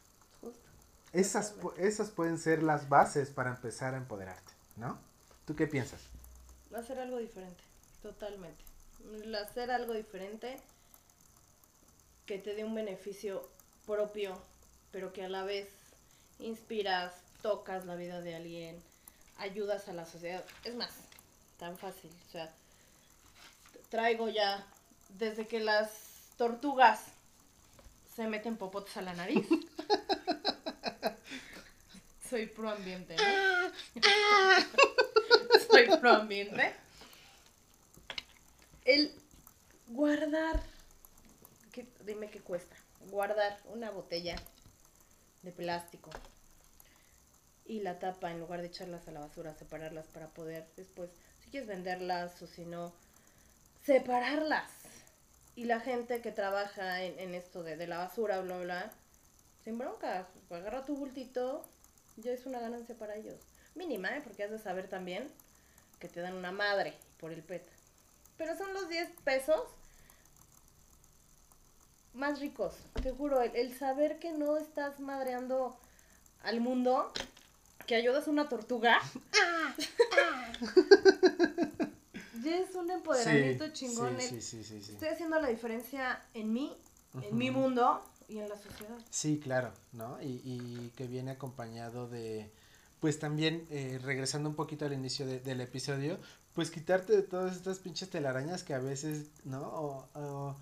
Esas, 1.14 1.56
esas 1.78 2.10
pueden 2.10 2.38
ser 2.38 2.64
las 2.64 2.88
bases 2.88 3.30
para 3.30 3.50
empezar 3.50 3.96
a 3.96 3.98
empoderarte, 3.98 4.54
¿no? 4.78 4.98
¿Tú 5.46 5.56
qué 5.56 5.68
piensas? 5.68 6.00
Hacer 6.74 7.00
algo 7.00 7.18
diferente, 7.18 7.62
totalmente. 8.02 8.64
Hacer 9.38 9.72
algo 9.72 9.94
diferente 9.94 10.58
que 12.26 12.38
te 12.38 12.56
dé 12.56 12.64
un 12.64 12.74
beneficio 12.74 13.50
propio, 13.86 14.42
pero 14.92 15.12
que 15.12 15.26
a 15.26 15.30
la 15.30 15.44
vez 15.44 15.68
inspiras, 16.40 17.14
tocas 17.42 17.86
la 17.86 17.96
vida 17.96 18.22
de 18.22 18.36
alguien, 18.36 18.82
ayudas 19.38 19.88
a 19.88 19.94
la 19.94 20.06
sociedad. 20.06 20.44
Es 20.64 20.76
más, 20.76 20.92
tan 21.58 21.78
fácil. 21.78 22.12
O 22.28 22.32
sea, 22.32 22.54
traigo 23.90 24.30
ya, 24.30 24.66
desde 25.10 25.48
que 25.48 25.60
las 25.60 25.90
tortugas 26.38 27.06
se 28.16 28.28
meten 28.28 28.58
popotes 28.58 28.96
a 28.98 29.02
la 29.02 29.14
nariz. 29.14 29.48
Soy 32.30 32.48
pro 32.48 32.70
ambiente, 32.70 33.16
¿no? 33.16 33.24
Soy 35.70 35.88
pro 36.00 36.12
ambiente. 36.12 36.74
El 38.86 39.14
guardar, 39.88 40.62
dime 42.06 42.30
qué 42.30 42.40
cuesta, 42.40 42.76
guardar 43.10 43.60
una 43.66 43.92
botella 43.92 44.36
de 45.44 45.52
plástico 45.52 46.10
y 47.72 47.80
la 47.80 48.00
tapa 48.00 48.30
en 48.30 48.42
lugar 48.42 48.60
de 48.60 48.68
echarlas 48.68 49.08
a 49.08 49.12
la 49.12 49.22
basura, 49.22 49.56
separarlas 49.56 50.06
para 50.08 50.28
poder 50.28 50.68
después, 50.76 51.10
si 51.40 51.50
quieres 51.50 51.70
venderlas 51.70 52.42
o 52.42 52.48
si 52.48 52.66
no, 52.66 52.92
separarlas 53.86 54.70
y 55.56 55.64
la 55.64 55.80
gente 55.80 56.20
que 56.20 56.34
trabaja 56.34 57.02
en, 57.02 57.34
esto 57.34 57.64
de, 57.64 57.88
la 57.88 58.00
basura, 58.00 58.42
bla, 58.42 58.58
bla, 58.58 58.92
sin 59.64 59.78
bronca, 59.78 60.28
agarra 60.50 60.84
tu 60.84 60.98
bultito, 60.98 61.64
ya 62.18 62.34
es 62.34 62.46
una 62.46 62.60
ganancia 62.60 62.94
para 62.96 63.16
ellos. 63.16 63.40
Mínima, 63.74 64.18
¿eh? 64.18 64.22
porque 64.22 64.44
has 64.44 64.52
de 64.52 64.60
saber 64.60 64.90
también 64.90 65.32
que 65.98 66.10
te 66.10 66.20
dan 66.20 66.36
una 66.36 66.52
madre 66.52 66.94
por 67.22 67.32
el 67.32 67.42
PET. 67.42 67.66
Pero 68.36 68.58
son 68.58 68.74
los 68.74 68.90
10 68.90 69.12
pesos 69.24 69.62
más 72.14 72.42
ricos, 72.42 72.76
te 73.02 73.12
juro, 73.12 73.42
el 73.42 73.78
saber 73.78 74.20
que 74.20 74.34
no 74.34 74.58
estás 74.58 75.00
madreando 75.00 75.80
al 76.44 76.60
mundo, 76.60 77.14
que 77.86 77.96
ayudas 77.96 78.28
a 78.28 78.32
una 78.32 78.50
tortuga. 78.50 79.00
ya 82.44 82.58
es 82.58 82.76
un 82.76 82.92
empoderamiento 82.92 83.70
chingón. 83.70 84.20
Sí, 84.20 84.42
sí, 84.42 84.64
sí, 84.64 84.78
estoy 84.78 85.10
haciendo 85.10 85.40
la 85.40 85.48
diferencia 85.48 86.22
en 86.34 86.54
mí, 86.54 86.76
en 87.22 87.38
mi 87.38 87.52
mundo 87.52 88.04
y 88.28 88.40
en 88.40 88.50
la 88.50 88.58
sociedad. 88.58 88.98
Sí, 89.10 89.40
claro, 89.40 89.72
¿no? 89.92 90.22
Y, 90.22 90.42
y 90.44 90.92
que 90.96 91.08
viene 91.08 91.32
acompañado 91.32 92.08
de, 92.08 92.52
pues 93.02 93.18
también, 93.18 93.66
eh, 93.72 94.00
regresando 94.04 94.48
un 94.48 94.56
poquito 94.56 94.86
al 94.86 94.94
inicio 94.94 95.26
del 95.26 95.60
episodio, 95.60 96.20
pues 96.54 96.70
quitarte 96.70 97.14
de 97.14 97.24
todas 97.24 97.56
estas 97.56 97.80
pinches 97.80 98.12
telarañas 98.12 98.64
que 98.64 98.76
a 98.76 98.80
veces, 98.80 99.32
¿no? 99.44 99.60
O, 99.60 100.56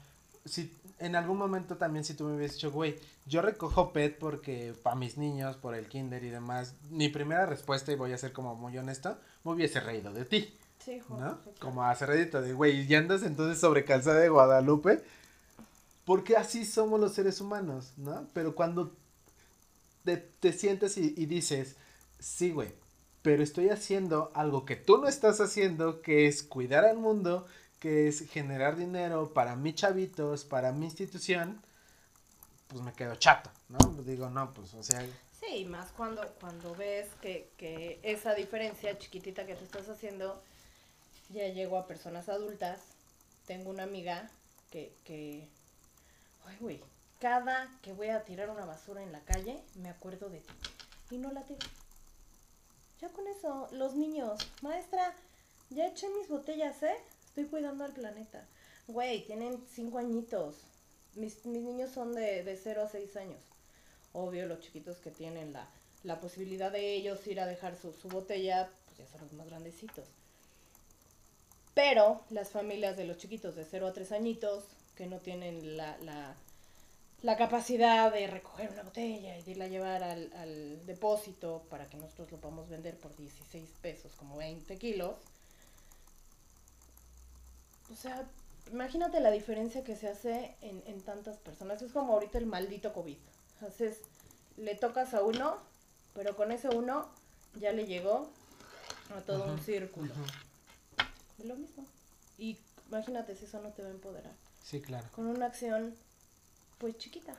si 0.46 0.74
en 1.00 1.16
algún 1.16 1.38
momento 1.38 1.78
también 1.78 2.04
si 2.04 2.14
tú 2.14 2.26
me 2.26 2.36
hubieses 2.36 2.58
dicho, 2.58 2.72
güey, 2.72 2.96
yo 3.26 3.42
recojo 3.42 3.94
PET 3.94 4.18
porque 4.20 4.74
para 4.84 4.96
mis 4.96 5.18
niños, 5.18 5.56
por 5.58 5.76
el 5.76 5.88
kinder 5.88 6.24
y 6.24 6.30
demás, 6.30 6.76
mi 6.90 7.10
primera 7.10 7.46
respuesta, 7.46 7.92
y 7.92 7.96
voy 7.96 8.12
a 8.12 8.18
ser 8.18 8.34
como 8.34 8.56
muy 8.56 8.78
honesto, 8.78 9.18
me 9.44 9.52
hubiese 9.52 9.80
reído 9.80 10.14
de 10.14 10.26
ti. 10.26 10.54
¿no? 11.10 11.38
Como 11.60 11.84
hace 11.84 12.06
redito 12.06 12.42
de, 12.42 12.54
güey, 12.54 12.82
y 12.82 12.96
andas 12.96 13.24
entonces 13.24 13.60
sobre 13.60 13.86
calzada 13.86 14.20
de 14.20 14.30
Guadalupe, 14.30 15.04
porque 16.06 16.36
así 16.36 16.66
somos 16.66 17.00
los 17.00 17.14
seres 17.14 17.40
humanos, 17.42 17.94
¿no? 17.98 18.28
Pero 18.34 18.56
cuando 18.56 18.96
te, 20.04 20.18
te 20.18 20.52
sientes 20.54 20.98
y, 20.98 21.14
y 21.16 21.28
dices, 21.28 21.76
sí, 22.18 22.52
güey, 22.52 22.74
pero 23.22 23.44
estoy 23.44 23.70
haciendo 23.70 24.32
algo 24.34 24.66
que 24.66 24.76
tú 24.76 24.98
no 24.98 25.08
estás 25.08 25.42
haciendo, 25.42 26.02
que 26.02 26.28
es 26.28 26.42
cuidar 26.42 26.86
al 26.86 26.98
mundo, 26.98 27.46
que 27.80 28.08
es 28.08 28.30
generar 28.30 28.76
dinero 28.76 29.34
para 29.34 29.56
mis 29.56 29.76
chavitos, 29.76 30.44
para 30.44 30.72
mi 30.72 30.86
institución, 30.86 31.62
pues 32.68 32.82
me 32.82 32.94
quedo 32.94 33.16
chato, 33.16 33.50
¿no? 33.70 33.80
Digo, 34.04 34.30
no, 34.30 34.52
pues, 34.52 34.74
o 34.74 34.84
sea... 34.84 35.06
Sí, 35.40 35.66
más 35.66 35.92
cuando, 35.94 36.28
cuando 36.40 36.76
ves 36.76 37.08
que, 37.22 37.50
que 37.58 38.00
esa 38.04 38.36
diferencia 38.36 38.98
chiquitita 38.98 39.46
que 39.46 39.56
te 39.56 39.64
estás 39.64 39.88
haciendo 39.88 40.44
ya 41.30 41.48
llego 41.48 41.78
a 41.78 41.88
personas 41.88 42.28
adultas. 42.30 42.80
Tengo 43.46 43.70
una 43.70 43.84
amiga 43.84 44.30
que, 44.70 44.94
que, 45.06 45.48
ay, 46.46 46.58
güey, 46.60 46.84
cada 47.20 47.70
que 47.82 47.94
voy 47.94 48.10
a 48.10 48.24
tirar 48.24 48.50
una 48.50 48.66
basura 48.66 49.02
en 49.02 49.12
la 49.12 49.22
calle, 49.22 49.64
me 49.76 49.90
acuerdo 49.90 50.30
de 50.30 50.40
ti. 50.40 50.54
Y 51.12 51.18
no 51.18 51.32
la 51.32 51.44
tiro. 51.44 51.66
Ya 53.02 53.10
con 53.10 53.28
eso, 53.28 53.70
los 53.72 53.96
niños, 53.96 54.40
maestra, 54.62 55.16
ya 55.70 55.88
eché 55.88 56.08
mis 56.10 56.28
botellas, 56.28 56.84
¿eh? 56.84 56.98
Estoy 57.30 57.46
cuidando 57.46 57.84
al 57.84 57.94
planeta. 57.94 58.46
Güey, 58.88 59.26
tienen 59.26 59.64
cinco 59.74 59.98
añitos. 59.98 60.56
Mis, 61.16 61.46
mis 61.46 61.64
niños 61.64 61.92
son 61.92 62.14
de, 62.14 62.44
de 62.44 62.58
0 62.58 62.84
a 62.84 62.88
6 62.88 63.16
años. 63.18 63.42
Obvio, 64.14 64.48
los 64.48 64.60
chiquitos 64.60 64.98
que 64.98 65.12
tienen 65.12 65.54
la, 65.54 65.70
la 66.04 66.20
posibilidad 66.20 66.72
de 66.72 66.94
ellos 66.94 67.26
ir 67.28 67.40
a 67.40 67.46
dejar 67.46 67.76
su, 67.76 67.94
su 67.94 68.10
botella, 68.10 68.70
pues 68.86 68.98
ya 68.98 69.08
son 69.08 69.22
los 69.22 69.34
más 69.34 69.48
grandecitos. 69.48 70.08
Pero 71.74 72.22
las 72.30 72.50
familias 72.50 72.98
de 72.98 73.06
los 73.06 73.18
chiquitos 73.18 73.56
de 73.56 73.66
0 73.66 73.88
a 73.88 73.94
3 73.94 74.12
añitos 74.12 74.66
que 74.96 75.06
no 75.06 75.20
tienen 75.20 75.78
la, 75.78 75.98
la, 77.22 77.38
capacidad 77.38 78.12
de 78.12 78.28
recoger 78.28 78.72
una 78.72 78.84
botella 78.84 79.38
y 79.38 79.44
de 79.44 79.52
irla 79.52 79.66
a 79.66 79.70
llevar 79.70 80.04
al, 80.04 80.34
al, 80.34 80.86
depósito 80.86 81.64
para 81.70 81.90
que 81.90 81.98
nosotros 81.98 82.32
lo 82.32 82.38
podamos 82.42 82.68
vender 82.68 82.98
por 82.98 83.16
16 83.16 83.70
pesos, 83.82 84.12
como 84.16 84.36
20 84.36 84.78
kilos. 84.78 85.16
O 87.92 87.96
sea, 87.96 88.28
imagínate 88.72 89.20
la 89.20 89.32
diferencia 89.32 89.84
que 89.84 89.96
se 89.96 90.08
hace 90.10 90.56
en, 90.62 90.84
en 90.86 91.02
tantas 91.02 91.38
personas. 91.38 91.82
Es 91.82 91.92
como 91.92 92.14
ahorita 92.14 92.38
el 92.38 92.46
maldito 92.46 92.94
COVID. 92.94 93.18
Entonces, 93.60 94.02
le 94.58 94.76
tocas 94.76 95.14
a 95.14 95.22
uno, 95.22 95.58
pero 96.14 96.36
con 96.36 96.52
ese 96.52 96.70
uno 96.70 97.10
ya 97.56 97.72
le 97.72 97.86
llegó 97.86 98.30
a 99.16 99.22
todo 99.22 99.52
un 99.52 99.60
círculo 99.60 100.14
lo 101.44 101.56
mismo. 101.56 101.86
Y 102.38 102.58
imagínate 102.88 103.36
si 103.36 103.46
eso 103.46 103.62
no 103.62 103.70
te 103.70 103.82
va 103.82 103.90
a 103.90 103.92
empoderar. 103.92 104.34
Sí, 104.64 104.82
claro. 104.82 105.08
Con 105.16 105.28
una 105.28 105.48
acción, 105.48 105.96
pues 106.78 106.98
chiquita. 106.98 107.34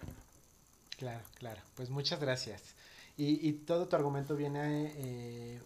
Claro, 0.97 1.23
claro. 1.35 1.61
Pues 1.77 1.91
muchas 1.91 2.21
gracias. 2.21 2.63
Y, 3.17 3.47
y 3.49 3.53
todo 3.53 3.89
tu 3.89 3.97
argumento 3.97 4.37
viene, 4.37 4.93
eh, 4.97 5.61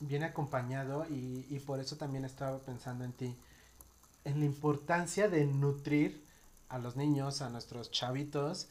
viene 0.00 0.26
acompañado 0.26 1.06
y, 1.08 1.46
y 1.48 1.60
por 1.60 1.80
eso 1.80 1.96
también 1.96 2.24
estaba 2.24 2.58
pensando 2.58 3.04
en 3.04 3.12
ti, 3.12 3.36
en 4.24 4.40
la 4.40 4.46
importancia 4.46 5.28
de 5.28 5.46
nutrir 5.46 6.22
a 6.68 6.78
los 6.78 6.96
niños, 6.96 7.42
a 7.42 7.50
nuestros 7.50 7.90
chavitos, 7.90 8.68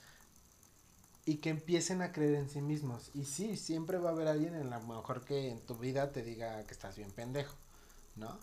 y 1.25 1.37
que 1.37 1.49
empiecen 1.49 2.01
a 2.01 2.11
creer 2.11 2.35
en 2.35 2.49
sí 2.49 2.61
mismos. 2.61 3.11
Y 3.13 3.25
sí, 3.25 3.57
siempre 3.57 3.97
va 3.97 4.09
a 4.09 4.13
haber 4.13 4.27
alguien 4.27 4.55
en 4.55 4.69
la 4.69 4.79
mejor 4.79 5.23
que 5.23 5.49
en 5.49 5.59
tu 5.61 5.75
vida 5.75 6.11
te 6.11 6.23
diga 6.23 6.63
que 6.63 6.73
estás 6.73 6.97
bien 6.97 7.11
pendejo, 7.11 7.55
¿no? 8.15 8.37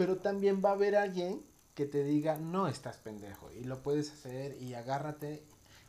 pero 0.00 0.16
también 0.16 0.62
va 0.64 0.70
a 0.70 0.72
haber 0.72 0.96
alguien 0.96 1.42
que 1.74 1.84
te 1.84 2.02
diga, 2.02 2.38
no 2.38 2.68
estás 2.68 2.96
pendejo 2.96 3.50
y 3.52 3.64
lo 3.64 3.82
puedes 3.82 4.10
hacer 4.10 4.56
y 4.60 4.72
agárrate. 4.72 5.42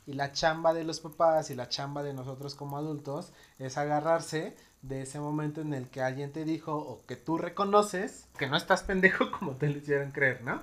Y 0.06 0.14
la 0.14 0.32
chamba 0.32 0.74
de 0.74 0.84
los 0.84 0.99
papás 0.99 1.52
y 1.52 1.56
la 1.56 1.70
chamba 1.70 2.04
de 2.04 2.14
nosotros 2.14 2.56
como 2.56 2.78
adultos 2.78 3.32
es 3.60 3.78
agarrarse 3.78 4.56
de 4.82 5.04
ese 5.04 5.20
momento 5.20 5.62
en 5.62 5.74
el 5.74 5.89
que 5.89 6.02
alguien 6.02 6.32
te 6.32 6.43
dijo 6.43 6.76
o 6.76 7.06
que 7.06 7.16
tú 7.16 7.38
reconoces 7.38 8.28
que 8.38 8.47
no 8.47 8.58
estás 8.58 8.84
pendejo 8.84 9.32
como 9.39 9.56
te 9.56 9.70
lo 9.70 9.78
hicieron 9.78 10.12
creer, 10.12 10.43
¿no? 10.43 10.62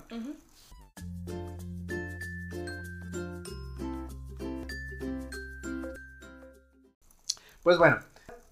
Pues 7.63 7.79
bueno, 7.79 7.99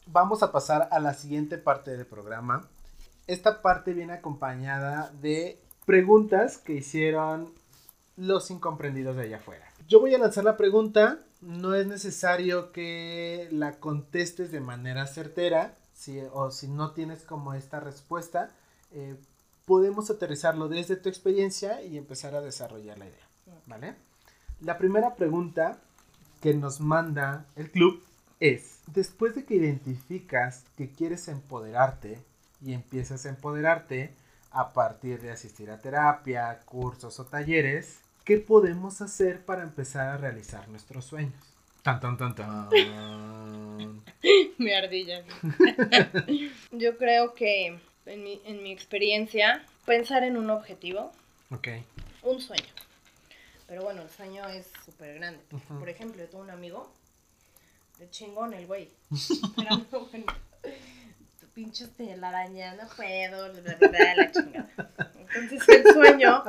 vamos 0.07 0.43
a 0.43 0.53
pasar 0.53 0.89
a 0.93 1.01
la 1.01 1.14
siguiente 1.14 1.59
parte 1.59 1.97
del 1.97 2.07
programa. 2.07 2.68
Esta 3.26 3.62
parte 3.62 3.93
viene 3.93 4.12
acompañada 4.12 5.11
de 5.20 5.61
preguntas 5.84 6.59
que 6.59 6.74
hicieron 6.74 7.53
los 8.16 8.51
incomprendidos 8.51 9.16
de 9.16 9.22
allá 9.22 9.37
afuera. 9.39 9.65
Yo 9.89 10.01
voy 10.01 10.12
a 10.14 10.18
lanzar 10.18 10.43
la 10.43 10.57
pregunta, 10.57 11.20
no 11.41 11.74
es 11.74 11.87
necesario 11.87 12.72
que 12.72 13.49
la 13.53 13.78
contestes 13.78 14.51
de 14.51 14.61
manera 14.61 15.07
certera, 15.07 15.76
si, 15.95 16.20
o 16.32 16.51
si 16.51 16.66
no 16.66 16.91
tienes 16.91 17.22
como 17.22 17.55
esta 17.55 17.78
respuesta, 17.78 18.51
eh, 18.91 19.16
podemos 19.64 20.11
aterrizarlo 20.11 20.68
desde 20.68 20.97
tu 20.97 21.09
experiencia 21.09 21.82
y 21.82 21.99
empezar 21.99 22.34
a 22.34 22.41
desarrollar 22.41 22.99
la 22.99 23.07
idea, 23.07 23.28
¿vale? 23.66 23.95
La 24.61 24.76
primera 24.76 25.14
pregunta 25.14 25.78
que 26.41 26.53
nos 26.53 26.80
manda 26.80 27.47
el 27.55 27.70
club 27.70 28.03
es, 28.41 28.80
después 28.89 29.37
de 29.37 29.45
que 29.45 29.55
identificas 29.55 30.64
que 30.76 30.91
quieres 30.91 31.28
empoderarte 31.28 32.20
y 32.61 32.72
empiezas 32.72 33.24
a 33.24 33.28
empoderarte 33.28 34.14
a 34.51 34.72
partir 34.72 35.20
de 35.20 35.30
asistir 35.30 35.70
a 35.70 35.78
terapia, 35.78 36.61
cursos 36.64 37.20
o 37.20 37.26
talleres, 37.26 38.01
¿qué 38.26 38.38
podemos 38.38 39.00
hacer 39.00 39.44
para 39.44 39.62
empezar 39.62 40.08
a 40.08 40.16
realizar 40.18 40.68
nuestros 40.68 41.06
sueños? 41.06 41.32
Tan, 41.82 42.00
tan, 42.00 42.18
tan, 42.18 42.34
tan. 42.34 42.68
Mi 44.58 44.72
ardilla. 44.72 45.24
Yo 46.72 46.98
creo 46.98 47.34
que 47.34 47.78
en 48.04 48.24
mi, 48.24 48.42
en 48.44 48.62
mi 48.62 48.72
experiencia, 48.72 49.64
pensar 49.84 50.24
en 50.24 50.36
un 50.36 50.50
objetivo. 50.50 51.12
Ok. 51.50 51.68
Un 52.24 52.40
sueño. 52.40 52.64
Pero 53.68 53.84
bueno, 53.84 54.02
el 54.02 54.10
sueño 54.10 54.44
es 54.48 54.72
súper 54.84 55.14
grande. 55.14 55.40
Por 55.68 55.88
ejemplo, 55.88 56.22
yo 56.22 56.28
tengo 56.28 56.44
un 56.44 56.50
amigo 56.50 56.92
de 57.98 58.10
chingón 58.10 58.54
el 58.54 58.66
güey. 58.66 58.90
Pero 59.56 59.76
no, 59.90 60.06
bueno, 60.06 60.26
pinches 61.54 61.90
araña, 62.22 62.74
no 62.74 62.88
puedo, 62.96 63.48
la 63.48 64.32
chingada. 64.32 65.02
Entonces 65.18 65.68
el 65.68 65.92
sueño 65.92 66.44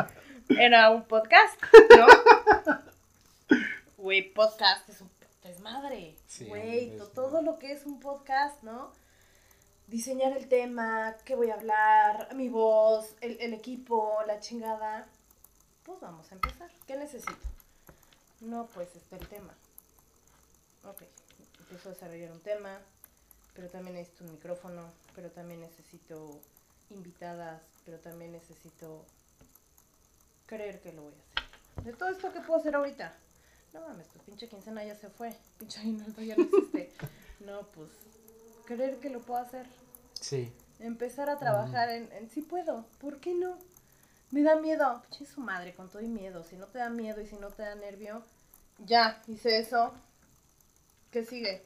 era 0.50 0.90
un 0.92 1.04
podcast, 1.06 1.62
¿no? 1.98 2.08
Güey, 3.98 4.34
podcast 4.34 4.88
es 4.90 5.02
un 5.02 5.10
desmadre. 5.44 6.16
Güey, 6.48 6.98
todo 7.14 7.42
lo 7.42 7.60
que 7.60 7.72
es 7.72 7.86
un 7.86 8.00
podcast, 8.00 8.62
¿no? 8.64 8.92
Diseñar 9.88 10.36
el 10.36 10.48
tema, 10.48 11.16
qué 11.26 11.36
voy 11.36 11.50
a 11.50 11.56
hablar, 11.56 12.34
mi 12.36 12.50
voz, 12.50 13.16
el, 13.22 13.38
el 13.40 13.54
equipo, 13.54 14.20
la 14.28 14.40
chingada. 14.40 15.08
Pues 15.84 16.00
vamos 16.00 16.32
a 16.32 16.36
empezar. 16.36 16.70
¿Qué 16.86 16.96
necesito? 16.96 17.34
No, 18.42 18.68
pues 18.68 18.96
este 18.96 19.16
el 19.16 19.28
tema. 19.28 19.54
Ok, 20.84 21.04
empiezo 21.60 21.90
a 21.90 21.94
desarrollar 21.94 22.32
un 22.32 22.42
tema, 22.42 22.80
pero 23.54 23.70
también 23.70 23.96
necesito 23.96 24.26
un 24.26 24.32
micrófono, 24.32 24.92
pero 25.16 25.32
también 25.32 25.62
necesito 25.62 26.40
invitadas, 26.90 27.62
pero 27.86 28.00
también 28.00 28.32
necesito 28.32 29.06
creer 30.48 30.80
que 30.82 30.94
lo 30.94 31.04
voy 31.04 31.14
a 31.14 31.42
hacer. 31.42 31.84
De 31.84 31.94
todo 31.94 32.10
esto 32.10 32.34
que 32.34 32.42
puedo 32.42 32.60
hacer 32.60 32.76
ahorita. 32.76 33.16
No 33.74 33.82
mames, 33.82 34.08
tu 34.08 34.20
pinche 34.20 34.48
quincena 34.48 34.84
ya 34.84 34.96
se 34.96 35.10
fue. 35.10 35.36
Pinche 35.60 35.80
aguinaldo 35.80 36.22
ya 36.22 36.36
no 36.36 36.44
existe. 36.44 36.92
no, 37.46 37.62
pues 37.76 37.90
creer 38.66 38.98
que 38.98 39.10
lo 39.10 39.22
puedo 39.22 39.40
hacer. 39.40 39.68
Sí. 40.20 40.52
Empezar 40.80 41.30
a 41.30 41.38
trabajar 41.38 41.90
en, 41.90 42.12
en 42.14 42.30
sí 42.30 42.42
puedo. 42.42 42.86
¿Por 43.00 43.20
qué 43.20 43.36
no? 43.36 43.58
Me 44.32 44.42
da 44.42 44.56
miedo. 44.56 45.04
Pinche 45.04 45.26
su 45.26 45.42
madre, 45.42 45.76
con 45.76 45.90
todo 45.90 46.02
y 46.02 46.08
miedo. 46.08 46.44
Si 46.44 46.56
no 46.56 46.66
te 46.68 46.80
da 46.80 46.90
miedo 46.90 47.22
y 47.22 47.28
si 47.28 47.36
no 47.36 47.50
te 47.50 47.64
da 47.64 47.76
nervio, 47.76 48.24
ya, 48.80 49.22
hice 49.28 49.60
eso. 49.60 49.94
¿Qué 51.12 51.24
sigue? 51.24 51.66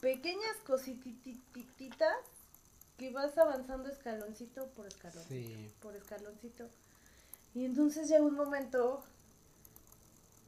Pequeñas 0.00 0.56
cosititas 0.64 2.16
que 2.96 3.10
vas 3.10 3.36
avanzando 3.36 3.88
escaloncito 3.88 4.68
por 4.70 4.86
escalón. 4.86 5.24
Sí. 5.28 5.72
Por 5.80 5.96
escaloncito. 5.96 6.68
Y 7.58 7.64
entonces 7.64 8.08
llega 8.08 8.22
un 8.22 8.36
momento 8.36 9.02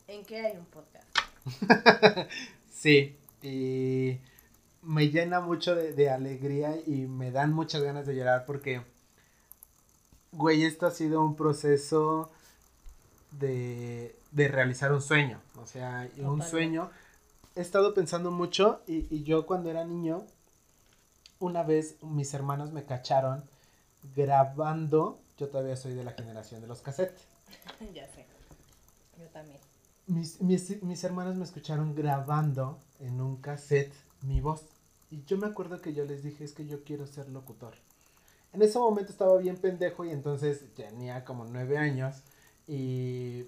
en 0.06 0.24
que 0.24 0.46
hay 0.46 0.56
un 0.56 0.64
podcast. 0.66 1.08
sí, 2.70 3.16
y 3.42 4.16
me 4.82 5.10
llena 5.10 5.40
mucho 5.40 5.74
de, 5.74 5.92
de, 5.92 6.08
alegría 6.08 6.76
y 6.86 7.08
me 7.08 7.32
dan 7.32 7.52
muchas 7.52 7.82
ganas 7.82 8.06
de 8.06 8.14
llorar 8.14 8.44
porque, 8.46 8.82
güey, 10.30 10.62
esto 10.62 10.86
ha 10.86 10.92
sido 10.92 11.24
un 11.24 11.34
proceso 11.34 12.30
de, 13.32 14.14
de 14.30 14.46
realizar 14.46 14.92
un 14.92 15.02
sueño. 15.02 15.40
O 15.60 15.66
sea, 15.66 16.08
un 16.18 16.42
sueño. 16.42 16.92
He 17.56 17.60
estado 17.60 17.92
pensando 17.92 18.30
mucho 18.30 18.82
y, 18.86 19.12
y 19.12 19.24
yo 19.24 19.46
cuando 19.46 19.68
era 19.68 19.84
niño, 19.84 20.28
una 21.40 21.64
vez 21.64 22.00
mis 22.02 22.32
hermanos 22.34 22.70
me 22.70 22.84
cacharon 22.84 23.42
grabando, 24.14 25.19
yo 25.40 25.48
todavía 25.48 25.74
soy 25.74 25.94
de 25.94 26.04
la 26.04 26.12
generación 26.12 26.60
de 26.60 26.66
los 26.66 26.82
cassettes. 26.82 27.24
ya 27.94 28.06
sé, 28.08 28.26
yo 29.18 29.26
también. 29.28 29.58
Mis, 30.06 30.40
mis, 30.42 30.82
mis, 30.82 31.02
hermanos 31.02 31.36
me 31.36 31.44
escucharon 31.44 31.94
grabando 31.94 32.78
en 32.98 33.20
un 33.20 33.36
cassette 33.40 33.94
mi 34.22 34.40
voz. 34.40 34.66
Y 35.10 35.24
yo 35.24 35.38
me 35.38 35.46
acuerdo 35.46 35.80
que 35.80 35.94
yo 35.94 36.04
les 36.04 36.22
dije, 36.22 36.44
es 36.44 36.52
que 36.52 36.66
yo 36.66 36.84
quiero 36.84 37.06
ser 37.06 37.28
locutor. 37.30 37.74
En 38.52 38.60
ese 38.62 38.78
momento 38.78 39.12
estaba 39.12 39.36
bien 39.38 39.56
pendejo 39.56 40.04
y 40.04 40.10
entonces 40.10 40.74
tenía 40.74 41.24
como 41.24 41.44
nueve 41.46 41.78
años 41.78 42.22
y 42.66 43.46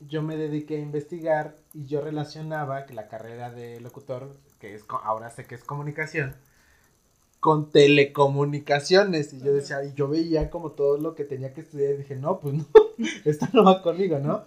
yo 0.00 0.22
me 0.22 0.36
dediqué 0.36 0.76
a 0.76 0.80
investigar 0.80 1.56
y 1.72 1.86
yo 1.86 2.00
relacionaba 2.00 2.84
que 2.86 2.94
la 2.94 3.08
carrera 3.08 3.50
de 3.50 3.80
locutor, 3.80 4.36
que 4.58 4.74
es 4.74 4.84
ahora 4.88 5.30
sé 5.30 5.46
que 5.46 5.54
es 5.54 5.64
comunicación, 5.64 6.34
con 7.48 7.70
telecomunicaciones. 7.70 9.32
Y 9.32 9.40
yo 9.40 9.54
decía, 9.54 9.82
y 9.82 9.94
yo 9.94 10.06
veía 10.06 10.50
como 10.50 10.72
todo 10.72 10.98
lo 10.98 11.14
que 11.14 11.24
tenía 11.24 11.54
que 11.54 11.62
estudiar 11.62 11.94
y 11.94 11.96
dije, 11.96 12.14
no, 12.14 12.40
pues 12.40 12.56
no, 12.56 12.66
esto 13.24 13.48
no 13.54 13.64
va 13.64 13.80
conmigo, 13.80 14.18
¿no? 14.18 14.44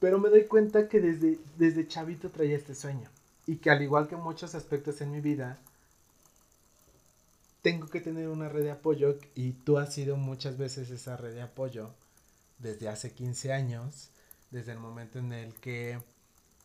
Pero 0.00 0.18
me 0.18 0.30
doy 0.30 0.44
cuenta 0.44 0.88
que 0.88 1.00
desde, 1.00 1.38
desde 1.58 1.86
chavito 1.86 2.30
traía 2.30 2.56
este 2.56 2.74
sueño. 2.74 3.10
Y 3.46 3.56
que 3.56 3.68
al 3.68 3.82
igual 3.82 4.08
que 4.08 4.16
muchos 4.16 4.54
aspectos 4.54 5.02
en 5.02 5.10
mi 5.10 5.20
vida, 5.20 5.58
tengo 7.60 7.88
que 7.88 8.00
tener 8.00 8.30
una 8.30 8.48
red 8.48 8.62
de 8.62 8.70
apoyo 8.70 9.18
y 9.34 9.52
tú 9.52 9.76
has 9.76 9.92
sido 9.92 10.16
muchas 10.16 10.56
veces 10.56 10.88
esa 10.88 11.18
red 11.18 11.34
de 11.34 11.42
apoyo 11.42 11.90
desde 12.58 12.88
hace 12.88 13.12
15 13.12 13.52
años, 13.52 14.08
desde 14.50 14.72
el 14.72 14.78
momento 14.78 15.18
en 15.18 15.34
el 15.34 15.52
que 15.52 15.98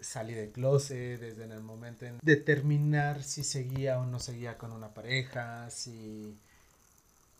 salí 0.01 0.33
de 0.33 0.51
closet, 0.51 1.19
desde 1.19 1.43
en 1.43 1.51
el 1.51 1.61
momento 1.61 2.05
en 2.05 2.19
determinar 2.21 3.23
si 3.23 3.43
seguía 3.43 3.99
o 3.99 4.05
no 4.05 4.19
seguía 4.19 4.57
con 4.57 4.71
una 4.71 4.93
pareja, 4.93 5.69
si 5.69 6.37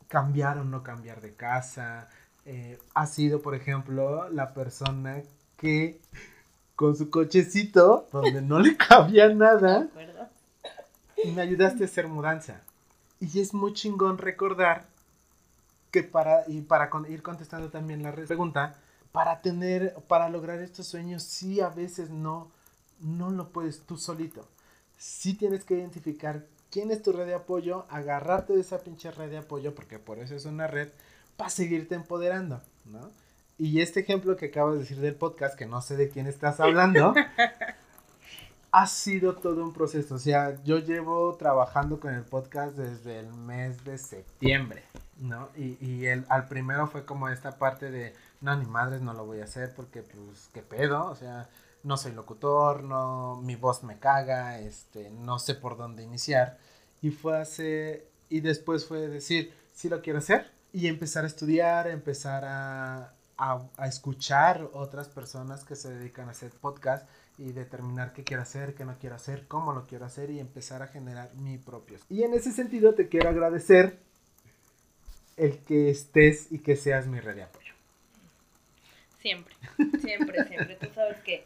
cambiar 0.07 0.57
o 0.57 0.63
no 0.63 0.83
cambiar 0.83 1.21
de 1.21 1.33
casa. 1.33 2.09
Eh, 2.45 2.79
ha 2.93 3.05
sido, 3.05 3.41
por 3.41 3.55
ejemplo, 3.55 4.29
la 4.29 4.53
persona 4.53 5.21
que 5.57 5.99
con 6.75 6.95
su 6.95 7.09
cochecito, 7.09 8.07
donde 8.11 8.41
no 8.41 8.59
le 8.59 8.77
cabía 8.77 9.29
nada, 9.29 9.89
me 11.25 11.41
ayudaste 11.41 11.83
a 11.83 11.85
hacer 11.87 12.07
mudanza. 12.07 12.61
Y 13.19 13.39
es 13.39 13.53
muy 13.53 13.73
chingón 13.73 14.17
recordar 14.17 14.87
que 15.91 16.03
para, 16.03 16.43
y 16.47 16.61
para 16.61 16.89
ir 17.09 17.21
contestando 17.21 17.69
también 17.69 18.01
la 18.01 18.13
pregunta, 18.13 18.75
para 19.11 19.41
tener, 19.41 19.95
para 20.07 20.29
lograr 20.29 20.61
estos 20.61 20.87
sueños, 20.87 21.23
sí 21.23 21.61
a 21.61 21.69
veces 21.69 22.09
no, 22.09 22.51
no 22.99 23.29
lo 23.31 23.49
puedes 23.49 23.81
tú 23.81 23.97
solito. 23.97 24.47
Sí 24.97 25.33
tienes 25.33 25.63
que 25.63 25.75
identificar 25.75 26.45
quién 26.69 26.91
es 26.91 27.01
tu 27.01 27.11
red 27.11 27.25
de 27.25 27.35
apoyo, 27.35 27.85
agarrarte 27.89 28.53
de 28.53 28.61
esa 28.61 28.79
pinche 28.79 29.11
red 29.11 29.29
de 29.29 29.37
apoyo, 29.37 29.73
porque 29.73 29.99
por 29.99 30.19
eso 30.19 30.35
es 30.35 30.45
una 30.45 30.67
red, 30.67 30.89
para 31.37 31.49
seguirte 31.49 31.95
empoderando, 31.95 32.61
¿no? 32.85 33.09
Y 33.57 33.81
este 33.81 34.01
ejemplo 34.01 34.37
que 34.37 34.47
acabas 34.47 34.75
de 34.75 34.79
decir 34.79 34.99
del 34.99 35.15
podcast, 35.15 35.57
que 35.57 35.65
no 35.65 35.81
sé 35.81 35.97
de 35.97 36.09
quién 36.09 36.27
estás 36.27 36.59
hablando, 36.59 37.13
ha 38.71 38.87
sido 38.87 39.35
todo 39.35 39.63
un 39.63 39.73
proceso. 39.73 40.15
O 40.15 40.19
sea, 40.19 40.55
yo 40.63 40.79
llevo 40.79 41.35
trabajando 41.35 41.99
con 41.99 42.13
el 42.13 42.23
podcast 42.23 42.77
desde 42.77 43.19
el 43.19 43.33
mes 43.33 43.83
de 43.83 43.97
septiembre, 43.97 44.83
¿no? 45.17 45.49
Y, 45.57 45.77
y 45.85 46.05
el, 46.05 46.25
al 46.29 46.47
primero 46.47 46.87
fue 46.87 47.03
como 47.03 47.27
esta 47.27 47.57
parte 47.57 47.91
de 47.91 48.13
no, 48.41 48.55
ni 48.55 48.65
madres 48.65 49.01
no 49.01 49.13
lo 49.13 49.25
voy 49.25 49.41
a 49.41 49.45
hacer 49.45 49.73
porque, 49.75 50.01
pues, 50.01 50.49
qué 50.53 50.61
pedo, 50.61 51.05
o 51.07 51.15
sea, 51.15 51.49
no 51.83 51.97
soy 51.97 52.13
locutor, 52.13 52.83
no, 52.83 53.41
mi 53.43 53.55
voz 53.55 53.83
me 53.83 53.99
caga, 53.99 54.59
este, 54.59 55.09
no 55.09 55.39
sé 55.39 55.55
por 55.55 55.77
dónde 55.77 56.03
iniciar. 56.03 56.57
Y 57.01 57.11
fue 57.11 57.37
hace, 57.37 58.07
y 58.29 58.41
después 58.41 58.85
fue 58.85 59.07
decir, 59.07 59.53
sí 59.73 59.89
lo 59.89 60.01
quiero 60.01 60.19
hacer, 60.19 60.51
y 60.73 60.87
empezar 60.87 61.23
a 61.23 61.27
estudiar, 61.27 61.87
empezar 61.87 62.43
a, 62.45 63.13
a, 63.37 63.87
escuchar 63.87 64.69
otras 64.73 65.07
personas 65.07 65.63
que 65.63 65.75
se 65.75 65.93
dedican 65.93 66.27
a 66.27 66.31
hacer 66.31 66.51
podcast 66.51 67.07
y 67.37 67.53
determinar 67.53 68.13
qué 68.13 68.23
quiero 68.23 68.43
hacer, 68.43 68.75
qué 68.75 68.83
no 68.83 68.97
quiero 68.99 69.15
hacer, 69.15 69.47
cómo 69.47 69.71
lo 69.73 69.87
quiero 69.87 70.05
hacer 70.05 70.29
y 70.29 70.39
empezar 70.39 70.81
a 70.81 70.87
generar 70.87 71.33
mi 71.35 71.57
propio. 71.57 71.97
Y 72.09 72.23
en 72.23 72.33
ese 72.33 72.51
sentido 72.51 72.93
te 72.93 73.07
quiero 73.07 73.29
agradecer 73.29 73.99
el 75.37 75.59
que 75.59 75.89
estés 75.89 76.51
y 76.51 76.59
que 76.59 76.75
seas 76.75 77.07
mi 77.07 77.19
red 77.21 77.35
de 77.35 77.43
apoyo. 77.43 77.58
Siempre, 79.19 79.55
siempre, 80.01 80.45
siempre. 80.45 80.75
Tú 80.75 80.87
sabes 80.93 81.17
que 81.21 81.45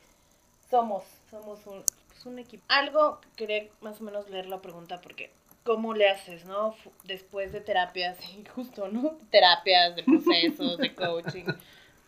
somos, 0.69 1.03
somos 1.29 1.65
un, 1.67 1.83
pues, 2.07 2.25
un 2.25 2.39
equipo. 2.39 2.63
Algo, 2.67 3.19
quería 3.35 3.67
más 3.81 3.99
o 4.01 4.03
menos 4.03 4.29
leer 4.29 4.47
la 4.47 4.61
pregunta 4.61 5.01
porque 5.01 5.31
¿cómo 5.63 5.93
le 5.93 6.09
haces, 6.09 6.45
no? 6.45 6.75
Después 7.05 7.51
de 7.51 7.61
terapias, 7.61 8.17
justo, 8.55 8.87
¿no? 8.89 9.17
Terapias, 9.29 9.95
de 9.95 10.03
procesos, 10.03 10.77
de 10.77 10.93
coaching. 10.93 11.45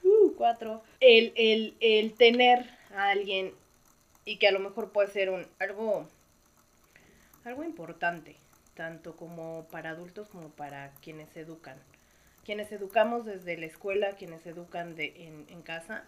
Uh, 0.03 0.33
cuatro. 0.37 0.83
El, 0.99 1.33
el, 1.35 1.75
el 1.79 2.13
tener 2.13 2.69
a 2.95 3.09
alguien 3.09 3.53
y 4.23 4.37
que 4.37 4.47
a 4.47 4.51
lo 4.51 4.59
mejor 4.59 4.91
puede 4.91 5.09
ser 5.09 5.29
un 5.29 5.47
algo 5.59 6.07
algo 7.43 7.63
importante 7.63 8.35
tanto 8.73 9.15
como 9.15 9.67
para 9.71 9.91
adultos 9.91 10.27
como 10.27 10.49
para 10.49 10.91
quienes 11.01 11.35
educan 11.37 11.77
quienes 12.45 12.71
educamos 12.71 13.25
desde 13.25 13.57
la 13.57 13.65
escuela 13.65 14.11
quienes 14.13 14.45
educan 14.45 14.95
de, 14.95 15.27
en, 15.27 15.45
en 15.49 15.61
casa 15.61 16.05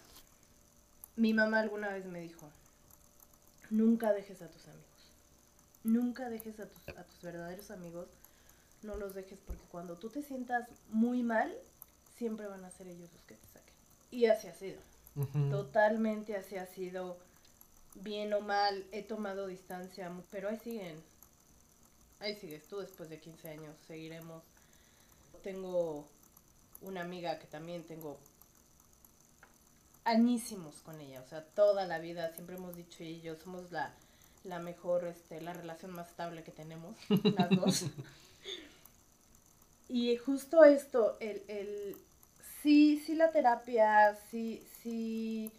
mi 1.16 1.34
mamá 1.34 1.60
alguna 1.60 1.88
vez 1.90 2.06
me 2.06 2.20
dijo 2.20 2.48
nunca 3.70 4.12
dejes 4.12 4.42
a 4.42 4.48
tus 4.48 4.66
amigos. 4.68 4.84
Nunca 5.84 6.28
dejes 6.28 6.58
a 6.60 6.68
tus, 6.68 6.88
a 6.88 7.04
tus 7.04 7.22
verdaderos 7.22 7.70
amigos. 7.70 8.08
No 8.82 8.96
los 8.96 9.14
dejes 9.14 9.38
porque 9.46 9.64
cuando 9.70 9.98
tú 9.98 10.08
te 10.08 10.22
sientas 10.22 10.68
muy 10.90 11.22
mal 11.22 11.54
siempre 12.16 12.46
van 12.46 12.64
a 12.64 12.70
ser 12.70 12.88
ellos 12.88 13.12
los 13.12 13.24
que 13.24 13.34
te 13.34 13.46
saquen 13.46 13.74
y 14.10 14.26
así 14.26 14.48
ha 14.48 14.54
sido. 14.54 14.80
Totalmente 15.50 16.36
así 16.36 16.56
ha 16.56 16.66
sido. 16.66 17.18
Bien 17.96 18.32
o 18.32 18.40
mal, 18.40 18.86
he 18.92 19.02
tomado 19.02 19.48
distancia, 19.48 20.12
pero 20.30 20.48
ahí 20.48 20.58
siguen. 20.58 21.02
Ahí 22.20 22.36
sigues 22.36 22.66
tú 22.68 22.78
después 22.78 23.08
de 23.08 23.18
15 23.18 23.48
años, 23.48 23.76
seguiremos. 23.86 24.44
Tengo 25.42 26.08
una 26.82 27.02
amiga 27.02 27.38
que 27.38 27.46
también 27.46 27.84
tengo 27.84 28.18
añísimos 30.04 30.76
con 30.82 31.00
ella, 31.00 31.20
o 31.20 31.28
sea, 31.28 31.44
toda 31.44 31.86
la 31.86 31.98
vida, 31.98 32.32
siempre 32.34 32.56
hemos 32.56 32.76
dicho 32.76 33.04
y 33.04 33.20
yo 33.20 33.36
somos 33.36 33.70
la, 33.70 33.94
la 34.44 34.58
mejor, 34.58 35.04
este, 35.04 35.40
la 35.40 35.52
relación 35.52 35.92
más 35.92 36.08
estable 36.08 36.42
que 36.42 36.52
tenemos, 36.52 36.96
las 37.36 37.50
dos. 37.50 37.84
y 39.88 40.16
justo 40.16 40.64
esto, 40.64 41.16
el, 41.20 41.42
el, 41.48 41.96
sí, 42.62 43.02
sí 43.04 43.14
la 43.14 43.30
terapia, 43.30 44.18
sí, 44.30 44.62
sí 44.82 45.52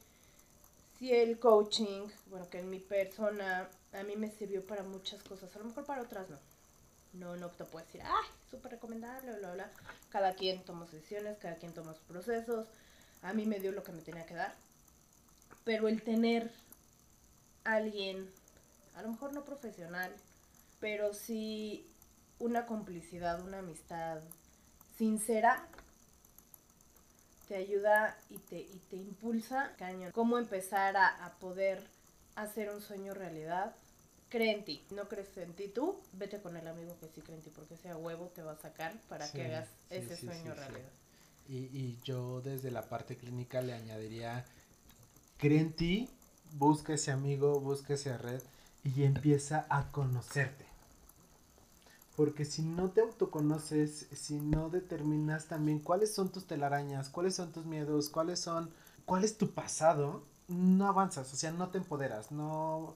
si 1.00 1.14
el 1.14 1.40
coaching, 1.40 2.10
bueno, 2.30 2.50
que 2.50 2.60
en 2.60 2.70
mi 2.70 2.80
persona 2.80 3.70
a 3.94 4.04
mí 4.04 4.18
me 4.18 4.30
sirvió 4.30 4.66
para 4.68 4.84
muchas 4.84 5.24
cosas, 5.24 5.56
a 5.56 5.60
lo 5.60 5.66
mejor 5.66 5.86
para 5.86 6.02
otras 6.02 6.30
no. 6.30 6.38
No, 7.14 7.36
no 7.36 7.50
te 7.50 7.66
puedo 7.66 7.86
decir, 7.86 8.02
ay, 8.04 8.26
súper 8.50 8.74
recomendable, 8.74 9.38
bla, 9.40 9.54
bla. 9.54 9.72
Cada 10.10 10.36
quien 10.36 10.64
toma 10.64 10.86
sus 10.86 10.96
decisiones, 10.96 11.38
cada 11.40 11.56
quien 11.56 11.74
toma 11.74 11.94
sus 11.94 12.04
procesos. 12.04 12.68
A 13.22 13.34
mí 13.34 13.46
me 13.46 13.60
dio 13.60 13.72
lo 13.72 13.84
que 13.84 13.92
me 13.92 14.02
tenía 14.02 14.26
que 14.26 14.36
dar. 14.36 14.54
Pero 15.64 15.88
el 15.88 16.04
tener 16.04 16.52
alguien, 17.64 18.32
a 18.96 19.02
lo 19.02 19.10
mejor 19.10 19.34
no 19.34 19.44
profesional, 19.44 20.16
pero 20.80 21.14
sí 21.14 21.86
una 22.40 22.66
complicidad, 22.66 23.42
una 23.42 23.60
amistad 23.60 24.22
sincera, 24.98 25.68
te 27.48 27.56
ayuda 27.56 28.16
y 28.30 28.38
te, 28.38 28.60
y 28.60 28.82
te 28.90 28.96
impulsa, 28.96 29.74
cañón, 29.78 30.12
cómo 30.12 30.38
empezar 30.38 30.96
a, 30.98 31.36
poder 31.40 31.84
hacer 32.36 32.70
un 32.70 32.82
sueño 32.82 33.14
realidad. 33.14 33.76
Cree 34.30 34.56
en 34.56 34.64
ti, 34.64 34.86
no 34.92 35.08
crees 35.08 35.36
en 35.38 35.54
ti 35.54 35.68
tú, 35.68 36.00
vete 36.14 36.40
con 36.40 36.56
el 36.56 36.68
amigo 36.68 36.96
que 37.00 37.08
sí 37.08 37.22
cree 37.22 37.38
en 37.38 37.44
ti, 37.44 37.50
porque 37.50 37.74
ese 37.74 37.94
huevo 37.96 38.28
te 38.28 38.44
va 38.44 38.52
a 38.52 38.58
sacar 38.58 38.94
para 39.10 39.30
que 39.32 39.46
hagas 39.46 39.70
ese 39.90 40.16
sueño 40.18 40.54
realidad. 40.54 40.90
Y, 41.48 41.58
y 41.58 42.00
yo 42.04 42.42
desde 42.42 42.70
la 42.70 42.88
parte 42.88 43.18
clínica 43.18 43.62
le 43.62 43.74
añadiría, 43.74 44.46
cree 45.38 45.60
en 45.60 45.74
ti, 45.74 46.10
busca 46.54 46.94
ese 46.94 47.12
amigo, 47.12 47.60
busca 47.60 47.96
esa 47.96 48.18
red 48.18 48.42
y 48.84 49.04
empieza 49.04 49.66
a 49.70 49.92
conocerte. 49.92 50.66
Porque 52.16 52.46
si 52.46 52.62
no 52.62 52.92
te 52.92 53.02
autoconoces, 53.02 54.08
si 54.14 54.40
no 54.40 54.70
determinas 54.70 55.46
también 55.46 55.80
cuáles 55.80 56.14
son 56.14 56.30
tus 56.30 56.46
telarañas, 56.46 57.10
cuáles 57.10 57.36
son 57.36 57.52
tus 57.52 57.66
miedos, 57.66 58.10
cuáles 58.10 58.42
son, 58.42 58.70
cuál 59.06 59.24
es 59.24 59.38
tu 59.38 59.52
pasado, 59.52 60.24
no 60.50 60.88
avanzas, 60.88 61.34
o 61.34 61.38
sea, 61.38 61.52
no 61.52 61.70
te 61.70 61.78
empoderas, 61.78 62.32
no... 62.32 62.96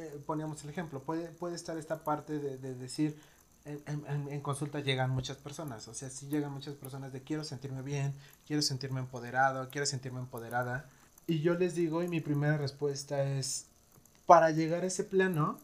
Eh, 0.00 0.18
poníamos 0.24 0.64
el 0.64 0.70
ejemplo, 0.70 1.00
puede, 1.02 1.28
puede 1.28 1.54
estar 1.54 1.76
esta 1.76 2.02
parte 2.02 2.38
de, 2.38 2.74
decir, 2.74 3.18
en, 3.66 4.40
consulta 4.40 4.80
llegan 4.80 5.10
muchas 5.10 5.36
personas, 5.36 5.88
o 5.88 5.94
sea, 5.94 6.08
si 6.08 6.26
llegan 6.28 6.52
muchas 6.52 6.74
personas 6.74 7.12
de 7.12 7.20
quiero 7.20 7.44
sentirme 7.44 7.82
bien, 7.82 8.14
quiero 8.46 8.62
sentirme 8.62 9.00
empoderado, 9.00 9.68
quiero 9.68 9.86
sentirme 9.86 10.20
empoderada. 10.20 10.88
Y 11.26 11.40
yo 11.40 11.54
les 11.54 11.74
digo, 11.74 12.02
y 12.02 12.08
mi 12.08 12.20
primera 12.20 12.56
respuesta 12.56 13.22
es, 13.22 13.66
para 14.24 14.50
llegar 14.52 14.84
a 14.84 14.86
ese 14.86 15.04
plano, 15.04 15.58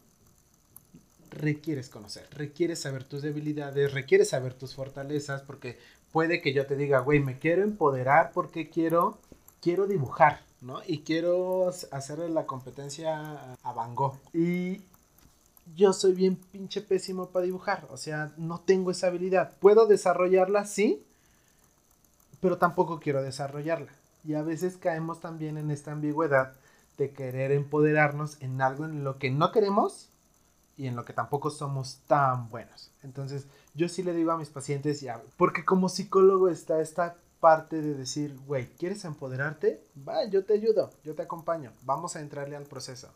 requieres 1.31 1.89
conocer, 1.89 2.27
requieres 2.29 2.79
saber 2.81 3.05
tus 3.05 3.23
debilidades, 3.23 3.91
requieres 3.91 4.29
saber 4.29 4.53
tus 4.53 4.75
fortalezas, 4.75 5.41
porque 5.41 5.79
puede 6.11 6.41
que 6.41 6.53
yo 6.53 6.67
te 6.67 6.75
diga, 6.75 6.99
güey, 6.99 7.21
me 7.21 7.39
quiero 7.39 7.63
empoderar 7.63 8.33
porque 8.35 8.69
quiero, 8.69 9.17
quiero 9.61 9.87
dibujar, 9.87 10.41
¿no? 10.61 10.81
Y 10.85 10.99
quiero 10.99 11.69
hacerle 11.91 12.29
la 12.29 12.45
competencia 12.45 13.55
a 13.63 13.73
Van 13.73 13.95
Gogh. 13.95 14.17
Y 14.33 14.81
yo 15.75 15.93
soy 15.93 16.13
bien 16.13 16.35
pinche 16.35 16.81
pésimo 16.81 17.29
para 17.29 17.45
dibujar, 17.45 17.87
o 17.91 17.97
sea, 17.97 18.31
no 18.37 18.59
tengo 18.59 18.91
esa 18.91 19.07
habilidad. 19.07 19.53
Puedo 19.59 19.87
desarrollarla, 19.87 20.65
sí, 20.65 21.03
pero 22.39 22.57
tampoco 22.57 22.99
quiero 22.99 23.21
desarrollarla. 23.21 23.91
Y 24.23 24.33
a 24.33 24.41
veces 24.41 24.77
caemos 24.77 25.19
también 25.19 25.57
en 25.57 25.71
esta 25.71 25.91
ambigüedad 25.91 26.53
de 26.97 27.11
querer 27.11 27.51
empoderarnos 27.51 28.41
en 28.41 28.61
algo 28.61 28.85
en 28.85 29.03
lo 29.03 29.19
que 29.19 29.29
no 29.29 29.51
queremos 29.51 30.09
y 30.77 30.87
en 30.87 30.95
lo 30.95 31.05
que 31.05 31.13
tampoco 31.13 31.49
somos 31.49 31.99
tan 32.07 32.49
buenos. 32.49 32.91
Entonces, 33.03 33.47
yo 33.73 33.89
sí 33.89 34.03
le 34.03 34.13
digo 34.13 34.31
a 34.31 34.37
mis 34.37 34.49
pacientes, 34.49 35.01
ya, 35.01 35.21
porque 35.37 35.65
como 35.65 35.89
psicólogo 35.89 36.49
está 36.49 36.81
esta 36.81 37.15
parte 37.39 37.81
de 37.81 37.93
decir, 37.93 38.37
güey, 38.45 38.67
¿quieres 38.77 39.05
empoderarte? 39.05 39.83
Va, 40.07 40.25
yo 40.25 40.45
te 40.45 40.53
ayudo, 40.53 40.91
yo 41.03 41.15
te 41.15 41.23
acompaño, 41.23 41.73
vamos 41.83 42.15
a 42.15 42.21
entrarle 42.21 42.55
al 42.55 42.65
proceso. 42.65 43.13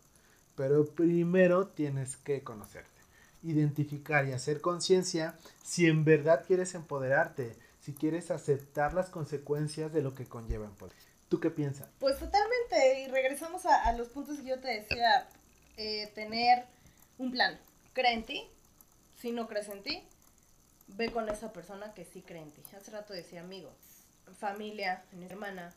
Pero 0.56 0.86
primero 0.86 1.68
tienes 1.68 2.18
que 2.18 2.44
conocerte, 2.44 3.02
identificar 3.44 4.28
y 4.28 4.34
hacer 4.34 4.62
conciencia 4.62 5.36
si 5.64 5.88
en 5.88 6.04
verdad 6.04 6.44
quieres 6.46 6.76
empoderarte, 6.76 7.56
si 7.80 7.94
quieres 7.94 8.32
aceptar 8.32 8.94
las 8.94 9.10
consecuencias 9.10 9.92
de 9.92 10.02
lo 10.02 10.14
que 10.14 10.26
conlleva 10.26 10.66
empoderar. 10.66 11.02
¿Tú 11.30 11.40
qué 11.40 11.50
piensas? 11.50 11.88
Pues 12.00 12.20
totalmente, 12.20 13.04
y 13.04 13.08
regresamos 13.08 13.66
a, 13.66 13.94
los 13.94 14.10
puntos 14.10 14.38
que 14.38 14.50
yo 14.50 14.60
te 14.60 14.68
decía, 14.68 15.30
eh, 15.78 16.12
tener 16.14 16.66
un 17.18 17.32
plan. 17.32 17.58
Cree 17.94 18.14
en 18.14 18.26
ti. 18.26 18.50
Si 19.18 19.32
no 19.32 19.48
crees 19.48 19.70
en 19.70 19.82
ti, 19.82 20.04
ve 20.88 21.12
con 21.12 21.30
esa 21.30 21.54
persona 21.54 21.94
que 21.94 22.06
sí 22.06 22.22
cree 22.22 22.42
en 22.42 22.52
ti. 22.52 22.62
Hace 22.76 22.92
rato 22.92 23.14
decía 23.14 23.42
amigos, 23.42 23.74
familia, 24.34 25.04
mi 25.12 25.26
hermana, 25.26 25.74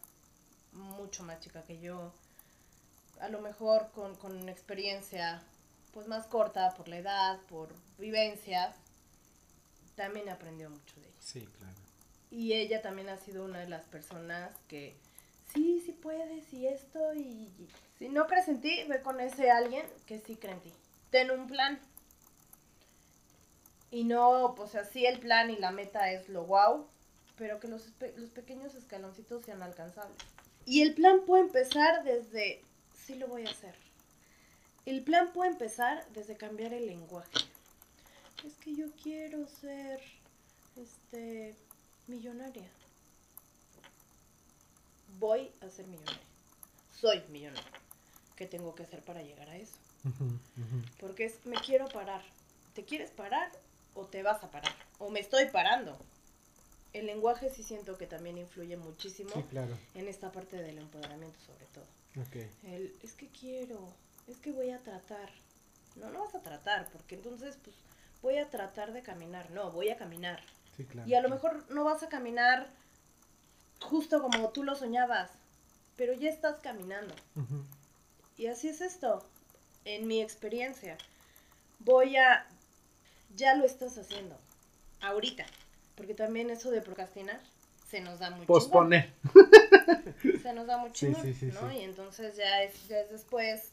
mucho 0.72 1.22
más 1.22 1.40
chica 1.40 1.62
que 1.62 1.80
yo. 1.80 2.12
A 3.20 3.28
lo 3.28 3.40
mejor 3.40 3.90
con, 3.92 4.14
con 4.16 4.36
una 4.36 4.52
experiencia 4.52 5.42
pues 5.92 6.09
más 6.09 6.26
corta 6.26 6.74
por 6.74 6.88
la 6.88 6.98
edad, 6.98 7.40
por 7.48 7.68
vivencia, 7.98 8.74
también 9.94 10.28
aprendió 10.28 10.68
mucho 10.68 11.00
de 11.00 11.07
ella. 11.07 11.16
Sí, 11.20 11.48
claro. 11.59 11.74
Y 12.30 12.52
ella 12.55 12.82
también 12.82 13.09
ha 13.09 13.16
sido 13.16 13.44
una 13.44 13.61
de 13.61 13.68
las 13.68 13.84
personas 13.84 14.50
que 14.66 14.96
sí, 15.52 15.80
sí 15.86 15.92
puedes 15.92 16.52
y 16.52 16.66
esto 16.66 17.14
y, 17.14 17.20
y 17.20 17.68
si 17.98 18.09
no 18.09 18.26
crees 18.26 18.48
en 18.48 18.61
ti, 18.61 18.82
ve 18.88 19.02
con 19.02 19.20
ese 19.20 19.52
alguien 19.52 19.86
que 20.07 20.18
sí 20.18 20.34
cree 20.34 20.55
en 20.55 20.61
ti 20.61 20.72
ten 21.14 21.30
un 21.30 21.46
plan. 21.46 21.78
Y 23.92 24.02
no, 24.02 24.55
pues 24.57 24.74
así 24.74 25.07
el 25.07 25.20
plan 25.20 25.48
y 25.48 25.57
la 25.57 25.70
meta 25.70 26.11
es 26.11 26.28
lo 26.28 26.42
wow, 26.44 26.88
pero 27.37 27.61
que 27.61 27.68
los, 27.68 27.89
los 28.16 28.30
pequeños 28.30 28.74
escaloncitos 28.74 29.45
sean 29.45 29.62
alcanzables. 29.62 30.16
Y 30.66 30.82
el 30.82 30.95
plan 30.95 31.24
puede 31.26 31.45
empezar 31.45 32.05
desde, 32.05 32.62
sí 32.95 33.14
lo 33.16 33.28
voy 33.28 33.47
a 33.47 33.51
hacer. 33.51 33.74
El 34.87 35.03
plan 35.03 35.32
puede 35.32 35.51
empezar 35.51 36.07
desde 36.12 36.37
cambiar 36.37 36.72
el 36.72 36.87
lenguaje. 36.87 37.30
Es 38.45 38.55
que 38.57 38.74
yo 38.74 38.87
quiero 39.03 39.47
ser, 39.47 40.01
este, 40.76 41.57
millonaria. 42.07 42.68
Voy 45.18 45.51
a 45.61 45.70
ser 45.70 45.87
millonaria. 45.87 46.20
Soy 46.93 47.22
millonaria. 47.30 47.70
¿Qué 48.37 48.47
tengo 48.47 48.74
que 48.74 48.82
hacer 48.82 49.03
para 49.03 49.22
llegar 49.22 49.49
a 49.49 49.57
eso? 49.57 49.76
Porque 50.99 51.26
es, 51.26 51.47
me 51.47 51.57
quiero 51.57 51.89
parar. 51.89 52.22
¿Te 52.74 52.85
quieres 52.85 53.11
parar 53.11 53.51
o 53.95 54.07
te 54.07 54.22
vas 54.22 54.43
a 54.43 54.51
parar? 54.51 54.74
O 54.99 55.11
me 55.11 55.20
estoy 55.20 55.47
parando. 55.47 55.97
El 56.95 57.07
lenguaje 57.07 57.51
sí 57.51 57.62
siento 57.62 57.99
que 57.99 58.07
también 58.07 58.38
influye 58.38 58.76
muchísimo 58.76 59.30
Sí, 59.34 59.42
claro. 59.51 59.76
en 59.95 60.09
esta 60.09 60.32
parte 60.32 60.57
del 60.57 60.78
empoderamiento 60.78 61.38
sobre 61.40 61.66
todo. 61.66 61.84
El, 62.62 62.95
es 63.03 63.12
que 63.14 63.28
quiero, 63.28 63.78
es 64.28 64.38
que 64.38 64.53
voy 64.53 64.70
a 64.70 64.78
tratar. 64.78 65.28
No, 65.97 66.11
no 66.11 66.20
vas 66.24 66.34
a 66.36 66.40
tratar, 66.40 66.88
porque 66.90 67.16
entonces, 67.16 67.59
pues, 67.62 67.74
voy 68.22 68.38
a 68.38 68.49
tratar 68.49 68.92
de 68.92 69.03
caminar. 69.03 69.51
No, 69.51 69.72
voy 69.72 69.90
a 69.90 69.97
caminar. 69.97 70.40
Sí, 70.76 70.84
claro. 70.84 71.09
Y 71.09 71.14
a 71.14 71.20
lo 71.20 71.28
mejor 71.28 71.68
no 71.70 71.82
vas 71.84 72.03
a 72.05 72.09
caminar 72.09 72.68
justo 73.80 74.22
como 74.22 74.51
tú 74.51 74.62
lo 74.62 74.76
soñabas, 74.76 75.30
pero 75.97 76.12
ya 76.14 76.30
estás 76.30 76.59
caminando. 76.61 77.14
Y 78.36 78.47
así 78.47 78.68
es 78.68 78.80
esto, 78.80 79.24
en 79.84 80.07
mi 80.07 80.22
experiencia. 80.22 80.97
Voy 81.80 82.16
a... 82.16 82.47
Ya 83.34 83.57
lo 83.57 83.64
estás 83.64 83.99
haciendo, 83.99 84.38
ahorita. 85.01 85.45
Porque 85.95 86.14
también 86.14 86.51
eso 86.51 86.70
de 86.70 86.80
procrastinar 86.80 87.40
se 87.88 88.01
nos 88.01 88.18
da 88.18 88.30
mucho. 88.30 88.47
Posponer. 88.47 89.12
Se 90.42 90.53
nos 90.53 90.66
da 90.66 90.78
mucho, 90.78 91.07
Sí, 91.07 91.14
sí, 91.22 91.34
sí, 91.34 91.47
¿no? 91.47 91.70
sí. 91.70 91.76
Y 91.78 91.80
entonces 91.82 92.36
ya 92.36 92.62
es, 92.62 92.88
ya 92.88 93.01
es 93.01 93.11
después, 93.11 93.70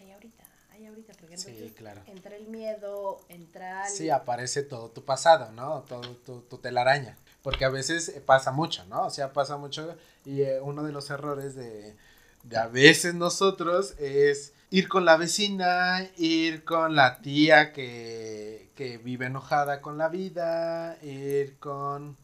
ay, 0.00 0.12
ahorita, 0.12 0.44
ay, 0.72 0.86
ahorita. 0.86 1.12
Porque 1.18 1.34
entonces 1.34 1.72
claro. 1.72 2.02
entra 2.06 2.36
el 2.36 2.46
miedo, 2.48 3.20
entra 3.28 3.86
el... 3.86 3.92
Sí, 3.92 4.10
aparece 4.10 4.62
todo 4.62 4.90
tu 4.90 5.04
pasado, 5.04 5.52
¿no? 5.52 5.82
Todo 5.82 6.16
tu, 6.16 6.40
tu 6.42 6.58
telaraña. 6.58 7.16
Porque 7.42 7.64
a 7.64 7.70
veces 7.70 8.08
eh, 8.08 8.20
pasa 8.20 8.52
mucho, 8.52 8.84
¿no? 8.86 9.06
O 9.06 9.10
sea, 9.10 9.32
pasa 9.32 9.56
mucho 9.56 9.96
y 10.24 10.42
eh, 10.42 10.60
uno 10.60 10.82
de 10.82 10.92
los 10.92 11.10
errores 11.10 11.54
de, 11.54 11.96
de 12.44 12.56
a 12.56 12.66
veces 12.66 13.14
nosotros 13.14 13.94
es 13.98 14.52
ir 14.70 14.88
con 14.88 15.04
la 15.04 15.16
vecina, 15.16 16.08
ir 16.16 16.64
con 16.64 16.94
la 16.96 17.20
tía 17.20 17.72
que, 17.72 18.70
que 18.76 18.98
vive 18.98 19.26
enojada 19.26 19.80
con 19.80 19.98
la 19.98 20.08
vida, 20.08 20.96
ir 21.02 21.58
con, 21.58 22.16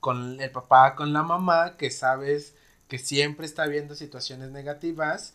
con 0.00 0.40
el 0.40 0.50
papá, 0.50 0.94
con 0.94 1.12
la 1.12 1.22
mamá, 1.22 1.76
que 1.76 1.90
sabes 1.90 2.54
que 2.88 2.98
siempre 2.98 3.46
está 3.46 3.66
viendo 3.66 3.94
situaciones 3.96 4.50
negativas 4.50 5.34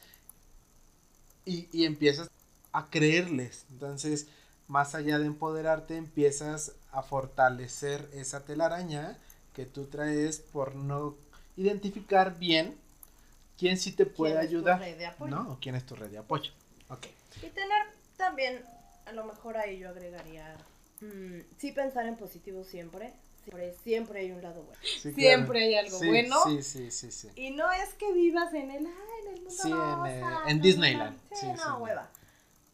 y, 1.46 1.68
y 1.74 1.86
empiezas 1.86 2.30
a 2.72 2.90
creerles. 2.90 3.66
Entonces, 3.72 4.28
más 4.68 4.96
allá 4.96 5.20
de 5.20 5.26
empoderarte, 5.26 5.98
empiezas 5.98 6.74
a 6.92 7.04
fortalecer 7.04 8.10
esa 8.14 8.46
telaraña 8.46 9.18
que 9.54 9.66
tú 9.66 9.86
traes 9.86 10.40
por 10.40 10.76
no 10.76 11.18
identificar 11.58 12.40
bien 12.40 12.78
quién 13.62 13.78
sí 13.78 13.92
te 13.92 14.08
puede 14.08 14.34
¿Quién 14.34 14.44
es 14.44 14.50
tu 14.50 14.56
ayudar. 14.58 14.80
red 14.80 14.98
de 14.98 15.06
apoyo? 15.06 15.36
¿No? 15.36 15.52
¿O 15.52 15.58
quién 15.62 15.76
es 15.76 15.86
tu 15.86 15.96
red 15.96 16.10
de 16.10 16.18
apoyo? 16.18 16.52
Ok. 16.90 17.06
Y 17.44 17.50
tener 17.50 17.86
también, 18.18 18.66
a 19.06 19.12
lo 19.12 19.24
mejor 19.24 19.56
ahí 19.56 19.78
yo 19.78 19.90
agregaría, 19.90 20.58
mm, 21.02 21.42
sí 21.58 21.72
pensar 21.72 22.08
en 22.08 22.16
positivo 22.16 22.64
siempre. 22.64 23.14
Siempre, 23.44 23.76
siempre 23.84 24.20
hay 24.22 24.32
un 24.32 24.42
lado 24.42 24.64
bueno. 24.64 24.80
Sí, 24.84 25.14
Siempre 25.14 25.60
claro. 25.60 25.66
hay 25.68 25.76
algo 25.76 26.00
Sí, 26.00 26.08
bueno. 26.08 26.36
Sí, 26.46 26.64
sí, 26.64 26.90
sí, 26.92 27.12
sí. 27.12 27.30
Y 27.36 27.52
no 27.52 27.72
es 27.72 27.94
que 27.94 28.12
vivas 28.14 28.52
en 28.56 28.72
el, 28.72 28.86
ay, 28.88 28.94
en 29.22 29.28
el 29.34 29.36
mundo 29.42 29.50
Sí, 29.52 29.72
en, 29.72 29.96
rosa, 29.96 30.10
eh, 30.48 30.52
en 30.52 30.58
no, 30.58 30.64
Disneyland. 30.64 31.18
no. 31.18 31.38
Sí, 31.38 31.46
Sí, 31.46 31.52
sí, 31.56 31.62
no, 31.68 31.78
hueva. 31.78 32.10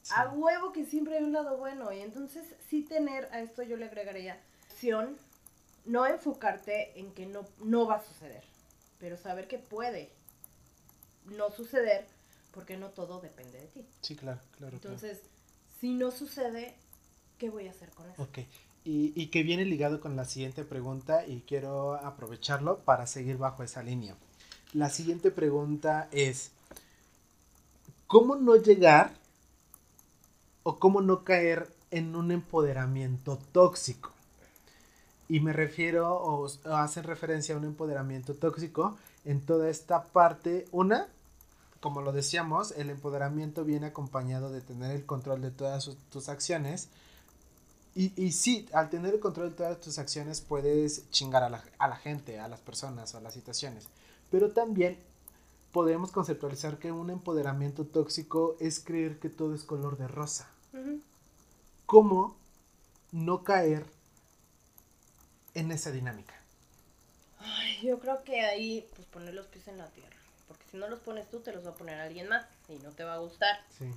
Sí. 0.04 0.14
A 0.16 0.30
huevo 0.30 0.72
que 0.72 0.86
siempre 0.86 1.18
hay 1.18 1.24
un 1.26 1.34
lado 1.34 1.58
bueno. 1.58 1.92
Y 1.92 2.00
entonces 2.00 2.46
sí 2.70 2.82
tener, 2.84 3.28
a 3.34 3.42
esto 3.42 3.62
yo 3.64 3.76
le 3.76 3.86
agregaría 3.88 4.40
acción, 4.70 5.18
no 5.86 6.06
enfocarte 6.06 6.98
en 6.98 7.12
que 7.14 7.26
no, 7.26 7.46
no 7.60 7.86
va 7.88 7.96
a 7.96 8.06
suceder, 8.06 8.44
pero 9.00 9.18
saber 9.18 9.48
que 9.50 9.58
puede 9.60 10.12
no 11.36 11.52
suceder 11.52 12.06
porque 12.54 12.78
no 12.78 12.90
todo 12.90 13.22
depende 13.22 13.60
de 13.60 13.68
ti. 13.68 13.86
Sí, 14.02 14.16
claro, 14.16 14.40
claro. 14.58 14.80
claro. 14.80 14.96
Entonces, 14.96 15.22
si 15.80 15.94
no 15.94 16.12
sucede, 16.12 16.76
¿qué 17.38 17.50
voy 17.50 17.68
a 17.68 17.72
hacer 17.72 17.90
con 17.92 18.10
eso? 18.10 18.24
Ok. 18.24 18.40
Y, 18.84 19.14
y 19.16 19.28
que 19.28 19.44
viene 19.44 19.66
ligado 19.66 20.00
con 20.00 20.16
la 20.16 20.26
siguiente 20.26 20.64
pregunta 20.64 21.28
y 21.28 21.42
quiero 21.42 21.96
aprovecharlo 21.96 22.80
para 22.80 23.06
seguir 23.06 23.38
bajo 23.38 23.64
esa 23.64 23.84
línea. 23.84 24.16
La 24.74 24.90
siguiente 24.90 25.30
pregunta 25.30 26.08
es, 26.12 26.52
¿cómo 28.08 28.36
no 28.36 28.56
llegar 28.56 29.12
o 30.64 30.80
cómo 30.80 31.02
no 31.02 31.24
caer 31.24 31.70
en 31.92 32.16
un 32.16 32.32
empoderamiento 32.32 33.38
tóxico? 33.52 34.14
Y 35.30 35.42
me 35.42 35.52
refiero 35.54 36.16
o, 36.16 36.46
o 36.46 36.76
hacen 36.76 37.04
referencia 37.04 37.54
a 37.54 37.58
un 37.58 37.66
empoderamiento 37.66 38.34
tóxico 38.34 38.98
en 39.26 39.42
toda 39.42 39.70
esta 39.70 40.06
parte. 40.06 40.66
Una, 40.72 41.10
como 41.88 42.02
lo 42.02 42.12
decíamos, 42.12 42.72
el 42.74 42.90
empoderamiento 42.90 43.64
viene 43.64 43.88
acompañado 43.88 44.52
de 44.52 44.60
tener 44.60 44.92
el 44.92 45.06
control 45.06 45.42
de 45.42 45.52
todas 45.52 45.86
sus- 45.86 45.96
tus 46.10 46.28
acciones. 46.28 46.90
Y, 47.96 48.14
y 48.22 48.32
sí, 48.34 48.68
al 48.74 48.90
tener 48.90 49.14
el 49.16 49.20
control 49.20 49.52
de 49.52 49.56
todas 49.56 49.80
tus 49.80 49.98
acciones 49.98 50.42
puedes 50.42 51.10
chingar 51.12 51.44
a 51.44 51.50
la, 51.50 51.64
a 51.80 51.88
la 51.88 51.96
gente, 51.96 52.40
a 52.40 52.48
las 52.50 52.60
personas, 52.60 53.16
a 53.16 53.22
las 53.22 53.34
situaciones. 53.34 53.88
Pero 54.30 54.52
también 54.52 55.00
podemos 55.72 56.12
conceptualizar 56.12 56.80
que 56.80 56.92
un 56.92 57.10
empoderamiento 57.12 57.86
tóxico 57.86 58.58
es 58.60 58.82
creer 58.82 59.20
que 59.20 59.30
todo 59.30 59.56
es 59.56 59.64
color 59.64 59.98
de 59.98 60.08
rosa. 60.10 60.50
¿Cómo 61.88 62.36
no 63.12 63.44
caer 63.44 63.86
en 65.54 65.72
esa 65.72 65.92
dinámica? 65.92 66.34
Ay, 67.40 67.80
yo 67.82 68.00
creo 68.00 68.24
que 68.24 68.42
ahí, 68.42 68.88
pues 68.96 69.08
poner 69.08 69.34
los 69.34 69.48
pies 69.48 69.68
en 69.68 69.78
la 69.80 69.90
tierra. 69.92 70.17
Porque 70.48 70.64
si 70.72 70.78
no 70.78 70.88
los 70.88 71.00
pones 71.00 71.30
tú, 71.30 71.40
te 71.42 71.52
los 71.52 71.66
va 71.66 71.72
a 71.72 71.76
poner 71.76 72.00
alguien 72.00 72.28
más 72.28 72.46
y 72.70 72.76
no 72.80 72.92
te 72.92 73.04
va 73.04 73.16
a 73.16 73.20
gustar. 73.20 73.60
Sí. 73.78 73.90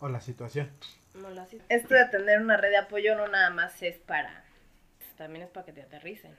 O 0.00 0.08
la 0.08 0.20
situación. 0.20 0.70
No 1.14 1.30
lo 1.30 1.40
haces. 1.40 1.62
Esto 1.68 1.94
de 1.94 2.04
tener 2.06 2.40
una 2.40 2.56
red 2.56 2.70
de 2.70 2.76
apoyo 2.76 3.16
no 3.16 3.26
nada 3.28 3.50
más 3.50 3.82
es 3.82 3.96
para. 3.98 4.44
También 5.16 5.44
es 5.44 5.50
para 5.50 5.66
que 5.66 5.72
te 5.72 5.82
aterricen. 5.82 6.36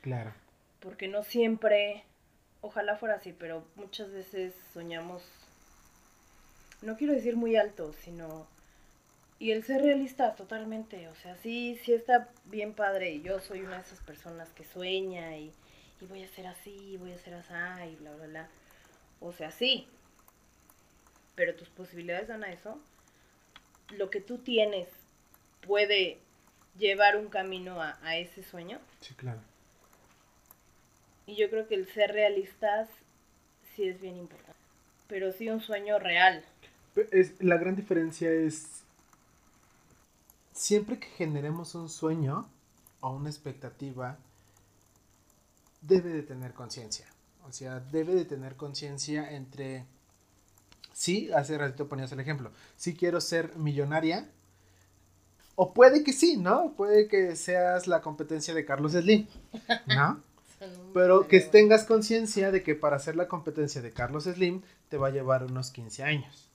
Claro. 0.00 0.32
Porque 0.80 1.08
no 1.08 1.22
siempre. 1.22 2.04
Ojalá 2.62 2.96
fuera 2.96 3.16
así, 3.16 3.32
pero 3.32 3.66
muchas 3.74 4.10
veces 4.10 4.54
soñamos. 4.72 5.22
No 6.80 6.96
quiero 6.96 7.12
decir 7.12 7.36
muy 7.36 7.56
alto, 7.56 7.92
sino. 8.04 8.46
Y 9.38 9.50
el 9.50 9.64
ser 9.64 9.82
realista 9.82 10.34
totalmente. 10.36 11.08
O 11.08 11.14
sea, 11.16 11.36
sí, 11.36 11.78
sí 11.84 11.92
está 11.92 12.28
bien 12.46 12.72
padre. 12.72 13.10
Y 13.10 13.22
yo 13.22 13.40
soy 13.40 13.60
una 13.60 13.76
de 13.76 13.82
esas 13.82 14.00
personas 14.00 14.48
que 14.50 14.64
sueña 14.64 15.36
y, 15.36 15.52
y 16.00 16.06
voy 16.06 16.22
a 16.22 16.28
ser 16.28 16.46
así, 16.46 16.96
voy 16.96 17.12
a 17.12 17.18
ser 17.18 17.34
así, 17.34 17.52
y 17.92 17.96
bla, 17.96 18.12
bla, 18.12 18.26
bla. 18.26 18.48
O 19.24 19.32
sea, 19.32 19.50
sí. 19.50 19.88
Pero 21.34 21.56
tus 21.56 21.70
posibilidades 21.70 22.28
dan 22.28 22.44
a 22.44 22.52
eso. 22.52 22.78
Lo 23.96 24.10
que 24.10 24.20
tú 24.20 24.38
tienes 24.38 24.86
puede 25.66 26.18
llevar 26.78 27.16
un 27.16 27.28
camino 27.28 27.80
a, 27.80 27.98
a 28.02 28.18
ese 28.18 28.42
sueño. 28.42 28.78
Sí, 29.00 29.14
claro. 29.14 29.40
Y 31.26 31.36
yo 31.36 31.48
creo 31.48 31.66
que 31.66 31.74
el 31.74 31.88
ser 31.88 32.12
realistas 32.12 32.90
sí 33.74 33.88
es 33.88 33.98
bien 33.98 34.18
importante. 34.18 34.60
Pero 35.08 35.32
sí 35.32 35.48
un 35.48 35.60
sueño 35.60 35.98
real. 35.98 36.44
Es, 37.10 37.42
la 37.42 37.56
gran 37.56 37.76
diferencia 37.76 38.30
es, 38.30 38.84
siempre 40.52 40.98
que 40.98 41.08
generemos 41.08 41.74
un 41.74 41.88
sueño 41.88 42.46
o 43.00 43.10
una 43.10 43.30
expectativa, 43.30 44.18
debe 45.80 46.10
de 46.10 46.22
tener 46.22 46.52
conciencia. 46.52 47.06
O 47.46 47.52
sea, 47.52 47.80
debe 47.80 48.14
de 48.14 48.24
tener 48.24 48.56
conciencia 48.56 49.32
entre, 49.32 49.84
sí, 50.92 51.30
hace 51.32 51.58
ratito 51.58 51.88
ponías 51.88 52.10
el 52.12 52.20
ejemplo, 52.20 52.50
si 52.76 52.94
quiero 52.94 53.20
ser 53.20 53.54
millonaria, 53.56 54.28
o 55.54 55.72
puede 55.72 56.02
que 56.02 56.12
sí, 56.12 56.36
¿no? 56.36 56.72
Puede 56.72 57.06
que 57.06 57.36
seas 57.36 57.86
la 57.86 58.00
competencia 58.00 58.54
de 58.54 58.64
Carlos 58.64 58.92
Slim, 58.92 59.26
¿no? 59.86 60.20
Pero 60.94 61.28
que 61.28 61.40
tengas 61.40 61.84
conciencia 61.84 62.50
de 62.50 62.62
que 62.62 62.74
para 62.74 62.96
hacer 62.96 63.16
la 63.16 63.28
competencia 63.28 63.82
de 63.82 63.92
Carlos 63.92 64.24
Slim 64.24 64.62
te 64.88 64.96
va 64.96 65.08
a 65.08 65.10
llevar 65.10 65.44
unos 65.44 65.70
15 65.70 66.02
años. 66.02 66.48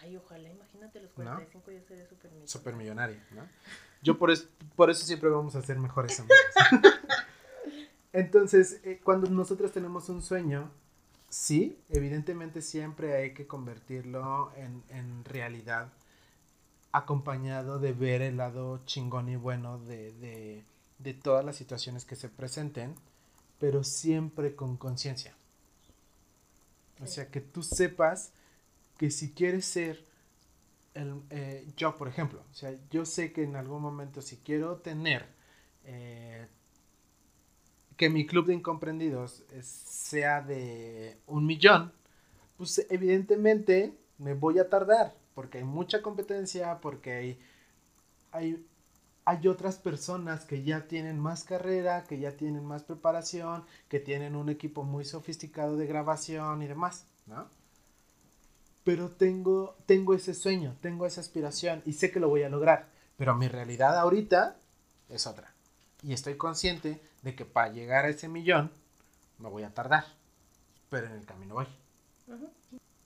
Ay, 0.00 0.16
ojalá, 0.16 0.48
imagínate 0.48 1.00
los 1.00 1.10
¿No? 1.18 1.24
45 1.24 1.70
ya 1.72 1.82
seré 1.82 2.06
súper 2.06 2.30
Super 2.44 2.74
millonaria, 2.76 3.24
¿no? 3.32 3.42
Yo 4.02 4.18
por 4.18 4.30
eso, 4.30 4.46
por 4.76 4.90
eso 4.90 5.04
siempre 5.04 5.28
vamos 5.28 5.56
a 5.56 5.62
ser 5.62 5.78
mejores 5.78 6.18
amigos. 6.20 6.36
Entonces, 8.12 8.80
eh, 8.84 9.00
cuando 9.02 9.30
nosotros 9.30 9.72
tenemos 9.72 10.08
un 10.08 10.22
sueño, 10.22 10.70
sí, 11.28 11.78
evidentemente 11.88 12.60
siempre 12.60 13.16
hay 13.16 13.34
que 13.34 13.46
convertirlo 13.46 14.52
en, 14.56 14.82
en 14.90 15.24
realidad, 15.24 15.92
acompañado 16.92 17.78
de 17.78 17.92
ver 17.92 18.20
el 18.22 18.36
lado 18.36 18.82
chingón 18.84 19.28
y 19.28 19.36
bueno 19.36 19.78
de, 19.78 20.12
de, 20.12 20.64
de 20.98 21.14
todas 21.14 21.44
las 21.44 21.56
situaciones 21.56 22.04
que 22.04 22.16
se 22.16 22.28
presenten, 22.28 22.94
pero 23.58 23.82
siempre 23.82 24.54
con 24.54 24.76
conciencia. 24.76 25.34
O 27.00 27.06
sea, 27.06 27.30
que 27.30 27.40
tú 27.40 27.62
sepas 27.62 28.32
que 28.98 29.10
si 29.10 29.32
quieres 29.32 29.64
ser 29.64 30.04
el, 30.94 31.22
eh, 31.30 31.66
yo, 31.76 31.96
por 31.96 32.08
ejemplo, 32.08 32.42
o 32.50 32.54
sea, 32.54 32.74
yo 32.90 33.04
sé 33.04 33.32
que 33.32 33.44
en 33.44 33.56
algún 33.56 33.82
momento 33.82 34.20
si 34.22 34.36
quiero 34.36 34.76
tener 34.76 35.26
eh, 35.84 36.46
que 38.02 38.10
mi 38.10 38.26
club 38.26 38.46
de 38.46 38.54
incomprendidos 38.54 39.44
es- 39.52 39.64
sea 39.68 40.40
de 40.40 41.18
un 41.28 41.46
millón, 41.46 41.92
pues 42.56 42.84
evidentemente 42.90 43.96
me 44.18 44.34
voy 44.34 44.58
a 44.58 44.68
tardar, 44.68 45.14
porque 45.36 45.58
hay 45.58 45.64
mucha 45.64 46.02
competencia, 46.02 46.80
porque 46.80 47.12
hay, 47.12 47.38
hay 48.32 48.66
hay 49.24 49.46
otras 49.46 49.76
personas 49.76 50.44
que 50.44 50.64
ya 50.64 50.88
tienen 50.88 51.20
más 51.20 51.44
carrera, 51.44 52.02
que 52.02 52.18
ya 52.18 52.36
tienen 52.36 52.64
más 52.64 52.82
preparación, 52.82 53.64
que 53.88 54.00
tienen 54.00 54.34
un 54.34 54.48
equipo 54.48 54.82
muy 54.82 55.04
sofisticado 55.04 55.76
de 55.76 55.86
grabación 55.86 56.60
y 56.60 56.66
demás, 56.66 57.06
¿no? 57.26 57.46
Pero 58.82 59.10
tengo, 59.10 59.76
tengo 59.86 60.12
ese 60.12 60.34
sueño, 60.34 60.76
tengo 60.80 61.06
esa 61.06 61.20
aspiración 61.20 61.82
y 61.86 61.92
sé 61.92 62.10
que 62.10 62.18
lo 62.18 62.28
voy 62.28 62.42
a 62.42 62.48
lograr. 62.48 62.88
Pero 63.16 63.36
mi 63.36 63.46
realidad 63.46 63.96
ahorita 63.96 64.56
es 65.08 65.28
otra. 65.28 65.54
Y 66.02 66.12
estoy 66.14 66.34
consciente 66.36 67.00
de 67.22 67.34
que 67.34 67.44
para 67.44 67.72
llegar 67.72 68.04
a 68.04 68.08
ese 68.08 68.28
millón 68.28 68.70
me 69.38 69.48
voy 69.48 69.62
a 69.62 69.72
tardar. 69.72 70.04
Pero 70.90 71.06
en 71.06 71.12
el 71.12 71.24
camino 71.24 71.54
voy. 71.54 71.66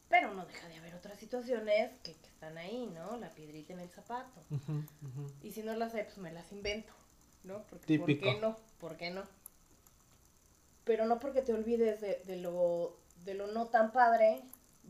Pero 0.09 0.35
no 0.35 0.45
deja 0.47 0.69
de 0.69 0.77
haber 0.77 0.95
otras 0.95 1.19
situaciones 1.19 1.93
que, 2.01 2.12
están 2.37 2.59
ahí, 2.59 2.87
¿no? 2.95 3.17
La 3.17 3.35
piedrita 3.35 3.73
en 3.73 3.81
el 3.81 3.89
zapato. 3.89 4.43
Y 5.43 5.53
si 5.53 5.62
no 5.62 5.75
las 5.75 5.95
hay, 5.95 6.05
pues 6.05 6.19
me 6.19 6.33
las 6.33 6.53
invento, 6.53 6.93
¿no? 7.45 7.62
Porque, 7.62 7.99
¿Por 7.99 8.07
qué 8.07 8.39
no? 8.41 8.59
¿Por 8.79 8.97
qué 8.97 9.11
no? 9.11 9.23
Pero 10.85 11.07
no 11.07 11.19
porque 11.19 11.43
te 11.43 11.55
olvides 11.55 12.01
de, 12.01 12.23
de, 12.27 12.37
lo, 12.37 12.99
de 13.25 13.35
lo 13.35 13.47
no 13.47 13.67
tan 13.67 13.91
padre, 13.93 14.43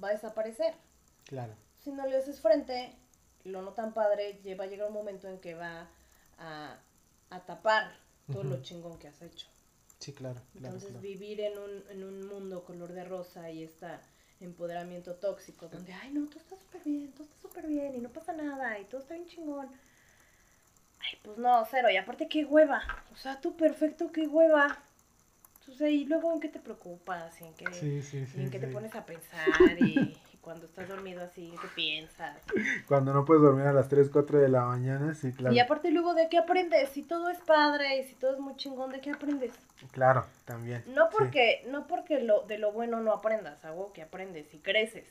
va 0.03 0.09
a 0.09 0.13
desaparecer. 0.13 0.75
Claro. 1.25 1.55
Si 1.83 1.93
no 1.93 2.05
le 2.07 2.17
haces 2.17 2.41
frente, 2.41 2.97
lo 3.45 3.63
no 3.63 3.73
tan 3.73 3.95
padre 3.95 4.41
va 4.59 4.65
a 4.65 4.67
llegar 4.67 4.89
un 4.89 4.95
momento 4.95 5.29
en 5.29 5.39
que 5.39 5.55
va 5.55 5.89
a, 6.39 6.79
a 7.31 7.41
tapar 7.47 7.97
todo 8.31 8.45
lo 8.45 8.63
chingón 8.63 8.99
que 8.99 9.09
has 9.09 9.21
hecho. 9.23 9.49
Sí, 9.99 10.13
claro. 10.13 10.41
Entonces 10.55 11.01
vivir 11.01 11.41
en 11.41 11.59
un, 11.59 11.85
en 11.91 12.05
un 12.05 12.27
mundo 12.27 12.65
color 12.65 12.93
de 12.93 13.05
rosa 13.05 13.51
y 13.51 13.63
esta 13.63 14.01
empoderamiento 14.41 15.15
tóxico, 15.15 15.69
donde, 15.69 15.93
ay, 15.95 16.11
no, 16.13 16.29
todo 16.29 16.41
está 16.41 16.57
súper 16.57 16.83
bien, 16.85 17.13
todo 17.13 17.25
está 17.25 17.41
súper 17.41 17.67
bien 17.67 17.95
y 17.95 18.01
no 18.01 18.11
pasa 18.11 18.33
nada 18.33 18.79
y 18.79 18.85
todo 18.85 19.01
está 19.01 19.15
bien 19.15 19.27
chingón. 19.27 19.69
Ay, 20.99 21.19
pues 21.23 21.39
no, 21.39 21.67
cero. 21.71 21.89
Y 21.91 21.97
aparte, 21.97 22.29
qué 22.29 22.45
hueva. 22.45 22.83
O 23.13 23.17
sea, 23.17 23.41
tú 23.41 23.57
perfecto, 23.57 24.13
qué 24.13 24.27
hueva. 24.27 24.83
Entonces, 25.61 25.91
y 25.91 26.05
luego 26.05 26.33
en 26.33 26.41
qué 26.41 26.49
te 26.49 26.61
preocupas, 26.61 27.41
y 27.41 27.45
en 27.45 27.55
qué, 27.55 27.65
en 28.37 28.51
qué 28.51 28.59
te 28.59 28.69
pones 28.69 28.95
a 28.95 29.05
pensar 29.05 29.51
y, 29.81 30.17
cuando 30.47 30.67
estás 30.67 30.87
dormido 30.87 31.25
así, 31.25 31.53
¿qué 31.61 31.67
piensas? 31.75 32.39
Cuando 32.87 33.13
no 33.13 33.25
puedes 33.25 33.43
dormir 33.43 33.67
a 33.67 33.73
las 33.73 33.89
3, 33.89 34.11
4 34.13 34.39
de 34.39 34.49
la 34.49 34.65
mañana, 34.65 35.13
sí, 35.13 35.33
claro. 35.33 35.53
Y 35.53 35.59
aparte 35.59 35.91
luego, 35.91 36.15
¿de 36.15 36.29
qué 36.29 36.39
aprendes? 36.39 36.89
Si 36.91 37.03
todo 37.03 37.31
es 37.31 37.39
padre 37.41 37.99
y 37.99 38.05
si 38.05 38.15
todo 38.15 38.35
es 38.35 38.39
muy 38.39 38.55
chingón, 38.55 38.93
¿de 38.93 39.01
qué 39.01 39.11
aprendes? 39.11 39.53
Claro, 39.91 40.25
también. 40.45 40.85
No 40.87 41.11
porque, 41.11 41.65
no 41.67 41.89
porque 41.89 42.21
lo, 42.21 42.43
de 42.43 42.59
lo 42.59 42.71
bueno 42.71 43.01
no 43.01 43.13
aprendas, 43.13 43.65
algo 43.65 43.93
que 43.93 44.03
aprendes 44.03 44.55
y 44.55 44.59
creces. 44.59 45.09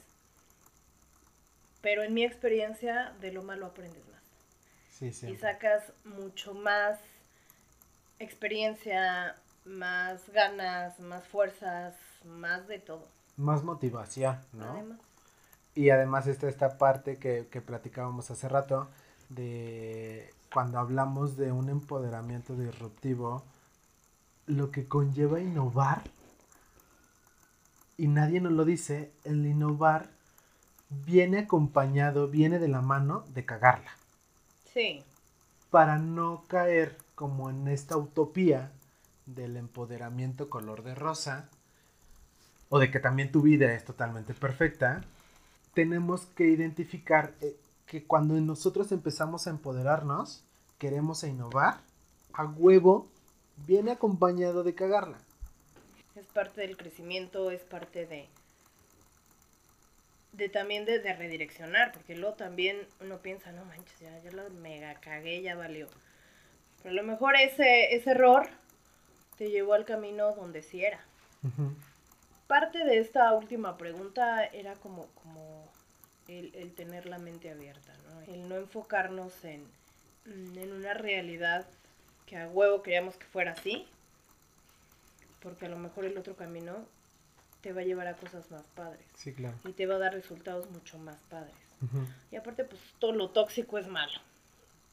Pero 1.81 2.03
en 2.03 2.13
mi 2.13 2.23
experiencia, 2.23 3.11
de 3.19 3.33
lo 3.33 3.43
malo 3.43 3.65
aprendes 3.65 4.07
más. 4.07 4.23
Sí, 4.89 5.11
sí. 5.11 5.31
Y 5.31 5.36
sacas 5.36 5.83
mucho 6.05 6.53
más 6.53 6.97
experiencia, 8.19 9.36
más 9.65 10.29
ganas, 10.29 10.97
más 11.01 11.27
fuerzas, 11.27 11.93
más 12.23 12.69
de 12.69 12.79
todo. 12.79 13.09
Más 13.36 13.63
motivación, 13.63 14.39
¿no? 14.53 14.97
Y 15.76 15.89
además 15.89 16.28
está 16.28 16.47
esta 16.47 16.78
parte 16.78 17.17
que, 17.17 17.47
que 17.51 17.61
platicábamos 17.61 18.32
hace 18.32 18.47
rato 18.47 18.88
de 19.30 20.34
cuando 20.53 20.80
hablamos 20.80 21.36
de 21.36 21.51
un 21.51 21.69
empoderamiento 21.69 22.55
disruptivo, 22.55 23.43
lo 24.45 24.71
que 24.71 24.88
conlleva 24.88 25.41
innovar, 25.41 26.03
y 27.97 28.07
nadie 28.07 28.41
nos 28.41 28.53
lo 28.53 28.65
dice, 28.65 29.11
el 29.23 29.45
innovar 29.45 30.09
viene 30.89 31.39
acompañado, 31.39 32.28
viene 32.28 32.59
de 32.59 32.67
la 32.67 32.82
mano 32.82 33.26
de 33.34 33.45
cagarla. 33.45 33.91
Sí. 34.73 35.03
Para 35.71 35.97
no 35.97 36.43
caer 36.47 36.97
como 37.15 37.49
en 37.49 37.67
esta 37.67 37.97
utopía 37.97 38.71
del 39.26 39.57
empoderamiento 39.57 40.49
color 40.49 40.84
de 40.84 40.95
rosa, 40.95 41.49
o 42.69 42.80
de 42.80 42.91
que 42.91 42.99
también 42.99 43.32
tu 43.32 43.41
vida 43.41 43.73
es 43.73 43.86
totalmente 43.86 44.34
perfecta, 44.34 45.01
tenemos 45.76 46.26
que 46.26 46.47
identificar 46.47 47.36
eh, 47.41 47.55
que 47.86 48.03
cuando 48.03 48.34
nosotros 48.41 48.91
empezamos 48.91 49.45
a 49.45 49.51
empoderarnos, 49.51 50.43
queremos 50.80 51.23
a 51.23 51.28
innovar, 51.28 51.82
a 52.34 52.45
huevo 52.45 53.07
viene 53.67 53.91
acompañado 53.91 54.63
de 54.63 54.73
cagarla. 54.73 55.19
Es 56.15 56.26
parte 56.28 56.61
del 56.61 56.78
crecimiento, 56.78 57.51
es 57.51 57.61
parte 57.61 58.07
de 58.07 58.28
de 60.32 60.49
también 60.49 60.86
de, 60.86 60.99
redireccionar, 61.13 61.93
porque 61.93 62.15
luego 62.15 62.36
también 62.36 62.78
uno 62.99 63.19
piensa, 63.19 63.51
no 63.51 63.63
manches, 63.65 63.97
ya, 63.99 64.19
ya 64.19 64.32
lo 64.32 64.49
mega 64.49 64.95
cagué, 64.95 65.41
ya 65.41 65.55
valió. 65.55 65.88
Pero 66.84 66.91
a 66.91 66.95
lo 66.95 67.03
mejor 67.03 67.36
ese, 67.36 67.95
ese 67.95 68.11
error 68.11 68.49
te 69.38 69.49
llevó 69.49 69.73
al 69.73 69.86
camino 69.86 70.34
donde 70.34 70.61
sí 70.61 70.84
era. 70.84 70.99
Parte 72.47 72.84
de 72.84 72.99
esta 72.99 73.34
última 73.34 73.78
pregunta 73.78 74.43
era 74.45 74.73
como, 74.76 75.07
como 76.26 76.53
el, 76.53 76.73
tener 76.76 77.05
la 77.05 77.17
mente 77.17 77.51
abierta, 77.51 77.93
¿no? 78.09 78.34
El 78.34 78.49
no 78.49 78.55
enfocarnos 78.55 79.45
en, 79.45 79.63
mm, 80.26 80.57
en 80.57 80.71
una 80.71 80.93
realidad 80.93 81.67
que 82.26 82.38
a 82.38 82.47
huevo 82.47 82.82
queríamos 82.82 83.15
que 83.15 83.26
fuera 83.26 83.51
así, 83.51 83.88
porque 85.41 85.65
a 85.67 85.69
lo 85.69 85.78
mejor 85.78 86.05
el 86.05 86.17
otro 86.17 86.36
camino 86.36 86.86
te 87.61 87.73
va 87.73 87.82
a 87.82 87.84
llevar 87.84 88.07
a 88.07 88.13
cosas 88.13 88.49
más 88.51 88.63
padres. 88.76 89.05
Sí, 89.15 89.34
claro. 89.34 89.57
Y 89.63 89.73
te 89.73 89.86
va 89.86 89.95
a 89.95 89.99
dar 89.99 90.13
resultados 90.13 90.69
mucho 90.69 90.97
más 90.97 91.17
padres. 91.30 91.55
Y 92.32 92.36
aparte, 92.36 92.63
pues 92.63 92.82
todo 92.99 93.11
lo 93.11 93.30
tóxico 93.30 93.78
es 93.78 93.88
malo, 93.88 94.19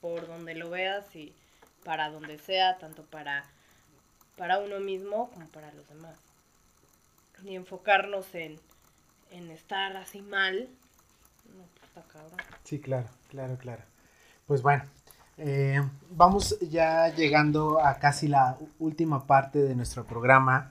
por 0.01 0.27
donde 0.27 0.55
lo 0.55 0.69
veas 0.69 1.15
y 1.17 1.33
para 1.85 2.11
donde 2.11 2.39
sea, 2.39 2.79
tanto 2.79 3.03
para, 3.05 3.45
para 4.37 4.59
uno 4.59 4.79
mismo 4.81 5.31
como 5.31 5.49
para 5.49 5.73
los 5.73 5.89
demás. 5.89 6.19
Ni 7.43 7.57
enfocarnos 7.57 8.35
en, 8.35 8.61
en 9.31 9.51
estar 9.51 9.97
así 9.97 10.21
mal, 10.21 10.69
no, 11.45 11.65
está 11.85 12.03
cabrón. 12.03 12.39
Sí, 12.65 12.81
claro, 12.81 13.09
claro, 13.29 13.57
claro. 13.59 13.83
Pues 14.47 14.63
bueno, 14.63 14.85
eh, 15.39 15.83
vamos 16.11 16.59
ya 16.61 17.09
llegando 17.15 17.81
a 17.81 17.95
casi 17.99 18.29
la 18.29 18.57
última 18.79 19.27
parte 19.27 19.61
de 19.61 19.75
nuestro 19.75 20.05
programa. 20.05 20.71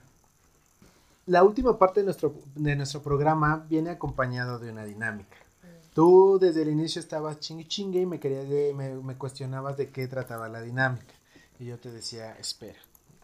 La 1.26 1.42
última 1.42 1.78
parte 1.78 2.00
de 2.00 2.04
nuestro, 2.04 2.34
de 2.54 2.76
nuestro 2.76 3.02
programa 3.02 3.64
viene 3.68 3.90
acompañado 3.90 4.58
de 4.58 4.70
una 4.70 4.84
dinámica. 4.84 5.36
Mm. 5.62 5.94
Tú 5.94 6.38
desde 6.40 6.62
el 6.62 6.70
inicio 6.70 7.00
estabas 7.00 7.40
chingue 7.40 7.66
chingue 7.66 8.00
y 8.00 8.06
me, 8.06 8.18
querías 8.18 8.46
me, 8.74 8.94
me, 8.94 9.14
cuestionabas 9.16 9.76
de 9.76 9.90
qué 9.90 10.06
trataba 10.08 10.48
la 10.48 10.62
dinámica. 10.62 11.14
Y 11.58 11.66
yo 11.66 11.78
te 11.78 11.90
decía, 11.90 12.36
espera, 12.38 12.78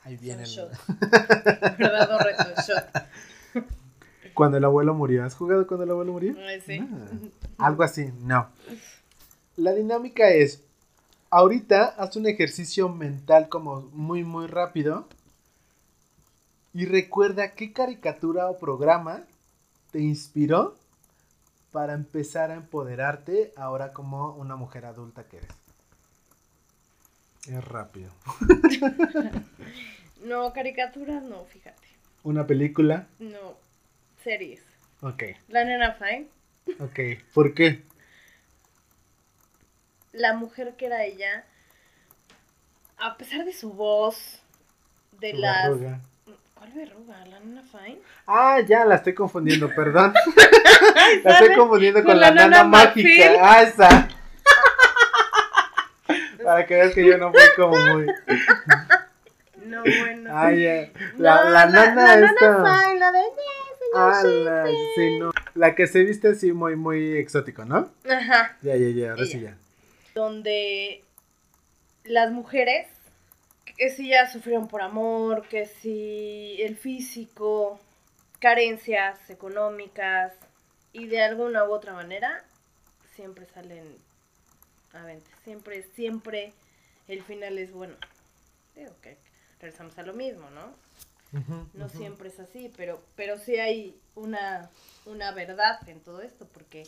ahí 0.05 0.17
viene 0.17 0.45
el... 0.45 0.51
Cuando 4.39 4.57
el 4.57 4.65
abuelo 4.65 4.95
murió. 4.95 5.25
¿Has 5.25 5.35
jugado 5.35 5.67
cuando 5.67 5.83
el 5.83 5.91
abuelo 5.91 6.13
murió? 6.13 6.37
Sí. 6.65 6.79
Ah, 7.59 7.67
algo 7.67 7.83
así, 7.83 8.13
no. 8.21 8.47
La 9.57 9.75
dinámica 9.75 10.31
es, 10.31 10.63
ahorita 11.29 11.87
haz 11.87 12.15
un 12.15 12.29
ejercicio 12.29 12.89
mental 12.89 13.49
como 13.49 13.81
muy, 13.93 14.23
muy 14.23 14.47
rápido. 14.47 15.09
Y 16.73 16.85
recuerda 16.85 17.57
qué 17.57 17.73
caricatura 17.73 18.49
o 18.49 18.59
programa 18.59 19.25
te 19.91 19.99
inspiró 19.99 20.77
para 21.73 21.95
empezar 21.95 22.53
a 22.53 22.55
empoderarte 22.55 23.53
ahora 23.57 23.93
como 23.93 24.37
una 24.37 24.55
mujer 24.55 24.87
adulta 24.87 25.25
que 25.25 25.39
eres. 25.39 25.51
Es 27.49 27.65
rápido. 27.65 28.13
no, 30.25 30.53
caricaturas 30.53 31.25
no, 31.25 31.45
fíjate. 31.47 31.89
¿Una 32.23 32.47
película? 32.47 33.09
No, 33.19 33.68
series. 34.29 34.61
Ok. 35.01 35.23
La 35.49 35.65
nena 35.65 35.95
fine. 35.95 36.27
Ok, 36.81 37.23
¿por 37.33 37.55
qué? 37.55 37.83
la 40.19 40.35
mujer 40.35 40.75
que 40.77 40.87
era 40.87 41.05
ella, 41.05 41.45
a 42.99 43.17
pesar 43.17 43.45
de 43.45 43.53
su 43.53 43.73
voz, 43.73 44.41
de 45.13 45.33
las... 45.35 45.71
¿Cuál 46.55 46.73
verruga? 46.73 47.25
¿La 47.27 47.39
nana 47.39 47.63
Fine? 47.63 48.01
Ah, 48.27 48.61
ya, 48.67 48.85
la 48.85 48.97
estoy 48.97 49.15
confundiendo, 49.15 49.73
perdón. 49.73 50.13
la 51.25 51.39
estoy 51.39 51.55
confundiendo 51.55 52.03
con, 52.03 52.19
la, 52.19 52.33
nana, 52.33 52.65
mágica. 52.65 53.33
Ah, 53.41 53.63
esa. 53.63 54.09
Para 56.43 56.67
que 56.67 56.75
veas 56.75 56.95
que 56.95 57.07
yo 57.07 57.17
no 57.17 57.31
fui 57.31 57.41
como 57.55 57.77
muy... 57.77 58.07
No, 59.67 59.83
bueno. 59.83 60.31
Ah, 60.35 60.51
ya. 60.51 60.91
La, 61.17 61.45
la, 61.45 61.67
nana 61.67 62.17
la, 62.17 62.27
esta... 62.27 62.57
Fine, 62.57 62.99
la 62.99 63.13
de... 63.13 63.21
Ah, 63.95 64.23
la, 64.25 64.67
sí, 64.95 65.19
no. 65.19 65.31
La 65.55 65.75
que 65.75 65.87
se 65.87 66.05
viste 66.05 66.29
así 66.29 66.53
muy, 66.53 66.77
muy 66.77 67.17
exótico, 67.17 67.65
¿no? 67.65 67.91
Ajá. 68.09 68.59
Ya, 68.63 68.77
ya, 68.77 68.89
ya, 68.89 69.11
ahora 69.13 69.25
sí 69.25 69.41
ya 69.41 69.57
donde 70.19 71.05
las 72.05 72.33
mujeres, 72.33 72.89
que 73.77 73.91
si 73.91 74.09
ya 74.09 74.31
sufrieron 74.31 74.67
por 74.67 74.83
amor, 74.83 75.47
que 75.49 75.67
si 75.67 76.61
el 76.61 76.77
físico, 76.77 77.79
carencias 78.41 79.31
económicas 79.31 80.33
y 80.93 81.07
de 81.07 81.23
alguna 81.23 81.65
u 81.65 81.73
otra 81.73 81.93
manera, 81.93 82.45
siempre 83.15 83.47
salen 83.47 83.97
a 84.93 85.05
venta. 85.05 85.31
Siempre, 85.45 85.85
siempre 85.95 86.53
el 87.07 87.23
final 87.23 87.57
es 87.59 87.73
bueno. 87.73 87.95
Digo 88.75 88.93
que 89.01 89.17
regresamos 89.61 89.97
a 89.99 90.03
lo 90.03 90.15
mismo, 90.15 90.51
¿no? 90.51 90.75
No 91.75 91.89
siempre 91.89 92.29
es 92.29 92.41
así, 92.41 92.73
pero, 92.77 93.03
pero 93.15 93.39
sí 93.39 93.57
hay 93.59 94.01
una, 94.15 94.71
una 95.07 95.31
verdad 95.33 95.87
en 95.89 96.01
todo 96.01 96.23
esto, 96.23 96.47
porque 96.49 96.87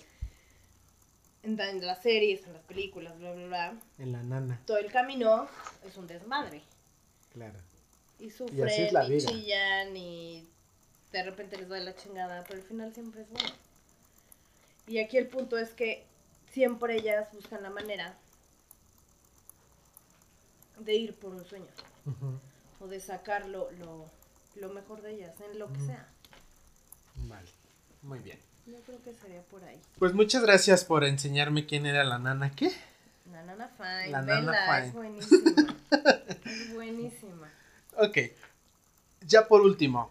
en, 1.42 1.56
la- 1.56 1.70
en 1.70 1.84
las 1.84 2.02
series, 2.02 2.46
en 2.46 2.54
las 2.54 2.62
películas, 2.62 3.18
bla, 3.18 3.32
bla, 3.32 3.46
bla, 3.46 3.74
En 3.98 4.12
la 4.12 4.22
nana, 4.22 4.60
todo 4.66 4.78
el 4.78 4.90
camino 4.90 5.46
es 5.86 5.96
un 5.96 6.06
desmadre. 6.06 6.62
claro. 7.32 7.58
Y 8.18 8.26
Y 8.26 8.30
sufren, 8.30 8.58
y, 9.06 9.08
vida. 9.10 9.28
chillan, 9.30 9.96
y 9.96 10.46
de 11.12 11.22
repente 11.22 11.56
les 11.56 11.68
de 11.68 11.80
la 11.80 11.94
chingada, 11.96 12.44
pero 12.46 12.60
al 12.60 12.66
final 12.66 12.92
siempre 12.94 13.22
es 13.22 13.30
bueno. 13.30 13.48
Y 14.86 14.98
aquí 14.98 15.16
el 15.18 15.28
punto 15.28 15.56
es 15.58 15.70
que 15.70 16.04
siempre 16.50 16.96
ellas 16.96 17.28
buscan 17.32 17.62
la 17.62 17.70
manera 17.70 18.16
de 20.78 20.94
ir 20.94 21.14
por 21.14 21.32
un 21.34 21.44
sueño, 21.44 21.66
o 22.80 22.86
de 22.86 23.00
sacar 23.00 23.46
lo, 23.46 23.70
lo, 23.72 24.06
lo 24.56 24.68
mejor 24.70 25.02
de 25.02 25.14
ellas, 25.14 25.34
en 25.40 25.58
lo 25.58 25.72
que 25.72 25.80
sea. 25.80 26.08
Vale, 27.28 27.48
muy 28.02 28.18
bien. 28.20 28.38
Yo 28.66 28.80
creo 28.82 29.02
que 29.02 29.14
sería 29.14 29.42
por 29.42 29.64
ahí. 29.64 29.80
Pues 29.98 30.14
muchas 30.14 30.42
gracias 30.42 30.84
por 30.84 31.04
enseñarme 31.04 31.66
quién 31.66 31.86
era 31.86 32.04
la 32.04 32.18
nana. 32.18 32.54
¿Qué? 32.54 32.70
La 33.32 33.42
Nana 33.44 33.68
Fine, 33.68 34.08
La 34.10 34.22
Nana 34.22 34.52
Fine. 34.66 34.86
es 34.88 34.94
buenísima. 34.94 35.76
es 36.44 36.74
buenísima. 36.74 37.50
Ok. 37.96 38.18
Ya 39.26 39.46
por 39.46 39.60
último, 39.60 40.10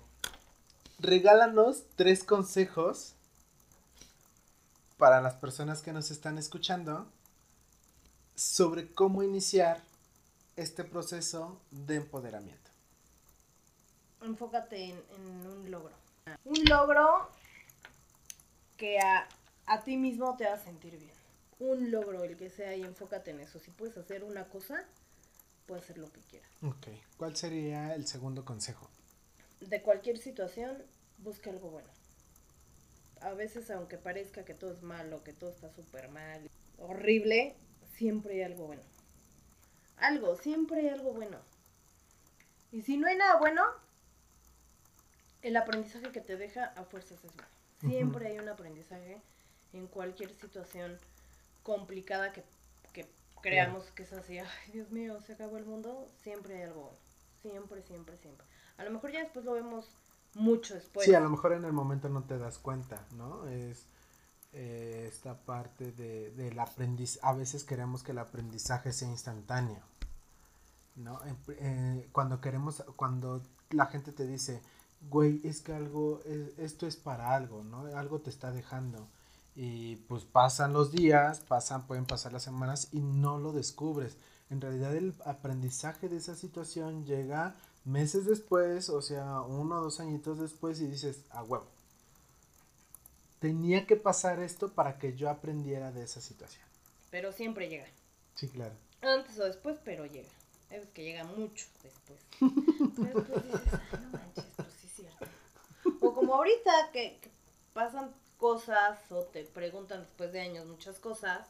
regálanos 0.99 1.83
tres 1.95 2.23
consejos 2.23 3.15
para 4.97 5.21
las 5.21 5.35
personas 5.35 5.81
que 5.81 5.93
nos 5.93 6.11
están 6.11 6.37
escuchando 6.37 7.11
sobre 8.35 8.91
cómo 8.91 9.23
iniciar 9.23 9.81
este 10.55 10.83
proceso 10.83 11.59
de 11.71 11.95
empoderamiento. 11.95 12.58
Enfócate 14.21 14.85
en, 14.85 15.03
en 15.15 15.47
un 15.47 15.71
logro. 15.71 15.93
Un 16.45 16.63
logro 16.65 17.29
que 18.77 18.99
a, 18.99 19.27
a 19.65 19.81
ti 19.81 19.97
mismo 19.97 20.35
te 20.37 20.45
haga 20.45 20.57
sentir 20.57 20.97
bien. 20.97 21.13
Un 21.59 21.91
logro, 21.91 22.23
el 22.23 22.37
que 22.37 22.49
sea, 22.49 22.75
y 22.75 22.83
enfócate 22.83 23.31
en 23.31 23.39
eso. 23.41 23.59
Si 23.59 23.71
puedes 23.71 23.97
hacer 23.97 24.23
una 24.23 24.45
cosa, 24.47 24.85
puedes 25.65 25.83
hacer 25.83 25.97
lo 25.97 26.11
que 26.11 26.21
quieras. 26.21 26.49
Ok. 26.61 26.87
¿Cuál 27.17 27.35
sería 27.35 27.93
el 27.95 28.07
segundo 28.07 28.45
consejo? 28.45 28.89
De 29.59 29.81
cualquier 29.81 30.17
situación, 30.17 30.81
busca 31.17 31.49
algo 31.49 31.69
bueno. 31.69 31.89
A 33.21 33.33
veces, 33.33 33.69
aunque 33.71 33.97
parezca 33.97 34.45
que 34.45 34.53
todo 34.53 34.71
es 34.71 34.81
malo, 34.81 35.23
que 35.23 35.33
todo 35.33 35.49
está 35.49 35.69
súper 35.69 36.07
mal, 36.09 36.49
horrible, 36.77 37.57
siempre 37.93 38.35
hay 38.35 38.43
algo 38.43 38.67
bueno. 38.67 38.81
Algo, 39.97 40.37
siempre 40.37 40.79
hay 40.79 40.87
algo 40.87 41.11
bueno. 41.11 41.37
Y 42.71 42.83
si 42.83 42.95
no 42.95 43.07
hay 43.07 43.17
nada 43.17 43.35
bueno, 43.37 43.63
el 45.41 45.57
aprendizaje 45.57 46.11
que 46.11 46.21
te 46.21 46.37
deja 46.37 46.65
a 46.65 46.83
fuerzas 46.83 47.23
es 47.23 47.33
bueno. 47.35 47.49
Siempre 47.79 48.27
hay 48.27 48.39
un 48.39 48.49
aprendizaje 48.49 49.21
en 49.73 49.87
cualquier 49.87 50.33
situación 50.35 50.97
complicada 51.63 52.33
que, 52.33 52.43
que 52.93 53.07
creamos 53.41 53.85
que 53.91 54.03
es 54.03 54.13
así, 54.13 54.39
ay 54.39 54.71
Dios 54.73 54.91
mío, 54.91 55.19
se 55.21 55.33
acabó 55.33 55.57
el 55.57 55.65
mundo, 55.65 56.09
siempre 56.21 56.57
hay 56.57 56.63
algo 56.63 56.81
bueno. 56.81 56.97
Siempre, 57.41 57.81
siempre, 57.83 58.17
siempre. 58.17 58.45
A 58.77 58.83
lo 58.83 58.91
mejor 58.91 59.11
ya 59.11 59.19
después 59.19 59.45
lo 59.45 59.53
vemos 59.53 59.87
mucho 60.35 60.75
después. 60.75 61.05
sí, 61.05 61.13
a 61.13 61.19
lo 61.19 61.29
mejor 61.29 61.53
en 61.53 61.63
el 61.63 61.71
momento 61.73 62.09
no 62.09 62.23
te 62.23 62.37
das 62.37 62.59
cuenta, 62.59 63.05
¿no? 63.15 63.47
Es 63.47 63.85
eh, 64.53 65.05
esta 65.07 65.35
parte 65.37 65.91
de, 65.93 66.31
del 66.31 66.59
aprendizaje. 66.59 67.25
A 67.25 67.33
veces 67.33 67.63
queremos 67.63 68.03
que 68.03 68.11
el 68.11 68.19
aprendizaje 68.19 68.91
sea 68.91 69.07
instantáneo, 69.07 69.79
¿no? 70.95 71.19
Eh, 71.47 72.09
cuando 72.11 72.41
queremos, 72.41 72.83
cuando 72.95 73.41
la 73.69 73.85
gente 73.85 74.11
te 74.11 74.27
dice, 74.27 74.61
güey, 75.01 75.41
es 75.43 75.61
que 75.61 75.73
algo, 75.73 76.21
es- 76.25 76.57
esto 76.57 76.87
es 76.87 76.95
para 76.95 77.33
algo, 77.35 77.63
¿no? 77.63 77.85
Algo 77.97 78.19
te 78.19 78.29
está 78.29 78.51
dejando. 78.51 79.07
Y 79.55 79.97
pues 80.07 80.23
pasan 80.23 80.73
los 80.73 80.91
días, 80.91 81.39
pasan, 81.41 81.85
pueden 81.87 82.05
pasar 82.05 82.31
las 82.33 82.43
semanas 82.43 82.89
y 82.91 82.99
no 82.99 83.37
lo 83.39 83.51
descubres. 83.51 84.15
En 84.49 84.61
realidad 84.61 84.95
el 84.95 85.13
aprendizaje 85.25 86.07
de 86.09 86.17
esa 86.17 86.35
situación 86.35 87.05
llega 87.05 87.55
meses 87.85 88.25
después, 88.25 88.89
o 88.89 89.01
sea, 89.01 89.41
uno 89.41 89.77
o 89.77 89.81
dos 89.83 89.99
añitos 89.99 90.39
después 90.39 90.79
y 90.81 90.87
dices, 90.87 91.21
a 91.31 91.43
huevo. 91.43 91.67
Tenía 93.39 93.85
que 93.87 93.95
pasar 93.95 94.39
esto 94.41 94.69
para 94.73 94.97
que 94.99 95.15
yo 95.15 95.29
aprendiera 95.29 95.91
de 95.91 96.03
esa 96.03 96.19
situación. 96.19 96.63
Pero 97.09 97.31
siempre 97.31 97.69
llega. 97.69 97.87
Sí, 98.35 98.47
claro. 98.49 98.75
Antes 99.01 99.39
o 99.39 99.45
después, 99.45 99.77
pero 99.83 100.05
llega. 100.05 100.29
Es 100.69 100.85
que 100.89 101.03
llega 101.03 101.23
mucho 101.23 101.65
después. 101.81 102.19
Pero 102.39 102.51
después 103.25 103.43
dices, 103.45 103.79
ay, 103.91 103.99
no 104.03 104.09
manches, 104.11 104.45
pues 104.55 104.67
sí 104.81 104.87
es 104.87 104.93
cierto. 104.93 105.25
O 106.01 106.08
como 106.19 106.35
ahorita 106.35 106.91
que, 106.91 107.17
que 107.21 107.31
pasan 107.73 108.13
cosas 108.37 108.99
o 109.11 109.23
te 109.23 109.43
preguntan 109.45 110.01
después 110.01 110.31
de 110.33 110.41
años 110.41 110.65
muchas 110.65 110.99
cosas. 110.99 111.47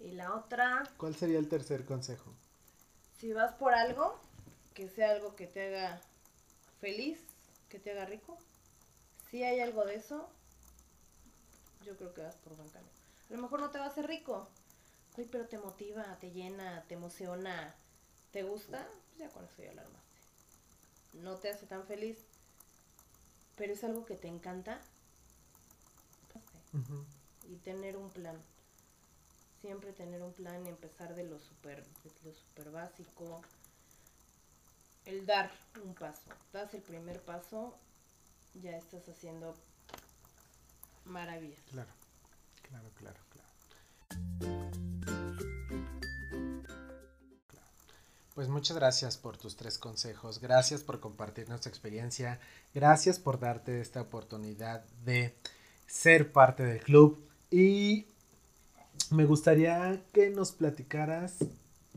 Y 0.00 0.12
la 0.12 0.34
otra, 0.34 0.82
¿Cuál 0.96 1.14
sería 1.14 1.38
el 1.38 1.48
tercer 1.48 1.84
consejo? 1.84 2.32
si 3.18 3.32
vas 3.34 3.52
por 3.54 3.74
algo, 3.74 4.18
que 4.72 4.88
sea 4.88 5.10
algo 5.10 5.36
que 5.36 5.46
te 5.46 5.66
haga 5.66 6.00
feliz, 6.80 7.18
que 7.68 7.78
te 7.78 7.90
haga 7.92 8.06
rico. 8.06 8.38
Si 9.30 9.44
hay 9.44 9.60
algo 9.60 9.84
de 9.84 9.96
eso, 9.96 10.26
yo 11.84 11.96
creo 11.98 12.14
que 12.14 12.22
vas 12.22 12.36
por 12.36 12.56
buen 12.56 12.68
camino. 12.70 12.90
A 13.28 13.34
lo 13.34 13.42
mejor 13.42 13.60
no 13.60 13.70
te 13.70 13.78
va 13.78 13.84
a 13.84 13.88
hacer 13.88 14.06
rico, 14.06 14.48
uy, 15.18 15.28
pero 15.30 15.46
te 15.46 15.58
motiva, 15.58 16.02
te 16.18 16.30
llena, 16.30 16.82
te 16.88 16.94
emociona, 16.94 17.74
te 18.32 18.42
gusta, 18.42 18.88
pues 19.08 19.18
ya 19.18 19.28
con 19.28 19.44
eso 19.44 19.62
ya 19.62 19.74
lo 19.74 19.82
armaste. 19.82 20.18
No 21.12 21.36
te 21.36 21.50
hace 21.50 21.66
tan 21.66 21.84
feliz, 21.86 22.16
pero 23.60 23.74
es 23.74 23.84
algo 23.84 24.06
que 24.06 24.16
te 24.16 24.26
encanta. 24.26 24.80
Y 27.46 27.56
tener 27.56 27.98
un 27.98 28.08
plan. 28.08 28.40
Siempre 29.60 29.92
tener 29.92 30.22
un 30.22 30.32
plan 30.32 30.64
y 30.64 30.70
empezar 30.70 31.14
de 31.14 31.24
lo 31.24 31.38
super, 31.38 31.84
de 31.84 32.30
lo 32.30 32.34
super 32.34 32.70
básico. 32.70 33.42
El 35.04 35.26
dar 35.26 35.52
un 35.84 35.94
paso. 35.94 36.30
Das 36.54 36.72
el 36.72 36.80
primer 36.80 37.20
paso, 37.20 37.76
ya 38.54 38.78
estás 38.78 39.06
haciendo 39.10 39.54
maravillas. 41.04 41.60
Claro, 41.70 41.92
claro, 42.62 42.90
claro, 42.96 43.20
claro. 43.28 43.48
Claro. 44.38 44.89
Pues 48.40 48.48
muchas 48.48 48.78
gracias 48.78 49.18
por 49.18 49.36
tus 49.36 49.54
tres 49.54 49.76
consejos, 49.76 50.40
gracias 50.40 50.82
por 50.82 50.98
compartirnos 50.98 51.60
tu 51.60 51.68
experiencia, 51.68 52.40
gracias 52.72 53.18
por 53.18 53.38
darte 53.38 53.82
esta 53.82 54.00
oportunidad 54.00 54.82
de 55.04 55.34
ser 55.86 56.32
parte 56.32 56.62
del 56.62 56.80
club 56.80 57.22
y 57.50 58.06
me 59.10 59.26
gustaría 59.26 60.02
que 60.14 60.30
nos 60.30 60.52
platicaras 60.52 61.36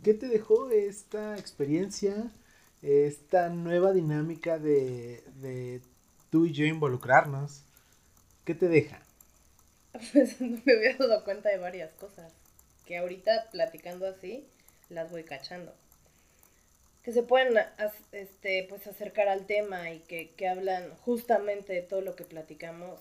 qué 0.04 0.14
te 0.14 0.28
dejó 0.28 0.70
esta 0.70 1.38
experiencia, 1.38 2.30
esta 2.82 3.48
nueva 3.48 3.94
dinámica 3.94 4.60
de, 4.60 5.82
tú 6.30 6.46
y 6.46 6.52
yo 6.52 6.66
involucrarnos. 6.66 7.64
¿Qué 8.44 8.54
te 8.54 8.68
deja? 8.68 9.02
Pues 10.12 10.42
me 10.42 10.74
había 10.74 10.98
dado 10.98 11.24
cuenta 11.24 11.48
de 11.48 11.58
varias 11.58 11.94
cosas. 11.94 12.34
Que 12.86 12.98
ahorita 12.98 13.48
platicando 13.54 14.06
así, 14.06 14.46
las 14.90 15.10
voy 15.10 15.24
cachando. 15.24 15.74
Que 17.04 17.12
se 17.12 17.22
pueden 17.22 17.54
este, 18.12 18.66
pues 18.70 18.88
acercar 18.88 19.28
al 19.28 19.46
tema 19.46 19.92
y 19.92 20.00
que, 20.00 20.32
que 20.32 20.48
hablan 20.48 20.96
justamente 21.06 21.74
de 21.74 21.82
todo 21.84 22.02
lo 22.02 22.16
que 22.16 22.24
platicamos. 22.24 23.00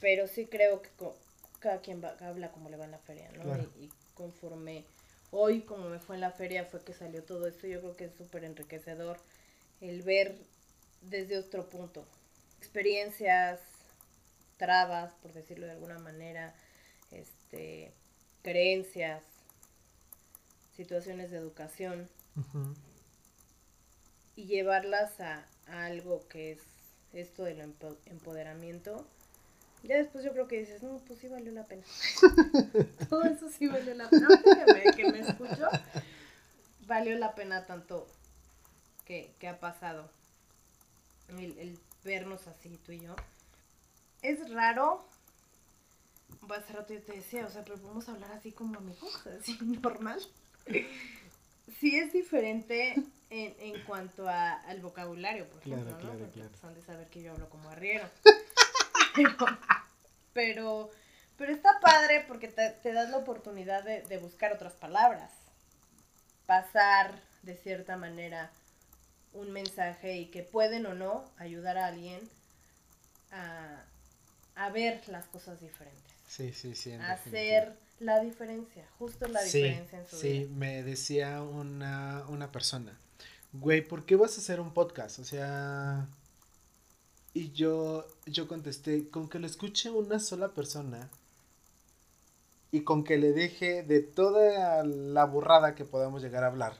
Pero 0.00 0.26
sí 0.28 0.46
creo 0.46 0.82
que 0.82 0.90
co- 0.96 1.16
cada 1.60 1.80
quien 1.80 2.02
va- 2.02 2.16
habla 2.20 2.50
como 2.52 2.68
le 2.70 2.76
va 2.76 2.84
en 2.84 2.90
la 2.92 2.98
feria, 2.98 3.30
¿no? 3.32 3.42
Claro. 3.44 3.64
Y, 3.78 3.84
y 3.84 3.90
conforme 4.14 4.84
hoy, 5.30 5.62
como 5.62 5.88
me 5.88 5.98
fue 5.98 6.16
en 6.16 6.20
la 6.20 6.30
feria, 6.32 6.64
fue 6.64 6.82
que 6.84 6.92
salió 6.94 7.22
todo 7.24 7.46
esto. 7.46 7.66
Yo 7.66 7.80
creo 7.80 7.96
que 7.96 8.04
es 8.06 8.14
súper 8.14 8.44
enriquecedor 8.44 9.18
el 9.80 10.02
ver 10.02 10.36
desde 11.02 11.38
otro 11.38 11.68
punto. 11.68 12.04
Experiencias, 12.58 13.60
trabas, 14.56 15.12
por 15.22 15.32
decirlo 15.32 15.66
de 15.66 15.72
alguna 15.72 15.98
manera, 15.98 16.54
este, 17.10 17.92
creencias, 18.42 19.22
situaciones 20.76 21.30
de 21.30 21.38
educación 21.38 22.08
y 24.34 24.44
llevarlas 24.46 25.18
a, 25.20 25.46
a 25.68 25.86
algo 25.86 26.26
que 26.28 26.52
es 26.52 26.60
esto 27.12 27.44
del 27.44 27.60
empo- 27.60 27.96
empoderamiento. 28.06 29.06
Ya 29.82 29.96
después 29.96 30.24
yo 30.24 30.32
creo 30.32 30.48
que 30.48 30.60
dices, 30.60 30.82
no, 30.82 30.98
pues 31.06 31.20
sí 31.20 31.28
valió 31.28 31.52
la 31.52 31.64
pena. 31.64 31.82
Todo 33.08 33.22
eso 33.24 33.48
sí 33.48 33.68
valió 33.68 33.94
la 33.94 34.10
pena. 34.10 34.28
Que 34.42 34.72
me, 34.72 34.92
que 34.94 35.12
me 35.12 35.20
escucho, 35.20 35.68
valió 36.86 37.16
la 37.18 37.34
pena 37.34 37.64
tanto 37.66 38.06
que, 39.04 39.32
que 39.38 39.48
ha 39.48 39.60
pasado. 39.60 40.10
El, 41.28 41.56
el 41.58 41.78
vernos 42.04 42.46
así, 42.48 42.78
tú 42.84 42.92
y 42.92 43.00
yo. 43.00 43.14
Es 44.22 44.50
raro 44.52 45.06
hace 46.54 46.72
rato 46.72 46.94
yo 46.94 47.02
te 47.02 47.12
decía, 47.12 47.46
o 47.46 47.50
sea, 47.50 47.64
pero 47.64 47.76
podemos 47.76 48.08
hablar 48.08 48.32
así 48.32 48.52
como 48.52 48.78
amigos, 48.78 49.26
así 49.26 49.58
normal. 49.82 50.20
Sí 51.80 51.96
es 51.98 52.12
diferente 52.12 52.94
en, 53.30 53.54
en 53.58 53.82
cuanto 53.84 54.28
a, 54.28 54.52
al 54.52 54.80
vocabulario, 54.80 55.48
por 55.48 55.62
ejemplo, 55.62 55.90
¿no? 55.90 55.98
claro, 55.98 56.18
Porque 56.18 56.32
claro. 56.34 56.50
pues, 56.50 56.64
han 56.64 56.74
de 56.74 56.82
saber 56.82 57.08
que 57.08 57.22
yo 57.22 57.32
hablo 57.32 57.48
como 57.50 57.68
arriero. 57.70 58.08
pero, 59.14 59.36
pero, 60.32 60.90
pero 61.36 61.52
está 61.52 61.80
padre 61.80 62.24
porque 62.28 62.48
te, 62.48 62.70
te 62.70 62.92
das 62.92 63.10
la 63.10 63.18
oportunidad 63.18 63.84
de, 63.84 64.02
de 64.02 64.18
buscar 64.18 64.52
otras 64.52 64.74
palabras. 64.74 65.32
Pasar 66.46 67.20
de 67.42 67.56
cierta 67.56 67.96
manera 67.96 68.50
un 69.32 69.52
mensaje 69.52 70.16
y 70.16 70.26
que 70.30 70.42
pueden 70.42 70.86
o 70.86 70.94
no 70.94 71.30
ayudar 71.38 71.76
a 71.78 71.86
alguien 71.86 72.20
a, 73.32 73.84
a 74.54 74.70
ver 74.70 75.02
las 75.08 75.26
cosas 75.26 75.60
diferentes. 75.60 76.02
Sí, 76.28 76.52
sí, 76.52 76.74
sí. 76.74 76.92
en 76.92 77.02
A 77.02 77.10
definitiva. 77.10 77.64
hacer 77.66 77.78
la 77.98 78.20
diferencia, 78.20 78.88
justo 78.98 79.28
la 79.28 79.42
Sí, 79.42 79.60
diferencia 79.60 79.98
en 79.98 80.06
su 80.06 80.20
sí, 80.20 80.22
vida. 80.22 80.50
me 80.54 80.82
decía 80.82 81.42
una, 81.42 82.24
una 82.28 82.50
persona, 82.52 82.98
güey, 83.52 83.86
¿por 83.86 84.04
qué 84.06 84.16
vas 84.16 84.36
a 84.36 84.40
hacer 84.40 84.60
un 84.60 84.72
podcast? 84.74 85.18
O 85.18 85.24
sea, 85.24 86.08
y 87.34 87.52
yo, 87.52 88.04
yo 88.26 88.48
contesté, 88.48 89.08
con 89.10 89.28
que 89.28 89.38
lo 89.38 89.46
escuche 89.46 89.90
una 89.90 90.18
sola 90.18 90.54
persona 90.54 91.08
y 92.70 92.82
con 92.84 93.02
que 93.04 93.18
le 93.18 93.32
deje 93.32 93.82
de 93.82 94.00
toda 94.00 94.84
la 94.84 95.24
burrada 95.24 95.74
que 95.74 95.84
podamos 95.84 96.22
llegar 96.22 96.44
a 96.44 96.48
hablar, 96.48 96.74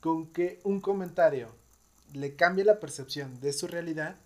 con 0.00 0.32
que 0.32 0.60
un 0.64 0.80
comentario 0.80 1.54
le 2.12 2.36
cambie 2.36 2.64
la 2.64 2.80
percepción 2.80 3.40
de 3.40 3.52
su 3.52 3.66
realidad, 3.68 4.16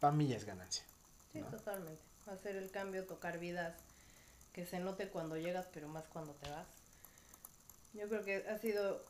para 0.00 0.14
mí 0.14 0.28
ya 0.28 0.36
es 0.36 0.44
ganancia. 0.46 0.84
Sí, 1.32 1.44
totalmente. 1.44 2.02
Hacer 2.26 2.56
el 2.56 2.70
cambio, 2.70 3.06
tocar 3.06 3.38
vidas, 3.38 3.76
que 4.56 4.64
se 4.64 4.80
note 4.80 5.08
cuando 5.08 5.36
llegas, 5.36 5.66
pero 5.70 5.86
más 5.86 6.04
cuando 6.06 6.32
te 6.32 6.48
vas. 6.48 6.66
Yo 7.92 8.08
creo 8.08 8.24
que 8.24 8.36
ha 8.48 8.58
sido 8.58 9.04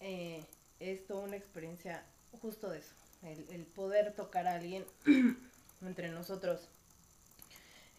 eh, 0.00 0.44
esto 0.80 1.20
una 1.20 1.36
experiencia 1.36 2.02
justo 2.42 2.68
de 2.68 2.80
eso, 2.80 2.92
el, 3.22 3.46
el 3.50 3.66
poder 3.66 4.12
tocar 4.14 4.48
a 4.48 4.54
alguien 4.54 4.84
entre 5.80 6.08
nosotros. 6.08 6.62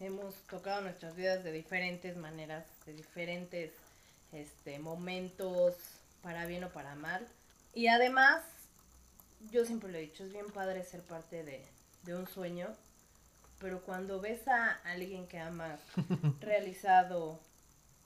Hemos 0.00 0.34
tocado 0.48 0.82
nuestras 0.82 1.16
vidas 1.16 1.42
de 1.42 1.52
diferentes 1.52 2.14
maneras, 2.18 2.66
de 2.84 2.92
diferentes 2.92 3.72
este, 4.32 4.78
momentos, 4.78 5.74
para 6.20 6.44
bien 6.44 6.64
o 6.64 6.72
para 6.72 6.94
mal. 6.94 7.26
Y 7.72 7.86
además, 7.86 8.44
yo 9.50 9.64
siempre 9.64 9.90
lo 9.90 9.96
he 9.96 10.02
dicho, 10.02 10.24
es 10.24 10.32
bien 10.32 10.50
padre 10.50 10.84
ser 10.84 11.00
parte 11.00 11.42
de, 11.42 11.64
de 12.02 12.16
un 12.16 12.26
sueño, 12.26 12.68
pero 13.62 13.80
cuando 13.80 14.20
ves 14.20 14.46
a 14.48 14.72
alguien 14.84 15.28
que 15.28 15.38
amas 15.38 15.80
realizado, 16.40 17.38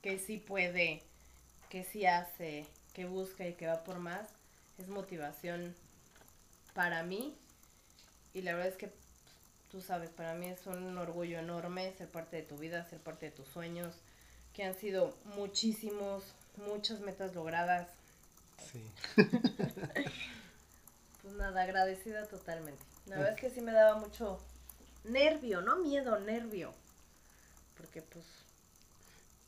que 0.03 0.19
sí 0.19 0.37
puede, 0.37 1.03
que 1.70 1.83
sí 1.83 2.05
hace, 2.05 2.66
que 2.93 3.07
busca 3.07 3.49
y 3.49 3.55
que 3.55 3.66
va 3.66 3.83
por 3.83 3.99
más, 3.99 4.28
es 4.78 4.89
motivación 4.89 5.74
para 6.74 7.03
mí. 7.05 7.35
Y 8.35 8.43
la 8.43 8.53
verdad 8.53 8.69
es 8.69 8.77
que 8.77 8.93
tú 9.70 9.81
sabes, 9.81 10.11
para 10.11 10.35
mí 10.35 10.47
es 10.47 10.66
un 10.66 10.99
orgullo 10.99 11.39
enorme 11.39 11.91
ser 11.97 12.09
parte 12.09 12.37
de 12.37 12.43
tu 12.43 12.59
vida, 12.59 12.85
ser 12.85 13.01
parte 13.01 13.27
de 13.27 13.33
tus 13.33 13.49
sueños, 13.49 13.95
que 14.53 14.62
han 14.62 14.74
sido 14.74 15.16
muchísimos, 15.24 16.35
muchas 16.59 17.01
metas 17.01 17.35
logradas. 17.35 17.89
Sí. 18.70 18.85
Pues 21.23 21.39
nada, 21.39 21.62
agradecida 21.62 22.24
totalmente. 22.28 22.81
La 23.07 23.16
verdad 23.16 23.33
es 23.35 23.41
que 23.41 23.51
sí 23.51 23.61
me 23.61 23.73
daba 23.73 23.99
mucho 23.99 24.39
nervio, 25.07 25.61
no 25.61 25.77
miedo, 25.77 26.19
nervio. 26.20 26.73
Porque 27.77 28.03
pues 28.03 28.24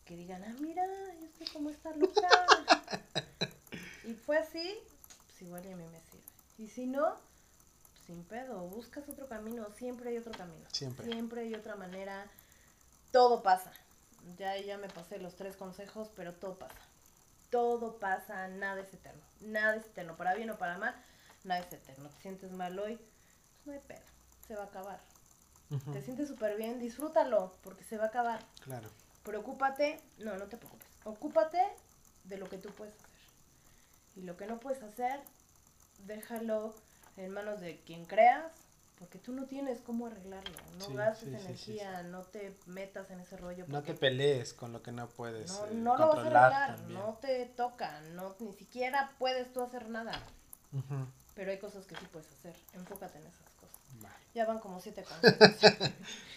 que 0.08 0.16
digan, 0.16 0.42
ah, 0.42 0.56
mira, 0.60 0.82
yo 1.20 1.26
estoy 1.26 1.46
como 1.48 1.68
esta 1.68 1.94
loca. 1.94 2.28
y 4.04 4.14
fue 4.14 4.38
así, 4.38 4.78
pues 5.26 5.42
igual 5.42 5.66
y 5.66 5.72
a 5.72 5.76
mí 5.76 5.84
me 5.86 6.00
sirve. 6.00 6.24
Y 6.56 6.68
si 6.68 6.86
no, 6.86 7.10
pues, 7.10 8.06
sin 8.06 8.24
pedo, 8.24 8.60
buscas 8.68 9.06
otro 9.08 9.28
camino, 9.28 9.66
siempre 9.76 10.08
hay 10.08 10.16
otro 10.16 10.32
camino. 10.32 10.64
Siempre. 10.72 11.04
Siempre 11.04 11.42
hay 11.42 11.54
otra 11.54 11.76
manera. 11.76 12.26
Todo 13.12 13.42
pasa. 13.42 13.70
Ya, 14.38 14.56
ya 14.56 14.78
me 14.78 14.88
pasé 14.88 15.18
los 15.18 15.36
tres 15.36 15.56
consejos, 15.56 16.10
pero 16.16 16.32
todo 16.32 16.54
pasa. 16.58 16.80
Todo 17.50 17.98
pasa, 17.98 18.48
nada 18.48 18.80
es 18.80 18.92
eterno. 18.94 19.22
Nada 19.40 19.76
es 19.76 19.84
eterno, 19.84 20.16
para 20.16 20.34
bien 20.34 20.48
o 20.50 20.56
para 20.56 20.78
mal, 20.78 20.94
nada 21.44 21.60
es 21.60 21.72
eterno. 21.72 22.08
Te 22.08 22.22
sientes 22.22 22.50
mal 22.52 22.78
hoy, 22.78 22.96
pues 22.96 23.66
no 23.66 23.72
hay 23.74 23.80
pedo, 23.80 24.06
se 24.46 24.54
va 24.54 24.62
a 24.62 24.66
acabar. 24.66 25.00
Te 25.92 26.02
sientes 26.02 26.28
súper 26.28 26.56
bien, 26.56 26.80
disfrútalo, 26.80 27.52
porque 27.62 27.84
se 27.84 27.98
va 27.98 28.04
a 28.04 28.08
acabar. 28.08 28.40
Claro. 28.60 28.88
Preocúpate, 29.22 30.00
no, 30.18 30.36
no 30.36 30.46
te 30.46 30.56
preocupes. 30.56 30.88
Ocúpate 31.04 31.60
de 32.24 32.38
lo 32.38 32.48
que 32.48 32.56
tú 32.56 32.70
puedes 32.70 32.94
hacer. 32.94 33.08
Y 34.16 34.22
lo 34.22 34.36
que 34.36 34.46
no 34.46 34.58
puedes 34.58 34.82
hacer, 34.82 35.20
déjalo 36.06 36.74
en 37.16 37.32
manos 37.32 37.60
de 37.60 37.80
quien 37.80 38.06
creas, 38.06 38.50
porque 38.98 39.18
tú 39.18 39.32
no 39.32 39.44
tienes 39.44 39.80
cómo 39.80 40.06
arreglarlo. 40.06 40.56
No 40.78 40.86
Sí, 40.86 40.94
gastes 40.94 41.28
sí, 41.28 41.34
sí, 41.34 41.40
sí, 41.40 41.46
energía, 41.46 42.02
no 42.04 42.22
te 42.22 42.56
metas 42.66 43.10
en 43.10 43.20
ese 43.20 43.36
rollo. 43.36 43.64
No 43.68 43.82
te 43.82 43.94
pelees 43.94 44.54
con 44.54 44.72
lo 44.72 44.82
que 44.82 44.90
no 44.90 45.08
puedes 45.08 45.50
no, 45.52 45.66
eh, 45.66 45.74
no 45.74 45.96
lo 45.96 46.08
vas 46.08 46.18
a 46.18 46.20
arreglar, 46.22 46.76
también. 46.76 46.98
no 46.98 47.18
te 47.20 47.46
toca, 47.46 48.00
no, 48.12 48.34
ni 48.40 48.52
siquiera 48.54 49.12
puedes 49.18 49.52
tú 49.52 49.62
hacer 49.62 49.88
nada. 49.88 50.18
Pero 51.34 51.50
hay 51.50 51.58
cosas 51.58 51.86
que 51.86 51.94
sí 51.94 52.06
puedes 52.10 52.30
hacer. 52.32 52.56
Enfócate 52.74 53.18
en 53.18 53.24
va. 53.24 53.47
Ya 54.34 54.46
van 54.46 54.58
como 54.58 54.80
siete. 54.80 55.04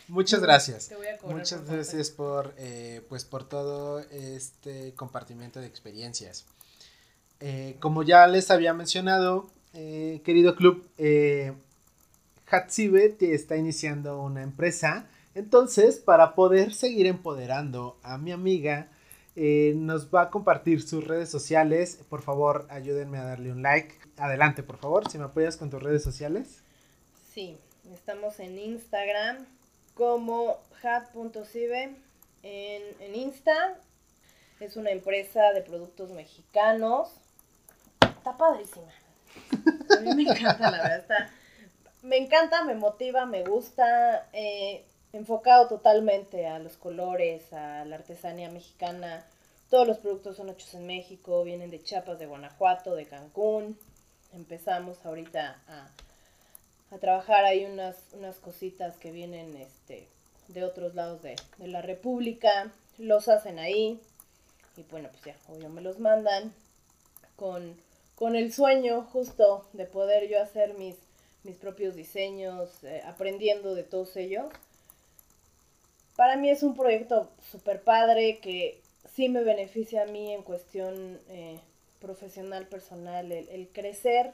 Muchas 0.08 0.42
gracias. 0.42 0.88
Te 0.88 0.96
voy 0.96 1.08
a 1.08 1.18
cobrar 1.18 1.38
Muchas 1.38 1.62
por 1.62 1.76
gracias 1.76 2.10
por, 2.10 2.54
eh, 2.58 3.02
pues 3.10 3.26
por 3.26 3.48
todo 3.48 4.00
este 4.00 4.94
compartimiento 4.96 5.60
de 5.60 5.68
experiencias. 5.68 6.46
Eh, 7.40 7.78
como 7.80 8.04
ya 8.04 8.28
les 8.28 8.52
había 8.52 8.74
mencionado, 8.74 9.48
eh, 9.74 10.22
querido 10.24 10.56
club, 10.56 10.86
eh, 10.98 11.54
Hatsibe 12.50 13.16
está 13.20 13.56
iniciando 13.56 14.22
una 14.22 14.44
empresa. 14.44 15.08
Entonces, 15.34 15.98
para 15.98 16.36
poder 16.36 16.74
seguir 16.74 17.06
empoderando 17.06 17.98
a 18.04 18.18
mi 18.18 18.32
amiga, 18.32 18.88
eh, 19.38 19.74
nos 19.78 20.14
va 20.14 20.24
a 20.24 20.30
compartir 20.30 20.82
sus 20.82 21.08
redes 21.08 21.30
sociales. 21.30 22.00
Por 22.10 22.22
favor, 22.22 22.68
ayúdenme 22.70 23.18
a 23.18 23.24
darle 23.24 23.52
un 23.52 23.62
like. 23.62 23.96
Adelante, 24.18 24.62
por 24.62 24.78
favor, 24.78 25.10
si 25.10 25.18
me 25.18 25.24
apoyas 25.26 25.56
con 25.56 25.70
tus 25.70 25.82
redes 25.82 26.04
sociales. 26.04 26.62
Sí, 27.34 27.58
estamos 27.94 28.40
en 28.40 28.58
Instagram 28.58 29.46
como 29.96 30.58
hat.cibe. 30.84 31.96
En, 32.44 32.84
en 33.00 33.16
Insta 33.16 33.78
es 34.60 34.76
una 34.76 34.92
empresa 34.92 35.54
de 35.54 35.62
productos 35.62 36.12
mexicanos. 36.12 37.10
Está 38.02 38.38
padrísima. 38.38 38.92
A 39.98 40.00
mí 40.02 40.16
me 40.16 40.24
encanta, 40.24 40.72
la 40.72 40.78
verdad. 40.84 41.00
Está, 41.00 41.30
me 42.02 42.18
encanta, 42.18 42.64
me 42.64 42.76
motiva, 42.76 43.26
me 43.26 43.44
gusta. 43.44 44.28
eh, 44.34 44.86
enfocado 45.14 45.68
totalmente 45.68 46.48
a 46.48 46.60
los 46.60 46.78
colores, 46.78 47.52
a 47.54 47.86
la 47.86 47.96
artesanía 47.98 48.50
mexicana. 48.50 49.26
Todos 49.70 49.88
los 49.88 49.98
productos 49.98 50.38
son 50.38 50.50
hechos 50.50 50.74
en 50.74 50.88
México, 50.88 51.44
vienen 51.44 51.70
de 51.70 51.84
Chiapas, 51.84 52.20
de 52.20 52.26
Guanajuato, 52.26 52.96
de 52.96 53.06
Cancún. 53.06 53.78
Empezamos 54.34 55.06
ahorita 55.06 55.60
a, 55.68 55.90
a 56.92 56.98
trabajar 56.98 57.46
hay 57.46 57.66
unas, 57.66 57.96
unas 58.14 58.38
cositas 58.38 58.98
que 58.98 59.12
vienen 59.12 59.56
este, 59.56 60.08
de 60.50 60.64
otros 60.64 60.94
lados 60.94 61.22
de, 61.22 61.36
de 61.58 61.68
la 61.68 61.82
República, 61.82 62.72
los 62.98 63.30
hacen 63.30 63.60
ahí 63.60 64.00
y 64.78 64.84
bueno, 64.84 65.10
pues 65.12 65.24
ya, 65.24 65.36
obvio 65.50 65.70
me 65.70 65.82
los 65.82 66.00
mandan 66.00 66.54
con, 67.36 67.76
con 68.16 68.36
el 68.36 68.54
sueño 68.54 69.04
justo 69.12 69.66
de 69.74 69.86
poder 69.86 70.30
yo 70.30 70.42
hacer 70.42 70.76
mis, 70.76 70.96
mis 71.44 71.58
propios 71.58 71.96
diseños, 71.96 72.84
eh, 72.84 73.02
aprendiendo 73.06 73.74
de 73.74 73.84
todos 73.84 74.16
ellos. 74.18 74.46
Para 76.16 76.36
mí 76.36 76.50
es 76.50 76.62
un 76.62 76.76
proyecto 76.76 77.30
súper 77.52 77.82
padre 77.82 78.40
que 78.40 78.80
sí 79.16 79.30
me 79.30 79.44
beneficia 79.44 80.04
a 80.04 80.06
mí 80.06 80.34
en 80.34 80.44
cuestión 80.44 81.20
eh, 81.30 81.60
profesional, 82.00 82.68
personal, 82.68 83.32
el 83.32 83.70
crecer 83.74 84.34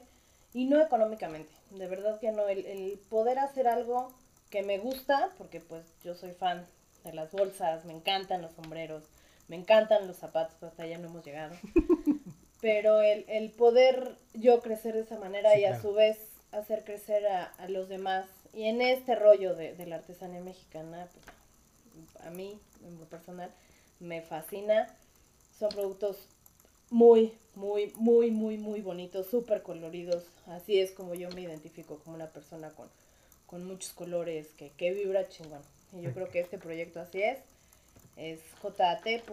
y 0.54 0.66
no 0.66 0.80
económicamente, 0.80 1.52
de 1.70 1.86
verdad 1.86 2.18
que 2.20 2.32
no, 2.32 2.48
el, 2.48 2.64
el 2.66 2.98
poder 3.10 3.38
hacer 3.38 3.68
algo 3.68 4.08
que 4.50 4.62
me 4.62 4.78
gusta, 4.78 5.30
porque 5.38 5.60
pues 5.60 5.84
yo 6.02 6.14
soy 6.14 6.32
fan 6.32 6.66
de 7.04 7.12
las 7.12 7.30
bolsas, 7.32 7.84
me 7.84 7.92
encantan 7.92 8.42
los 8.42 8.52
sombreros, 8.52 9.04
me 9.48 9.56
encantan 9.56 10.06
los 10.06 10.16
zapatos, 10.16 10.62
hasta 10.62 10.82
allá 10.82 10.98
no 10.98 11.08
hemos 11.08 11.24
llegado, 11.24 11.54
pero 12.60 13.00
el, 13.00 13.24
el 13.28 13.50
poder 13.50 14.16
yo 14.34 14.60
crecer 14.60 14.94
de 14.94 15.02
esa 15.02 15.18
manera 15.18 15.52
Sí, 15.52 15.60
y 15.60 15.64
a 15.64 15.80
su 15.80 15.92
vez 15.92 16.18
hacer 16.52 16.84
crecer 16.84 17.26
a, 17.26 17.44
a 17.44 17.68
los 17.68 17.88
demás, 17.88 18.26
y 18.54 18.64
en 18.64 18.80
este 18.80 19.14
rollo 19.14 19.54
de, 19.54 19.74
de 19.74 19.86
la 19.86 19.96
artesanía 19.96 20.40
mexicana, 20.40 21.08
pues, 21.12 22.26
a 22.26 22.30
mí, 22.30 22.58
en 22.84 22.98
lo 22.98 23.06
personal, 23.06 23.50
me 24.00 24.22
fascina, 24.22 24.86
son 25.58 25.68
productos 25.70 26.16
muy, 26.90 27.34
muy, 27.58 27.92
muy, 27.96 28.30
muy, 28.30 28.56
muy 28.56 28.80
bonitos, 28.80 29.26
súper 29.26 29.62
coloridos. 29.62 30.24
Así 30.46 30.78
es 30.78 30.92
como 30.92 31.14
yo 31.14 31.28
me 31.30 31.42
identifico 31.42 31.98
como 31.98 32.14
una 32.14 32.28
persona 32.28 32.70
con, 32.70 32.88
con 33.46 33.66
muchos 33.66 33.92
colores, 33.92 34.48
que, 34.56 34.70
que 34.70 34.92
vibra 34.92 35.28
chingón. 35.28 35.60
Y 35.92 36.02
yo 36.02 36.12
creo 36.12 36.28
que 36.28 36.38
este 36.40 36.58
proyecto 36.58 37.00
así 37.00 37.20
es. 37.22 37.38
Es 38.16 38.40
jat.zive 38.62 39.28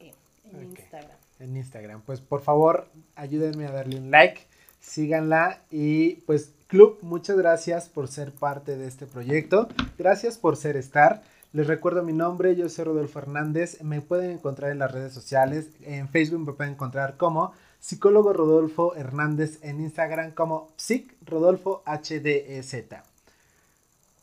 en. 0.00 0.14
Instagram. 0.44 1.16
en 1.38 1.56
Instagram. 1.56 2.02
Pues 2.02 2.20
por 2.20 2.42
favor, 2.42 2.88
ayúdenme 3.14 3.66
a 3.66 3.70
darle 3.70 3.96
un 3.96 4.10
like, 4.10 4.40
síganla 4.80 5.62
y 5.70 6.16
pues 6.26 6.52
Club, 6.66 6.98
muchas 7.02 7.36
gracias 7.36 7.88
por 7.88 8.08
ser 8.08 8.32
parte 8.32 8.76
de 8.76 8.88
este 8.88 9.06
proyecto. 9.06 9.68
Gracias 9.98 10.36
por 10.36 10.56
ser 10.56 10.76
Star. 10.76 11.22
Les 11.52 11.66
recuerdo 11.66 12.02
mi 12.02 12.14
nombre, 12.14 12.56
yo 12.56 12.68
soy 12.70 12.86
Rodolfo 12.86 13.18
Hernández. 13.18 13.82
Me 13.82 14.00
pueden 14.00 14.30
encontrar 14.30 14.70
en 14.70 14.78
las 14.78 14.90
redes 14.90 15.12
sociales. 15.12 15.68
En 15.82 16.08
Facebook 16.08 16.46
me 16.46 16.52
pueden 16.54 16.72
encontrar 16.72 17.18
como 17.18 17.52
psicólogo 17.78 18.32
Rodolfo 18.32 18.94
Hernández, 18.94 19.58
en 19.62 19.80
Instagram 19.80 20.30
como 20.30 20.72
psic 20.76 21.14
Rodolfo 21.26 21.82
HDZ. 21.84 22.86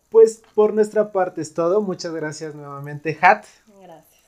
Pues 0.09 0.41
por 0.55 0.73
nuestra 0.73 1.11
parte 1.11 1.41
es 1.41 1.53
todo. 1.53 1.81
Muchas 1.81 2.13
gracias 2.13 2.55
nuevamente, 2.55 3.15
Hat. 3.21 3.45
Gracias. 3.79 4.21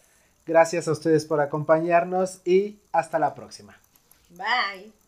Gracias 0.46 0.88
a 0.88 0.92
ustedes 0.92 1.26
por 1.26 1.42
acompañarnos 1.42 2.42
y 2.46 2.78
hasta 2.92 3.18
la 3.18 3.34
próxima. 3.34 3.76
Bye. 4.30 5.01